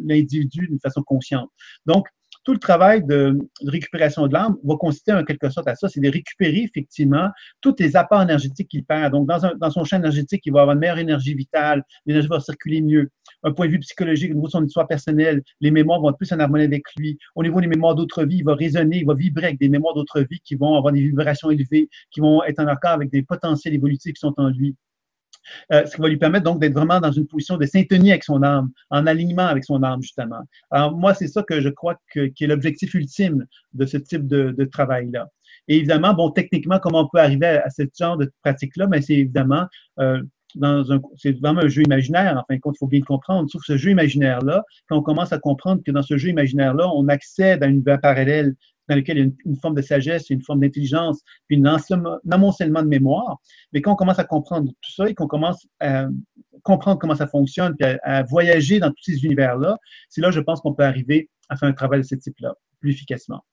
[0.03, 1.51] l'individu d'une façon consciente.
[1.87, 2.07] Donc,
[2.45, 6.01] tout le travail de, récupération de l'âme va consister en quelque sorte à ça, c'est
[6.01, 7.29] de récupérer effectivement
[7.61, 9.13] tous les apports énergétiques qu'il perd.
[9.13, 12.81] Donc, dans, son champ énergétique, il va avoir une meilleure énergie vitale, l'énergie va circuler
[12.81, 13.11] mieux.
[13.43, 16.17] Un point de vue psychologique, au niveau de son histoire personnelle, les mémoires vont être
[16.17, 17.19] plus en harmonie avec lui.
[17.35, 19.95] Au niveau des mémoires d'autres vies, il va résonner, il va vibrer avec des mémoires
[19.95, 23.23] d'autres vies qui vont avoir des vibrations élevées, qui vont être en accord avec des
[23.23, 24.75] potentiels évolutifs qui sont en lui.
[25.73, 28.25] Euh, ce qui va lui permettre donc d'être vraiment dans une position de syntonie avec
[28.25, 30.41] son âme, en alignement avec son âme, justement.
[30.71, 34.27] Alors, moi, c'est ça que je crois que, qui est l'objectif ultime de ce type
[34.27, 35.29] de, travail-là.
[35.69, 38.87] Et évidemment, bon, techniquement, comment on peut arriver à, ce genre de pratique-là?
[38.87, 39.67] Mais c'est évidemment
[39.99, 40.23] euh,
[40.55, 43.05] dans un, c'est vraiment un jeu imaginaire, en fin de compte, il faut bien le
[43.05, 43.49] comprendre.
[43.51, 47.09] Sauf ce jeu imaginaire-là, quand on commence à comprendre que dans ce jeu imaginaire-là, on
[47.09, 48.55] accède à une univers parallèle
[48.89, 51.77] dans lequel il y a une, forme de sagesse, une forme d'intelligence, puis un
[52.31, 53.39] amoncellement de mémoire.
[53.73, 56.07] Mais quand on commence à comprendre tout ça et qu'on commence à
[56.63, 59.79] comprendre comment ça fonctionne, puis à, voyager dans tous ces univers-là,
[60.09, 62.93] c'est là, je pense, qu'on peut arriver à faire un travail de ce type-là plus
[62.93, 63.45] efficacement.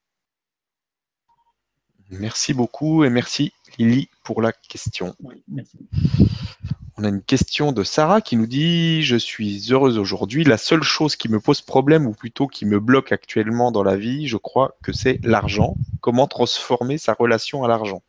[2.12, 5.16] Merci beaucoup et merci Lily pour la question.
[5.20, 5.80] Oui, merci.
[6.98, 10.46] On a une question de Sarah qui nous dit Je suis heureuse aujourd'hui.
[10.46, 13.98] La seule chose qui me pose problème, ou plutôt qui me bloque actuellement dans la
[13.98, 15.76] vie, je crois que c'est l'argent.
[16.00, 18.02] Comment transformer sa relation à l'argent?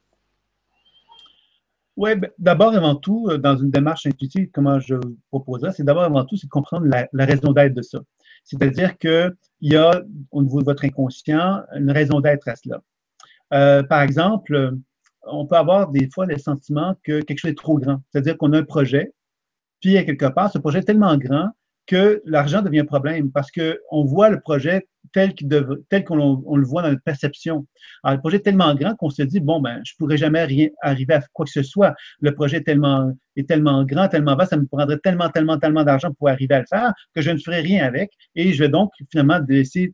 [1.96, 5.82] Oui, ben, d'abord avant tout, euh, dans une démarche intuitive, comment je vous proposerais, c'est
[5.82, 7.98] d'abord avant tout, c'est de comprendre la, raison d'être de ça.
[8.44, 12.82] C'est-à-dire qu'il y a, au niveau de votre inconscient, une raison d'être à cela.
[13.52, 14.76] Euh, par exemple,
[15.26, 18.00] on peut avoir des fois le sentiment que quelque chose est trop grand.
[18.10, 19.12] C'est-à-dire qu'on a un projet,
[19.80, 21.50] puis quelque part, ce projet est tellement grand
[21.86, 25.34] que l'argent devient un problème parce qu'on voit le projet tel
[26.04, 27.66] qu'on le voit dans notre perception.
[28.02, 30.40] Alors, le projet est tellement grand qu'on se dit, bon, ben, je ne pourrais jamais
[30.82, 31.94] arriver à quoi que ce soit.
[32.20, 33.50] Le projet est tellement, est
[33.84, 36.92] grand, tellement vaste, ça me prendrait tellement, tellement, tellement d'argent pour arriver à le faire
[37.14, 38.10] que je ne ferai rien avec.
[38.34, 39.92] Et je vais donc finalement laisser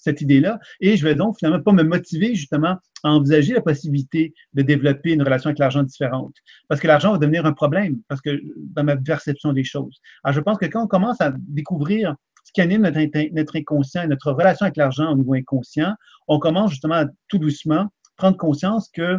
[0.00, 0.58] cette idée-là.
[0.80, 5.12] Et je vais donc finalement pas me motiver justement à envisager la possibilité de développer
[5.12, 6.34] une relation avec l'argent différente.
[6.68, 10.00] Parce que l'argent va devenir un problème, parce que dans ma perception des choses.
[10.24, 12.14] Alors, je pense que quand on commence à découvrir
[12.44, 15.94] ce qui anime notre, inconscient et notre relation avec l'argent au niveau inconscient,
[16.26, 17.86] on commence justement à tout doucement
[18.16, 19.18] prendre conscience que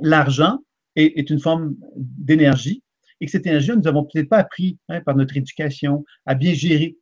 [0.00, 0.58] l'argent
[0.94, 2.82] est une forme d'énergie
[3.22, 6.52] et que cette énergie, nous n'avons peut-être pas appris hein, par notre éducation à bien
[6.54, 6.96] gérer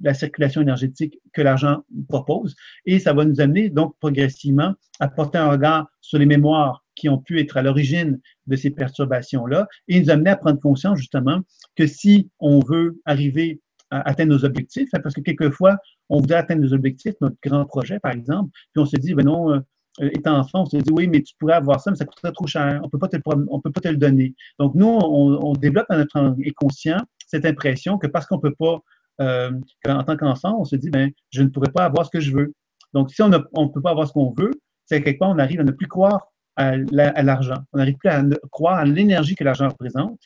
[0.00, 2.56] la circulation énergétique que l'argent propose.
[2.86, 7.10] Et ça va nous amener donc progressivement à porter un regard sur les mémoires qui
[7.10, 11.42] ont pu être à l'origine de ces perturbations-là et nous amener à prendre conscience justement
[11.76, 15.76] que si on veut arriver à atteindre nos objectifs, hein, parce que quelquefois,
[16.08, 19.26] on voudrait atteindre nos objectifs, notre grand projet, par exemple, puis on se dit, ben
[19.26, 19.62] non,
[20.00, 22.32] euh, étant enfant, on se dit oui, mais tu pourrais avoir ça, mais ça coûterait
[22.32, 22.80] trop cher.
[22.82, 24.34] On ne peut pas te le donner.
[24.58, 26.16] Donc, nous, on, développe dans notre
[26.46, 28.78] inconscient cette impression que parce qu'on ne peut pas,
[29.20, 29.50] euh,
[29.86, 32.32] en tant qu'enfant, on se dit, ben, je ne pourrais pas avoir ce que je
[32.32, 32.54] veux.
[32.94, 34.52] Donc, si on ne peut pas avoir ce qu'on veut,
[34.86, 36.76] c'est quelque part, on arrive à ne plus croire à
[37.22, 37.58] l'argent.
[37.72, 40.18] On n'arrive plus à croire à l'énergie que l'argent représente.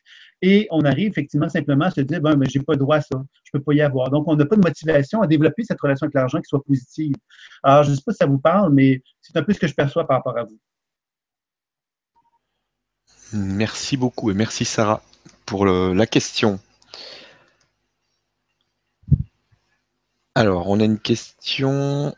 [0.44, 3.22] Et on arrive effectivement simplement à se dire, ben, mais j'ai pas droit à ça,
[3.44, 4.10] je peux pas y avoir.
[4.10, 7.14] Donc, on n'a pas de motivation à développer cette relation avec l'argent qui soit positive.
[7.62, 9.68] Alors, je ne sais pas si ça vous parle, mais c'est un peu ce que
[9.68, 10.58] je perçois par rapport à vous.
[13.32, 15.00] Merci beaucoup et merci Sarah
[15.46, 16.58] pour la question.
[20.34, 22.14] Alors, on a une question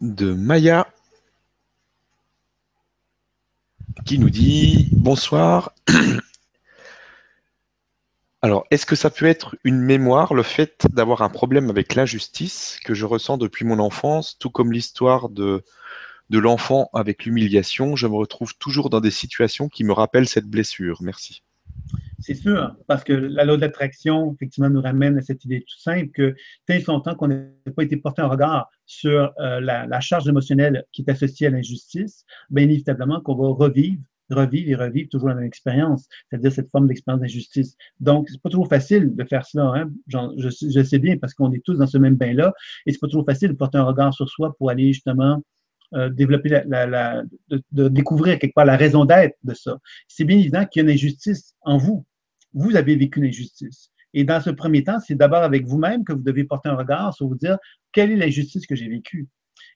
[0.00, 0.86] de Maya
[4.04, 5.74] qui nous dit bonsoir.
[8.42, 12.80] Alors, est-ce que ça peut être une mémoire, le fait d'avoir un problème avec l'injustice
[12.84, 15.62] que je ressens depuis mon enfance, tout comme l'histoire de,
[16.30, 17.94] de l'enfant avec l'humiliation?
[17.94, 20.98] Je me retrouve toujours dans des situations qui me rappellent cette blessure.
[21.02, 21.42] Merci.
[22.22, 25.78] C'est sûr, parce que la loi de l'attraction, effectivement, nous ramène à cette idée tout
[25.78, 26.34] simple que
[26.66, 27.42] tant longtemps qu'on n'a
[27.76, 32.24] pas été porté un regard sur euh, la, charge émotionnelle qui est associée à l'injustice,
[32.48, 34.00] bien inévitablement qu'on va revivre
[34.30, 37.76] revivre et revivre toujours la même expérience, c'est-à-dire cette forme d'expérience d'injustice.
[38.00, 39.72] Donc, c'est pas toujours facile de faire cela.
[39.74, 39.90] Hein?
[40.06, 42.54] je, je, sais bien parce qu'on est tous dans ce même bain-là,
[42.86, 45.42] et c'est pas toujours facile de porter un regard sur soi pour aller justement
[45.94, 49.78] euh, développer la, de, découvrir quelque part la raison d'être de ça.
[50.08, 52.04] C'est bien évident qu'il y a une injustice en vous.
[52.54, 53.90] Vous avez vécu une injustice.
[54.14, 57.14] Et dans ce premier temps, c'est d'abord avec vous-même que vous devez porter un regard
[57.14, 57.58] sur vous dire
[57.92, 59.28] quelle est l'injustice que j'ai vécue?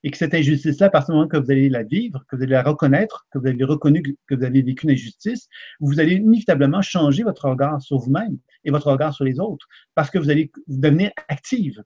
[0.03, 2.43] Et que cette injustice-là, à partir du moment que vous allez la vivre, que vous
[2.43, 5.49] allez la reconnaître, que vous avez reconnu que vous avez vécu une injustice,
[5.81, 10.11] vous allez inévitablement changer votre regard sur vous-même et votre regard sur les autres parce
[10.11, 11.83] que vous allez devenir active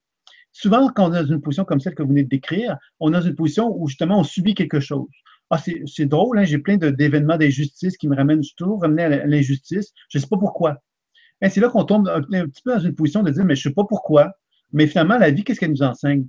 [0.53, 3.11] souvent, quand on est dans une position comme celle que vous venez de décrire, on
[3.11, 5.09] est dans une position où justement on subit quelque chose.
[5.51, 9.93] Ah, c'est drôle, hein, j'ai plein d'événements d'injustice qui me ramènent toujours ramener à l'injustice.
[10.09, 10.81] Je ne sais pas pourquoi.
[11.43, 13.73] C'est là qu'on tombe un, petit peu dans une position de dire, mais je ne
[13.73, 14.33] sais pas pourquoi.
[14.73, 16.27] Mais finalement, la vie, qu'est-ce qu'elle nous enseigne?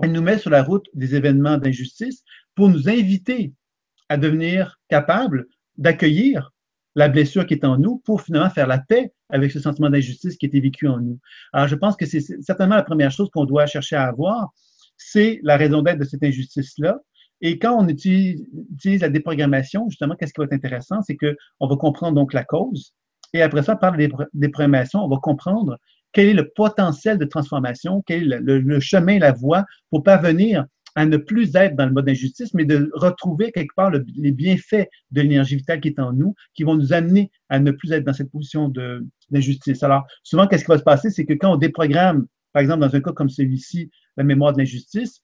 [0.00, 2.22] Elle nous met sur la route des événements d'injustice
[2.54, 3.52] pour nous inviter
[4.08, 6.51] à devenir capables d'accueillir
[6.94, 10.36] la blessure qui est en nous pour finalement faire la paix avec ce sentiment d'injustice
[10.36, 11.18] qui était vécu en nous.
[11.52, 14.50] Alors, je pense que c'est certainement la première chose qu'on doit chercher à avoir,
[14.96, 16.98] c'est la raison d'être de cette injustice-là.
[17.40, 18.46] Et quand on utilise,
[19.00, 22.94] la déprogrammation, justement, qu'est-ce qui va être intéressant, c'est qu'on va comprendre donc la cause.
[23.32, 25.78] Et après ça, par la déprogrammation, on va comprendre
[26.12, 31.06] quel est le potentiel de transformation, quel est le, chemin, la voie pour parvenir à
[31.06, 35.20] ne plus être dans le mode d'injustice, mais de retrouver quelque part les bienfaits de
[35.20, 38.12] l'énergie vitale qui est en nous, qui vont nous amener à ne plus être dans
[38.12, 38.72] cette position
[39.30, 39.82] d'injustice.
[39.82, 42.94] Alors, souvent, qu'est-ce qui va se passer, c'est que quand on déprogramme, par exemple, dans
[42.94, 45.22] un cas comme celui-ci, la mémoire de l'injustice,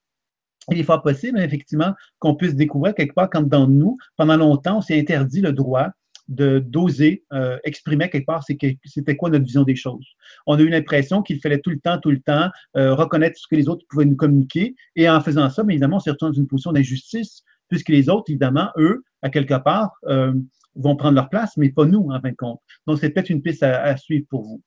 [0.71, 4.79] il est fort possible, effectivement, qu'on puisse découvrir quelque part quand dans nous, pendant longtemps,
[4.79, 5.91] on s'est interdit le droit
[6.29, 10.07] d'oser euh, exprimer quelque part c'était quoi notre vision des choses.
[10.47, 13.47] On a eu l'impression qu'il fallait tout le temps, tout le temps euh, reconnaître ce
[13.49, 14.75] que les autres pouvaient nous communiquer.
[14.95, 18.09] Et en faisant ça, bien évidemment, on s'est retrouvé dans une position d'injustice, puisque les
[18.09, 20.35] autres, évidemment, eux, à quelque part, euh,
[20.75, 22.61] vont prendre leur place, mais pas nous, en fin de compte.
[22.87, 24.63] Donc, c'est peut-être une piste à suivre pour vous.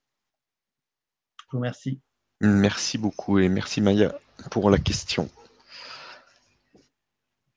[1.40, 2.00] Je vous remercie.
[2.42, 4.14] Merci beaucoup et merci Maya
[4.50, 5.30] pour la question.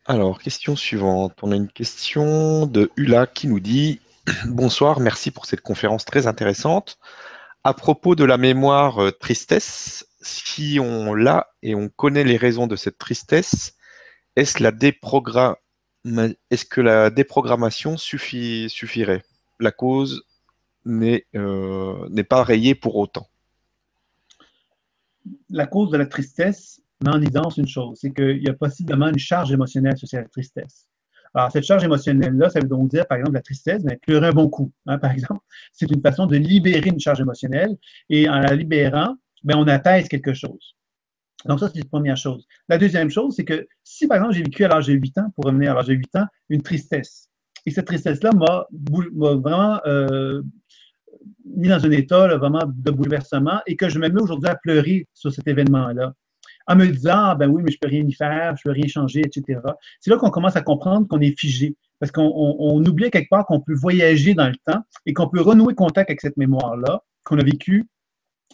[0.07, 1.33] Alors, question suivante.
[1.41, 4.01] On a une question de Hula qui nous dit
[4.47, 6.99] Bonsoir, merci pour cette conférence très intéressante.
[7.65, 12.67] À propos de la mémoire euh, tristesse, si on l'a et on connaît les raisons
[12.67, 13.77] de cette tristesse,
[14.37, 19.25] est-ce la que la déprogrammation suffirait?
[19.59, 20.27] La cause
[20.87, 23.27] euh, n'est pas rayée pour autant.
[25.49, 29.09] La cause de la tristesse met en évidence une chose, c'est qu'il y a possiblement
[29.09, 30.89] une charge émotionnelle sur cette tristesse.
[31.35, 34.33] Alors, cette charge émotionnelle-là, ça veut donc dire, par exemple, la tristesse, mais pleurer un
[34.33, 35.41] bon coup, hein, par exemple.
[35.73, 37.77] C'est une façon de libérer une charge émotionnelle
[38.09, 40.77] et en la libérant, ben, on apaise quelque chose.
[41.45, 42.47] Donc, ça, c'est la première chose.
[42.69, 45.31] La deuxième chose, c'est que si, par exemple, j'ai vécu à l'âge de 8 ans,
[45.35, 47.29] pour revenir à l'âge de 8 ans, une tristesse,
[47.67, 48.67] et cette tristesse-là m'a
[49.13, 50.43] vraiment euh,
[51.45, 55.09] mis dans un état vraiment de bouleversement et que je me mets aujourd'hui à pleurer
[55.15, 56.13] sur cet événement-là
[56.67, 58.87] en me disant, ah, ben oui, mais je peux rien y faire, je peux rien
[58.87, 59.61] changer, etc.
[60.01, 61.77] C'est là qu'on commence à comprendre qu'on est figé.
[62.01, 65.75] Parce qu'on oublie quelque part qu'on peut voyager dans le temps et qu'on peut renouer
[65.75, 67.87] contact avec cette mémoire-là qu'on a vécue.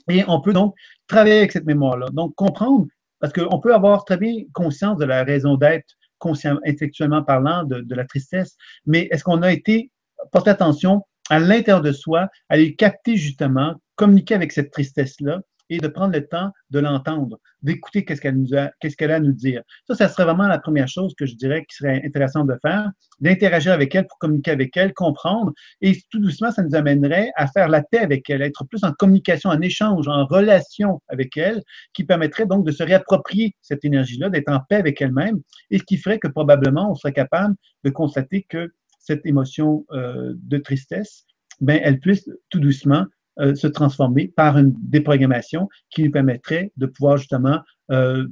[0.09, 0.74] Et on peut donc
[1.09, 2.07] travailler avec cette mémoire-là.
[2.12, 2.87] Donc, comprendre,
[3.19, 7.81] parce qu'on peut avoir très bien conscience de la raison d'être, conscient, intellectuellement parlant, de,
[7.81, 8.57] de la tristesse,
[8.87, 9.91] mais est-ce qu'on a été
[10.32, 15.88] porter attention à l'intérieur de soi, à capter justement, communiquer avec cette tristesse-là et de
[15.88, 19.62] prendre le temps de l'entendre, d'écouter qu'est-ce qu'elle a à nous dire.
[19.86, 22.90] Ça, ça serait vraiment la première chose que je dirais qui serait intéressant de faire,
[23.20, 27.47] d'interagir avec elle pour communiquer avec elle, comprendre, et tout doucement, ça nous amènerait à
[27.47, 31.36] faire la paix avec elle, à être plus en communication, en échange, en relation avec
[31.36, 31.62] elle,
[31.94, 35.40] qui permettrait donc de se réapproprier cette énergie-là, d'être en paix avec elle-même,
[35.70, 40.34] et ce qui ferait que probablement on serait capable de constater que cette émotion euh,
[40.36, 41.24] de tristesse,
[41.60, 43.06] ben, elle puisse tout doucement
[43.41, 47.61] euh, se transformer par une déprogrammation qui nous permettrait de pouvoir justement
[47.91, 48.27] euh,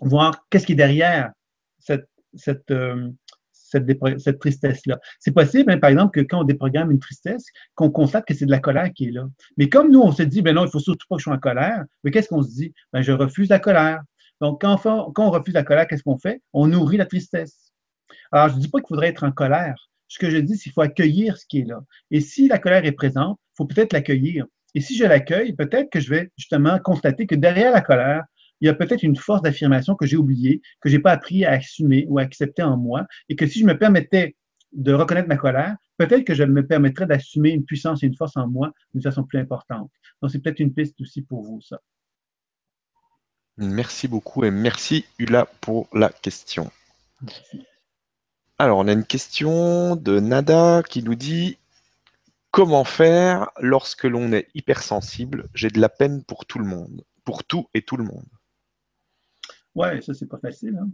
[0.00, 1.32] voir qu'est-ce qui est derrière
[1.78, 3.10] cette, euh,
[4.40, 4.98] tristesse-là.
[5.18, 8.46] C'est possible, hein, par exemple, que quand on déprogramme une tristesse, qu'on constate que c'est
[8.46, 9.26] de la colère qui est là.
[9.56, 11.34] Mais comme nous, on se dit, ben non, il faut surtout pas que je sois
[11.34, 12.72] en colère, mais qu'est-ce qu'on se dit?
[12.92, 14.02] Ben, je refuse la colère.
[14.40, 16.40] Donc, quand quand on refuse la colère, qu'est-ce qu'on fait?
[16.52, 17.72] On nourrit la tristesse.
[18.30, 19.88] Alors, je ne dis pas qu'il faudrait être en colère.
[20.08, 21.80] Ce que je dis, c'est qu'il faut accueillir ce qui est là.
[22.10, 24.46] Et si la colère est présente, faut peut-être l'accueillir.
[24.74, 28.24] Et si je l'accueille, peut-être que je vais justement constater que derrière la colère,
[28.60, 31.44] il y a peut-être une force d'affirmation que j'ai oubliée, que je n'ai pas appris
[31.44, 34.36] à assumer ou à accepter en moi, et que si je me permettais
[34.72, 38.36] de reconnaître ma colère, peut-être que je me permettrais d'assumer une puissance et une force
[38.36, 39.90] en moi d'une façon plus importante.
[40.22, 41.80] Donc, c'est peut-être une piste aussi pour vous, ça.
[43.56, 46.70] Merci beaucoup et merci, Ula, pour la question.
[48.58, 51.58] Alors, on a une question de Nada qui nous dit
[52.50, 55.48] Comment faire lorsque l'on est hypersensible?
[55.54, 58.26] J'ai de la peine pour tout le monde, pour tout et tout le monde.
[59.74, 60.76] Oui, ça, c'est pas facile.
[60.80, 60.90] Hein.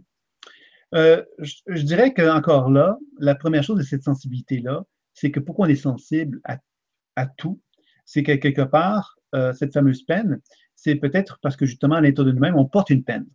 [0.93, 5.69] Euh, je, dirais qu'encore là, la première chose de cette sensibilité-là, c'est que pourquoi on
[5.69, 7.59] est sensible à, tout,
[8.05, 10.41] c'est que quelque part, euh, cette fameuse peine,
[10.75, 13.25] c'est peut-être parce que justement, à l'intérieur de nous-mêmes, on porte une peine.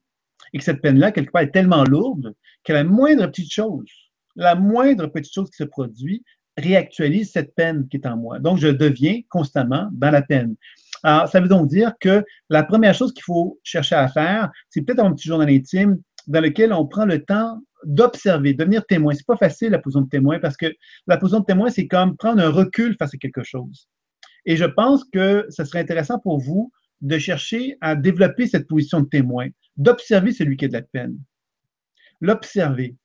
[0.52, 2.34] Et que cette peine-là, quelque part, est tellement lourde
[2.64, 3.90] que la moindre petite chose,
[4.36, 6.22] la moindre petite chose qui se produit,
[6.61, 8.39] réactualise cette peine qui est en moi.
[8.39, 10.55] Donc, je deviens constamment dans la peine.
[11.03, 14.82] Alors, ça veut donc dire que la première chose qu'il faut chercher à faire, c'est
[14.82, 19.15] peut-être un petit journal intime dans lequel on prend le temps d'observer, devenir témoin.
[19.15, 20.66] C'est pas facile la position de témoin parce que
[21.07, 23.89] la position de témoin, c'est comme prendre un recul face à quelque chose.
[24.45, 26.70] Et je pense que ce serait intéressant pour vous
[27.01, 31.19] de chercher à développer cette position de témoin, d'observer celui qui a de la peine,
[32.20, 32.97] l'observer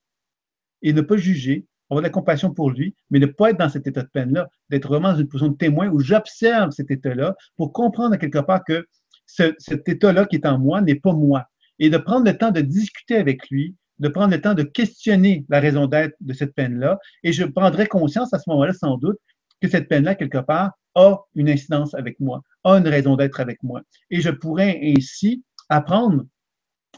[0.82, 3.68] et ne pas juger, avoir de la compassion pour lui, mais ne pas être dans
[3.68, 7.34] cet état de peine-là, d'être vraiment dans une position de témoin où j'observe cet état-là
[7.56, 8.86] pour comprendre quelque part que
[9.26, 11.46] cet état-là qui est en moi n'est pas moi.
[11.78, 15.44] Et de prendre le temps de discuter avec lui, de prendre le temps de questionner
[15.48, 19.18] la raison d'être de cette peine-là, et je prendrai conscience à ce moment-là, sans doute,
[19.60, 23.62] que cette peine-là, quelque part, a une incidence avec moi, a une raison d'être avec
[23.62, 23.82] moi.
[24.10, 26.24] Et je pourrais ainsi apprendre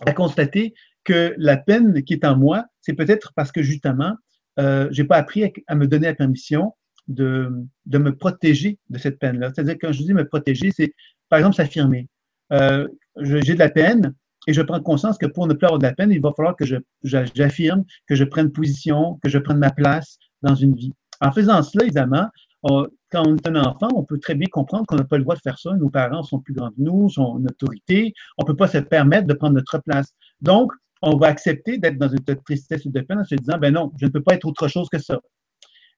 [0.07, 0.75] à constater
[1.05, 4.15] que la peine qui est en moi, c'est peut-être parce que justement,
[4.59, 6.75] euh, je n'ai pas appris à, me donner la permission
[7.07, 7.51] de,
[7.87, 9.51] de me protéger de cette peine-là.
[9.55, 10.95] C'est-à-dire, quand je dis me protéger, c'est
[11.29, 12.09] par exemple s'affirmer.
[12.53, 12.89] Euh,
[13.21, 14.15] j'ai de la peine
[14.47, 16.57] et je prends conscience que pour ne plus avoir de la peine, il va falloir
[16.57, 16.65] que
[17.03, 20.95] j'affirme, que je prenne position, que je prenne ma place dans une vie.
[21.21, 22.29] En faisant cela, évidemment,
[22.63, 25.37] quand on est un enfant, on peut très bien comprendre qu'on n'a pas le droit
[25.37, 25.75] de faire ça.
[25.75, 28.15] Nos parents sont plus grands que nous, sont une autorité.
[28.37, 30.15] On ne peut pas se permettre de prendre notre place.
[30.41, 30.73] Donc,
[31.03, 33.93] on va accepter d'être dans une tristesse ou de peine en se disant, ben non,
[34.01, 35.21] je ne peux pas être autre chose que ça.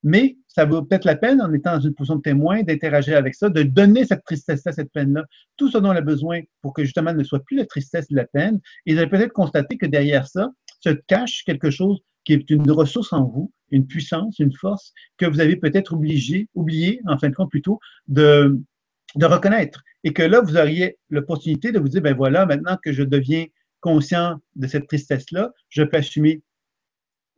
[0.03, 3.35] Mais ça vaut peut-être la peine, en étant dans une position de témoin, d'interagir avec
[3.35, 5.25] ça, de donner cette tristesse-là, cette peine-là,
[5.57, 8.17] tout ce dont on a besoin pour que justement ne soit plus la tristesse de
[8.17, 8.61] la peine.
[8.87, 10.51] Et vous allez peut-être constater que derrière ça
[10.81, 15.27] se cache quelque chose qui est une ressource en vous, une puissance, une force que
[15.27, 17.79] vous avez peut-être obligé, oublié, en fin de compte plutôt,
[18.09, 18.59] de,
[19.17, 19.83] de reconnaître.
[20.05, 23.47] Et que là, vous auriez l'opportunité de vous dire, ben voilà, maintenant que je deviens
[23.81, 26.43] conscient de cette tristesse-là, je peux assumer,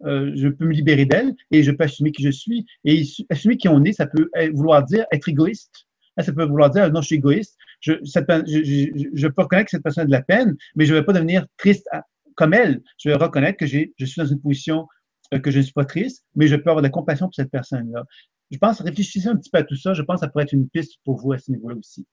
[0.05, 2.67] euh, je peux me libérer d'elle et je peux assumer qui je suis.
[2.85, 5.87] Et assumer qui on est, ça peut vouloir dire être égoïste.
[6.19, 7.57] Ça peut vouloir dire, non, je suis égoïste.
[7.81, 11.05] Je, je, peux reconnaître que cette personne a de la peine, mais je ne vais
[11.05, 11.89] pas devenir triste
[12.37, 12.83] comme elle.
[12.99, 14.87] Je vais reconnaître que je suis dans une position
[15.33, 17.35] euh, que je ne suis pas triste, mais je peux avoir de la compassion pour
[17.35, 18.05] cette personne-là.
[18.51, 19.95] Je pense, réfléchissez un petit peu à tout ça.
[19.95, 22.07] Je pense que ça pourrait être une piste pour vous à ce niveau-là aussi.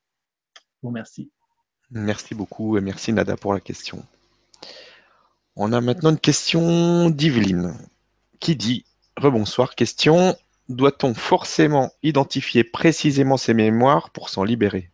[0.56, 1.30] Je vous remercie.
[1.92, 4.06] Merci beaucoup et merci Nada pour la question.
[5.56, 7.74] On a maintenant une question d'Yveline
[8.40, 8.86] qui dit
[9.18, 10.36] Rebonsoir, question
[10.70, 14.92] doit-on forcément identifier précisément ses mémoires pour s'en libérer?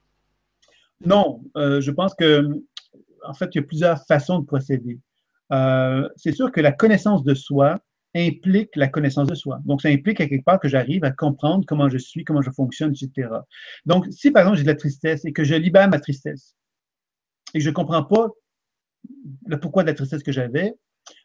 [1.06, 2.64] Non, euh, je pense que
[3.28, 5.00] en fait, il y a plusieurs façons de procéder.
[5.52, 7.80] Euh, c'est sûr que la connaissance de soi
[8.16, 9.60] implique la connaissance de soi.
[9.66, 12.94] Donc, ça implique quelque part que j'arrive à comprendre comment je suis, comment je fonctionne,
[12.94, 13.30] etc.
[13.86, 16.56] Donc, si par exemple j'ai de la tristesse et que je libère ma tristesse
[17.54, 18.30] et que je ne comprends pas
[19.46, 20.74] le pourquoi de la tristesse que j'avais,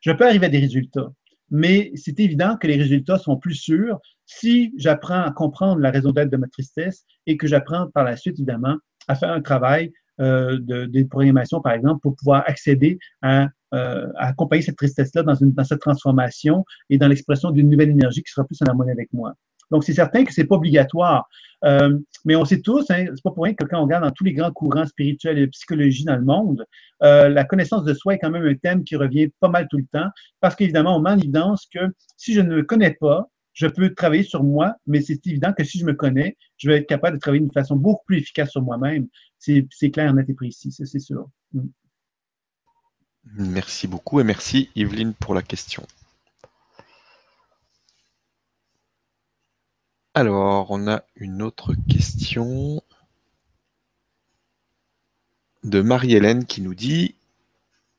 [0.01, 1.09] je peux arriver à des résultats.
[1.51, 6.13] Mais c'est évident que les résultats sont plus sûrs si j'apprends à comprendre la raison
[6.13, 8.77] d'être de ma tristesse et que j'apprends par la suite, évidemment,
[9.09, 14.63] à faire un travail euh, de, programmation, par exemple, pour pouvoir accéder à euh, accompagner
[14.63, 18.61] cette tristesse-là dans, dans cette transformation et dans l'expression d'une nouvelle énergie qui sera plus
[18.63, 19.35] en harmonie avec moi.
[19.71, 21.29] Donc, c'est certain que c'est pas obligatoire,
[21.65, 24.11] euh, mais on sait tous, hein, c'est pas pour rien que quand on regarde dans
[24.11, 26.65] tous les grands courants spirituels et de dans le monde,
[27.03, 29.79] euh, la connaissance de soi est quand même un thème qui revient pas mal tout
[29.79, 30.09] le temps,
[30.41, 31.81] parce qu'évidemment, on met en évidence que
[32.17, 35.65] si je ne me connais pas, je peux travailler sur moi, mais c'est évident que
[35.65, 38.51] si je me connais, je vais être capable de travailler d'une façon beaucoup plus efficace
[38.51, 39.07] sur moi-même.
[39.39, 41.29] C'est clair, net et précis, c'est sûr.
[41.53, 41.67] Mm.
[43.37, 45.87] Merci beaucoup et merci Yveline pour la question.
[50.15, 52.83] Alors, on a une autre question
[55.63, 57.15] de Marie-Hélène qui nous dit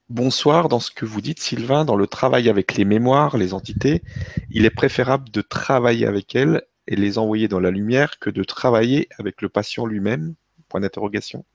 [0.10, 4.04] Bonsoir, dans ce que vous dites Sylvain, dans le travail avec les mémoires, les entités,
[4.50, 8.44] il est préférable de travailler avec elles et les envoyer dans la lumière que de
[8.44, 10.36] travailler avec le patient lui-même?
[10.68, 11.46] Point d'interrogation.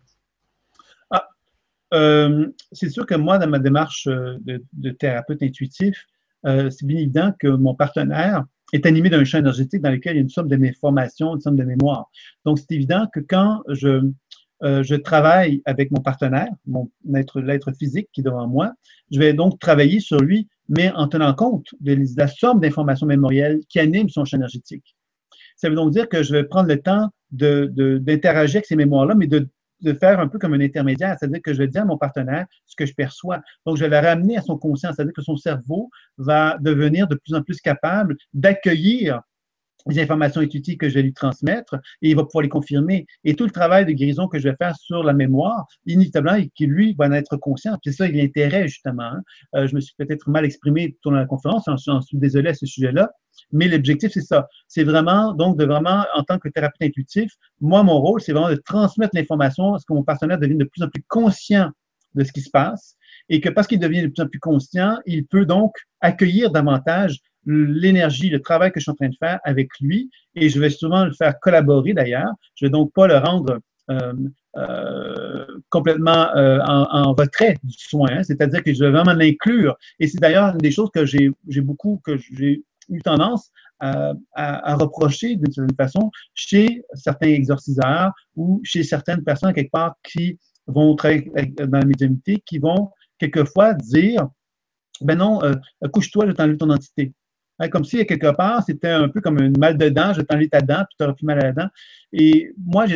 [1.95, 6.07] Euh, c'est sûr que moi, dans ma démarche euh, de, thérapeute intuitif,
[6.45, 10.17] euh, c'est bien évident que mon partenaire est animé d'un champ énergétique dans lequel il
[10.17, 12.11] y a une somme de mes formations, une somme de mémoire.
[12.45, 14.11] Donc, c'est évident que quand je,
[14.63, 18.73] je travaille avec mon partenaire, mon être, l'être physique qui est devant moi,
[19.13, 23.61] je vais donc travailler sur lui, mais en tenant compte de la somme d'informations mémorielles
[23.69, 24.97] qui animent son champ énergétique.
[25.57, 29.15] Ça veut donc dire que je vais prendre le temps d'interagir de, avec ces mémoires-là,
[29.15, 29.49] mais de
[29.81, 32.47] de faire un peu comme un intermédiaire, c'est-à-dire que je vais dire à mon partenaire
[32.67, 33.41] ce que je perçois.
[33.65, 37.15] Donc, je vais le ramener à son conscient, c'est-à-dire que son cerveau va devenir de
[37.15, 39.23] plus en plus capable d'accueillir
[39.89, 43.07] les informations intuitives que je vais lui transmettre et il va pouvoir les confirmer.
[43.25, 46.67] Et tout le travail de guérison que je vais faire sur la mémoire, inévitablement, qui
[46.67, 47.79] lui va en être conscient.
[47.85, 49.03] C'est ça l'intérêt, justement.
[49.03, 49.23] Hein.
[49.55, 52.67] Euh, je me suis peut-être mal exprimé dans la conférence, j'en suis désolé à ce
[52.67, 53.11] sujet-là,
[53.53, 54.49] mais l'objectif, c'est ça.
[54.69, 58.51] C'est vraiment, donc, de vraiment, en tant que thérapeute intuitif, moi, mon rôle, c'est vraiment
[58.51, 61.71] de transmettre l'information à ce que mon partenaire devienne de plus en plus conscient
[62.15, 62.96] de ce qui se passe
[63.29, 67.21] et que parce qu'il devient de plus en plus conscient, il peut donc accueillir davantage
[67.47, 70.71] l'énergie, le travail que je suis en train de faire avec lui et je vais
[70.71, 72.33] souvent le faire collaborer d'ailleurs.
[72.57, 74.13] Je vais donc pas le rendre euh,
[74.57, 78.23] euh, complètement euh, en, retrait du soin, hein.
[78.25, 79.77] c'est-à-dire que je vais vraiment l'inclure.
[80.01, 81.31] Et c'est d'ailleurs une des choses que j'ai
[81.61, 88.61] beaucoup, que j'ai eu tendance à, à, reprocher d'une certaine façon chez certains exorciseurs ou
[88.65, 94.29] chez certaines personnes quelque part qui vont travailler dans la médiumnité, qui vont quelquefois dire
[95.01, 95.55] ben non, euh,
[95.93, 97.13] couche-toi, je t'enlève ton entité.
[97.59, 100.49] Hein, comme si, quelque part, c'était un peu comme une mal de dent, je t'enlève
[100.49, 101.69] ta dent, puis tu auras plus mal à la dent.
[102.13, 102.87] Et moi,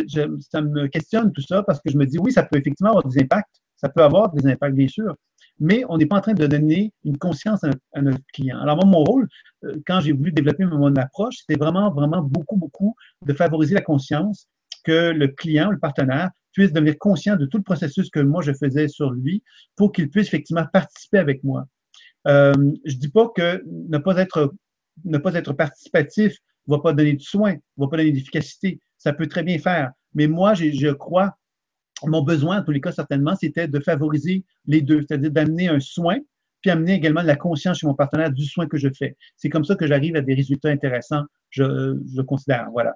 [0.51, 3.07] ça me questionne tout ça parce que je me dis, oui, ça peut effectivement avoir
[3.07, 3.57] des impacts.
[3.77, 5.17] Ça peut avoir des impacts, bien sûr,
[5.59, 8.59] mais on n'est pas en train de donner une conscience à notre, client.
[8.61, 9.29] Alors, moi, mon rôle,
[9.65, 12.95] euh, quand j'ai voulu développer mon approche, c'était vraiment, vraiment beaucoup, beaucoup
[13.25, 14.49] de favoriser la conscience
[14.85, 18.53] que le client, le partenaire, puisse devenir conscient de tout le processus que moi je
[18.53, 19.43] faisais sur lui
[19.77, 21.67] pour qu'il puisse effectivement participer avec moi.
[22.27, 22.53] Euh,
[22.85, 24.53] je dis pas que ne pas être,
[25.05, 26.37] ne pas être participatif
[26.69, 28.81] ne va pas donner de soins, ne va pas donner d'efficacité.
[28.99, 29.93] Ça peut très bien faire.
[30.15, 31.37] Mais moi, je crois,
[32.05, 35.81] mon besoin, en tous les cas, certainement, c'était de favoriser les deux, c'est-à-dire d'amener un
[35.81, 36.19] soin,
[36.61, 39.17] puis amener également de la conscience chez mon partenaire du soin que je fais.
[39.37, 42.69] C'est comme ça que j'arrive à des résultats intéressants, je, je considère.
[42.73, 42.95] Voilà.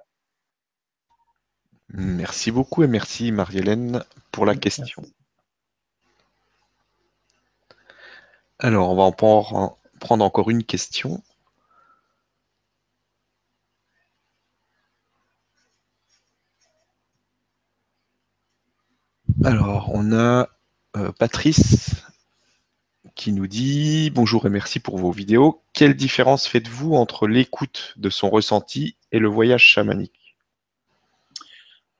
[1.89, 5.03] Merci beaucoup et merci Marie-Hélène pour la question.
[8.59, 9.11] Alors, on va en
[9.99, 11.21] prendre encore une question.
[19.43, 20.49] Alors, on a
[20.97, 22.03] euh, Patrice
[23.15, 25.63] qui nous dit Bonjour et merci pour vos vidéos.
[25.73, 30.24] Quelle différence faites-vous entre l'écoute de son ressenti et le voyage chamanique?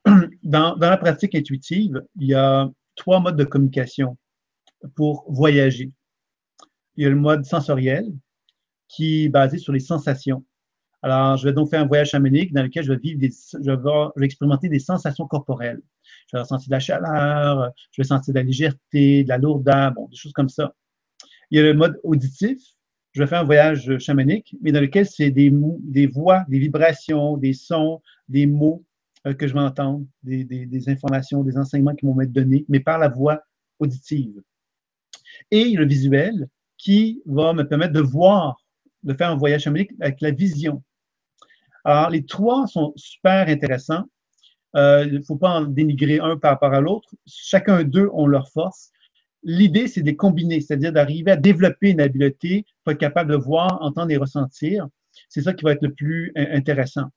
[0.43, 4.17] dans, la pratique intuitive, il y a trois modes de communication
[4.95, 5.91] pour voyager.
[6.95, 8.05] Il y a le mode sensoriel,
[8.87, 10.45] qui est basé sur les sensations.
[11.01, 13.71] Alors, je vais donc faire un voyage chamanique dans lequel je vais vivre des, je
[14.19, 15.81] vais, expérimenter des sensations corporelles.
[16.31, 19.91] Je vais ressentir de la chaleur, je vais sentir de la légèreté, de la lourdeur,
[19.93, 20.73] bon, des choses comme ça.
[21.51, 22.59] Il y a le mode auditif.
[23.11, 27.37] Je vais faire un voyage chamanique, mais dans lequel c'est des, des voix, des vibrations,
[27.37, 28.83] des sons, des mots
[29.33, 33.09] que je vais entendre, des, informations, des enseignements qui vont m'être donnés, mais par la
[33.09, 33.41] voix
[33.79, 34.41] auditive.
[35.51, 36.47] Et le visuel
[36.77, 38.57] qui va me permettre de voir,
[39.03, 40.83] de faire un voyage chamanique avec la vision.
[41.83, 44.03] Alors, les trois sont super intéressants.
[44.75, 47.09] Euh, il ne faut pas en dénigrer un par rapport à l'autre.
[47.25, 48.91] Chacun d'eux ont leur force.
[49.43, 53.37] L'idée, c'est de les combiner, c'est-à-dire d'arriver à développer une habileté pour être capable de
[53.37, 54.87] voir, entendre et ressentir.
[55.29, 57.09] C'est ça qui va être le plus intéressant.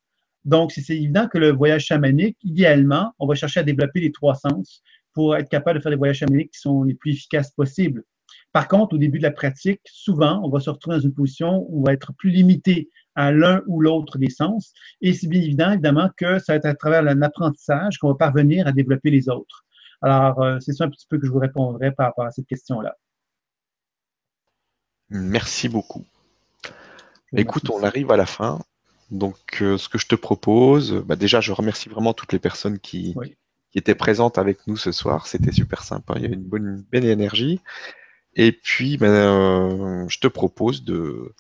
[0.45, 4.35] Donc, c'est évident que le voyage chamanique, idéalement, on va chercher à développer les trois
[4.35, 4.83] sens
[5.13, 8.05] pour être capable de faire des voyages chamaniques qui sont les plus efficaces possibles.
[8.53, 11.67] Par contre, au début de la pratique, souvent, on va se retrouver dans une position
[11.69, 14.73] où on va être plus limité à l'un ou l'autre des sens.
[15.01, 18.15] Et c'est bien évident, évidemment, que ça va être à travers un apprentissage qu'on va
[18.15, 19.65] parvenir à développer les autres.
[20.01, 22.47] Alors, euh, c'est ça un petit peu que je vous répondrai par rapport à cette
[22.47, 22.97] question-là.
[25.11, 26.05] Merci beaucoup.
[27.33, 28.61] Écoute, on arrive à la fin.
[29.11, 32.79] Donc, euh, ce que je te propose, bah, déjà, je remercie vraiment toutes les personnes
[32.79, 33.15] qui,
[33.75, 35.27] étaient présentes avec nous ce soir.
[35.27, 36.15] C'était super sympa.
[36.17, 37.61] Il y a une bonne, belle énergie.
[38.35, 41.33] Et puis, ben, euh, je te propose de,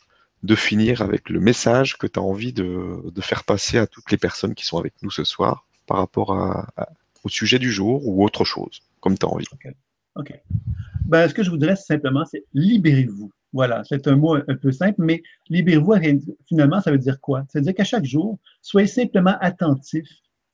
[0.45, 4.19] de finir avec le message que tu as envie de, faire passer à toutes les
[4.19, 6.31] personnes qui sont avec nous ce soir par rapport
[7.25, 9.47] au sujet du jour ou autre chose, comme tu as envie.
[10.15, 10.33] OK.
[11.07, 13.33] Ben, ce que je voudrais simplement, c'est libérez-vous.
[13.53, 15.95] Voilà, c'est un mot un peu simple, mais libérez-vous,
[16.47, 17.45] finalement, ça veut dire quoi?
[17.49, 20.07] Ça veut dire qu'à chaque jour, soyez simplement attentif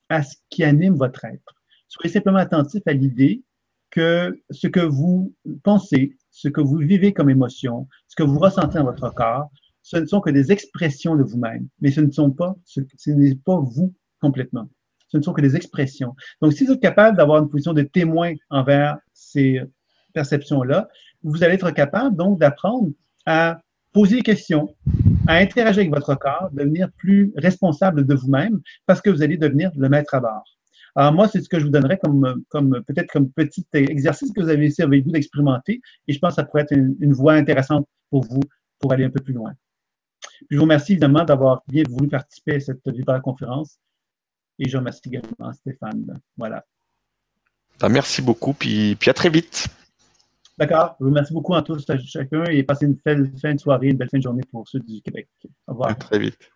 [0.08, 1.54] à ce qui anime votre être.
[1.88, 3.42] Soyez simplement attentif à l'idée
[3.90, 8.78] que ce que vous pensez, ce que vous vivez comme émotion, ce que vous ressentez
[8.78, 9.50] dans votre corps,
[9.82, 12.80] ce ne sont que des expressions de vous-même, mais ce ne sont pas, ce,
[13.10, 14.68] n'est pas vous complètement.
[15.08, 16.16] Ce ne sont que des expressions.
[16.40, 19.60] Donc, si vous êtes capable d'avoir une position de témoin envers ces
[20.14, 20.88] perceptions-là,
[21.24, 22.90] vous allez être capable donc d'apprendre
[23.26, 23.60] à
[23.92, 24.74] poser des questions,
[25.26, 29.70] à interagir avec votre corps, devenir plus responsable de vous-même parce que vous allez devenir
[29.76, 30.44] le maître à bord.
[30.96, 34.40] Alors moi, c'est ce que je vous donnerais comme, comme peut-être comme petit exercice que
[34.40, 37.34] vous avez essayé avec vous d'expérimenter et je pense que ça pourrait être une, voie
[37.34, 38.42] intéressante pour vous
[38.78, 39.54] pour aller un peu plus loin.
[40.50, 42.80] je vous remercie évidemment d'avoir bien voulu participer à cette
[43.22, 43.78] conférence
[44.58, 46.20] et je remercie également Stéphane.
[46.36, 46.64] Voilà.
[47.80, 49.68] Ben, merci beaucoup, puis, puis à très vite.
[50.56, 50.96] D'accord.
[51.00, 54.10] Remercie beaucoup à tous, à chacun, et passez une belle fin de soirée, une belle
[54.10, 55.28] fin de journée pour ceux du Québec.
[55.66, 55.90] Au revoir.
[55.90, 56.50] À très vite.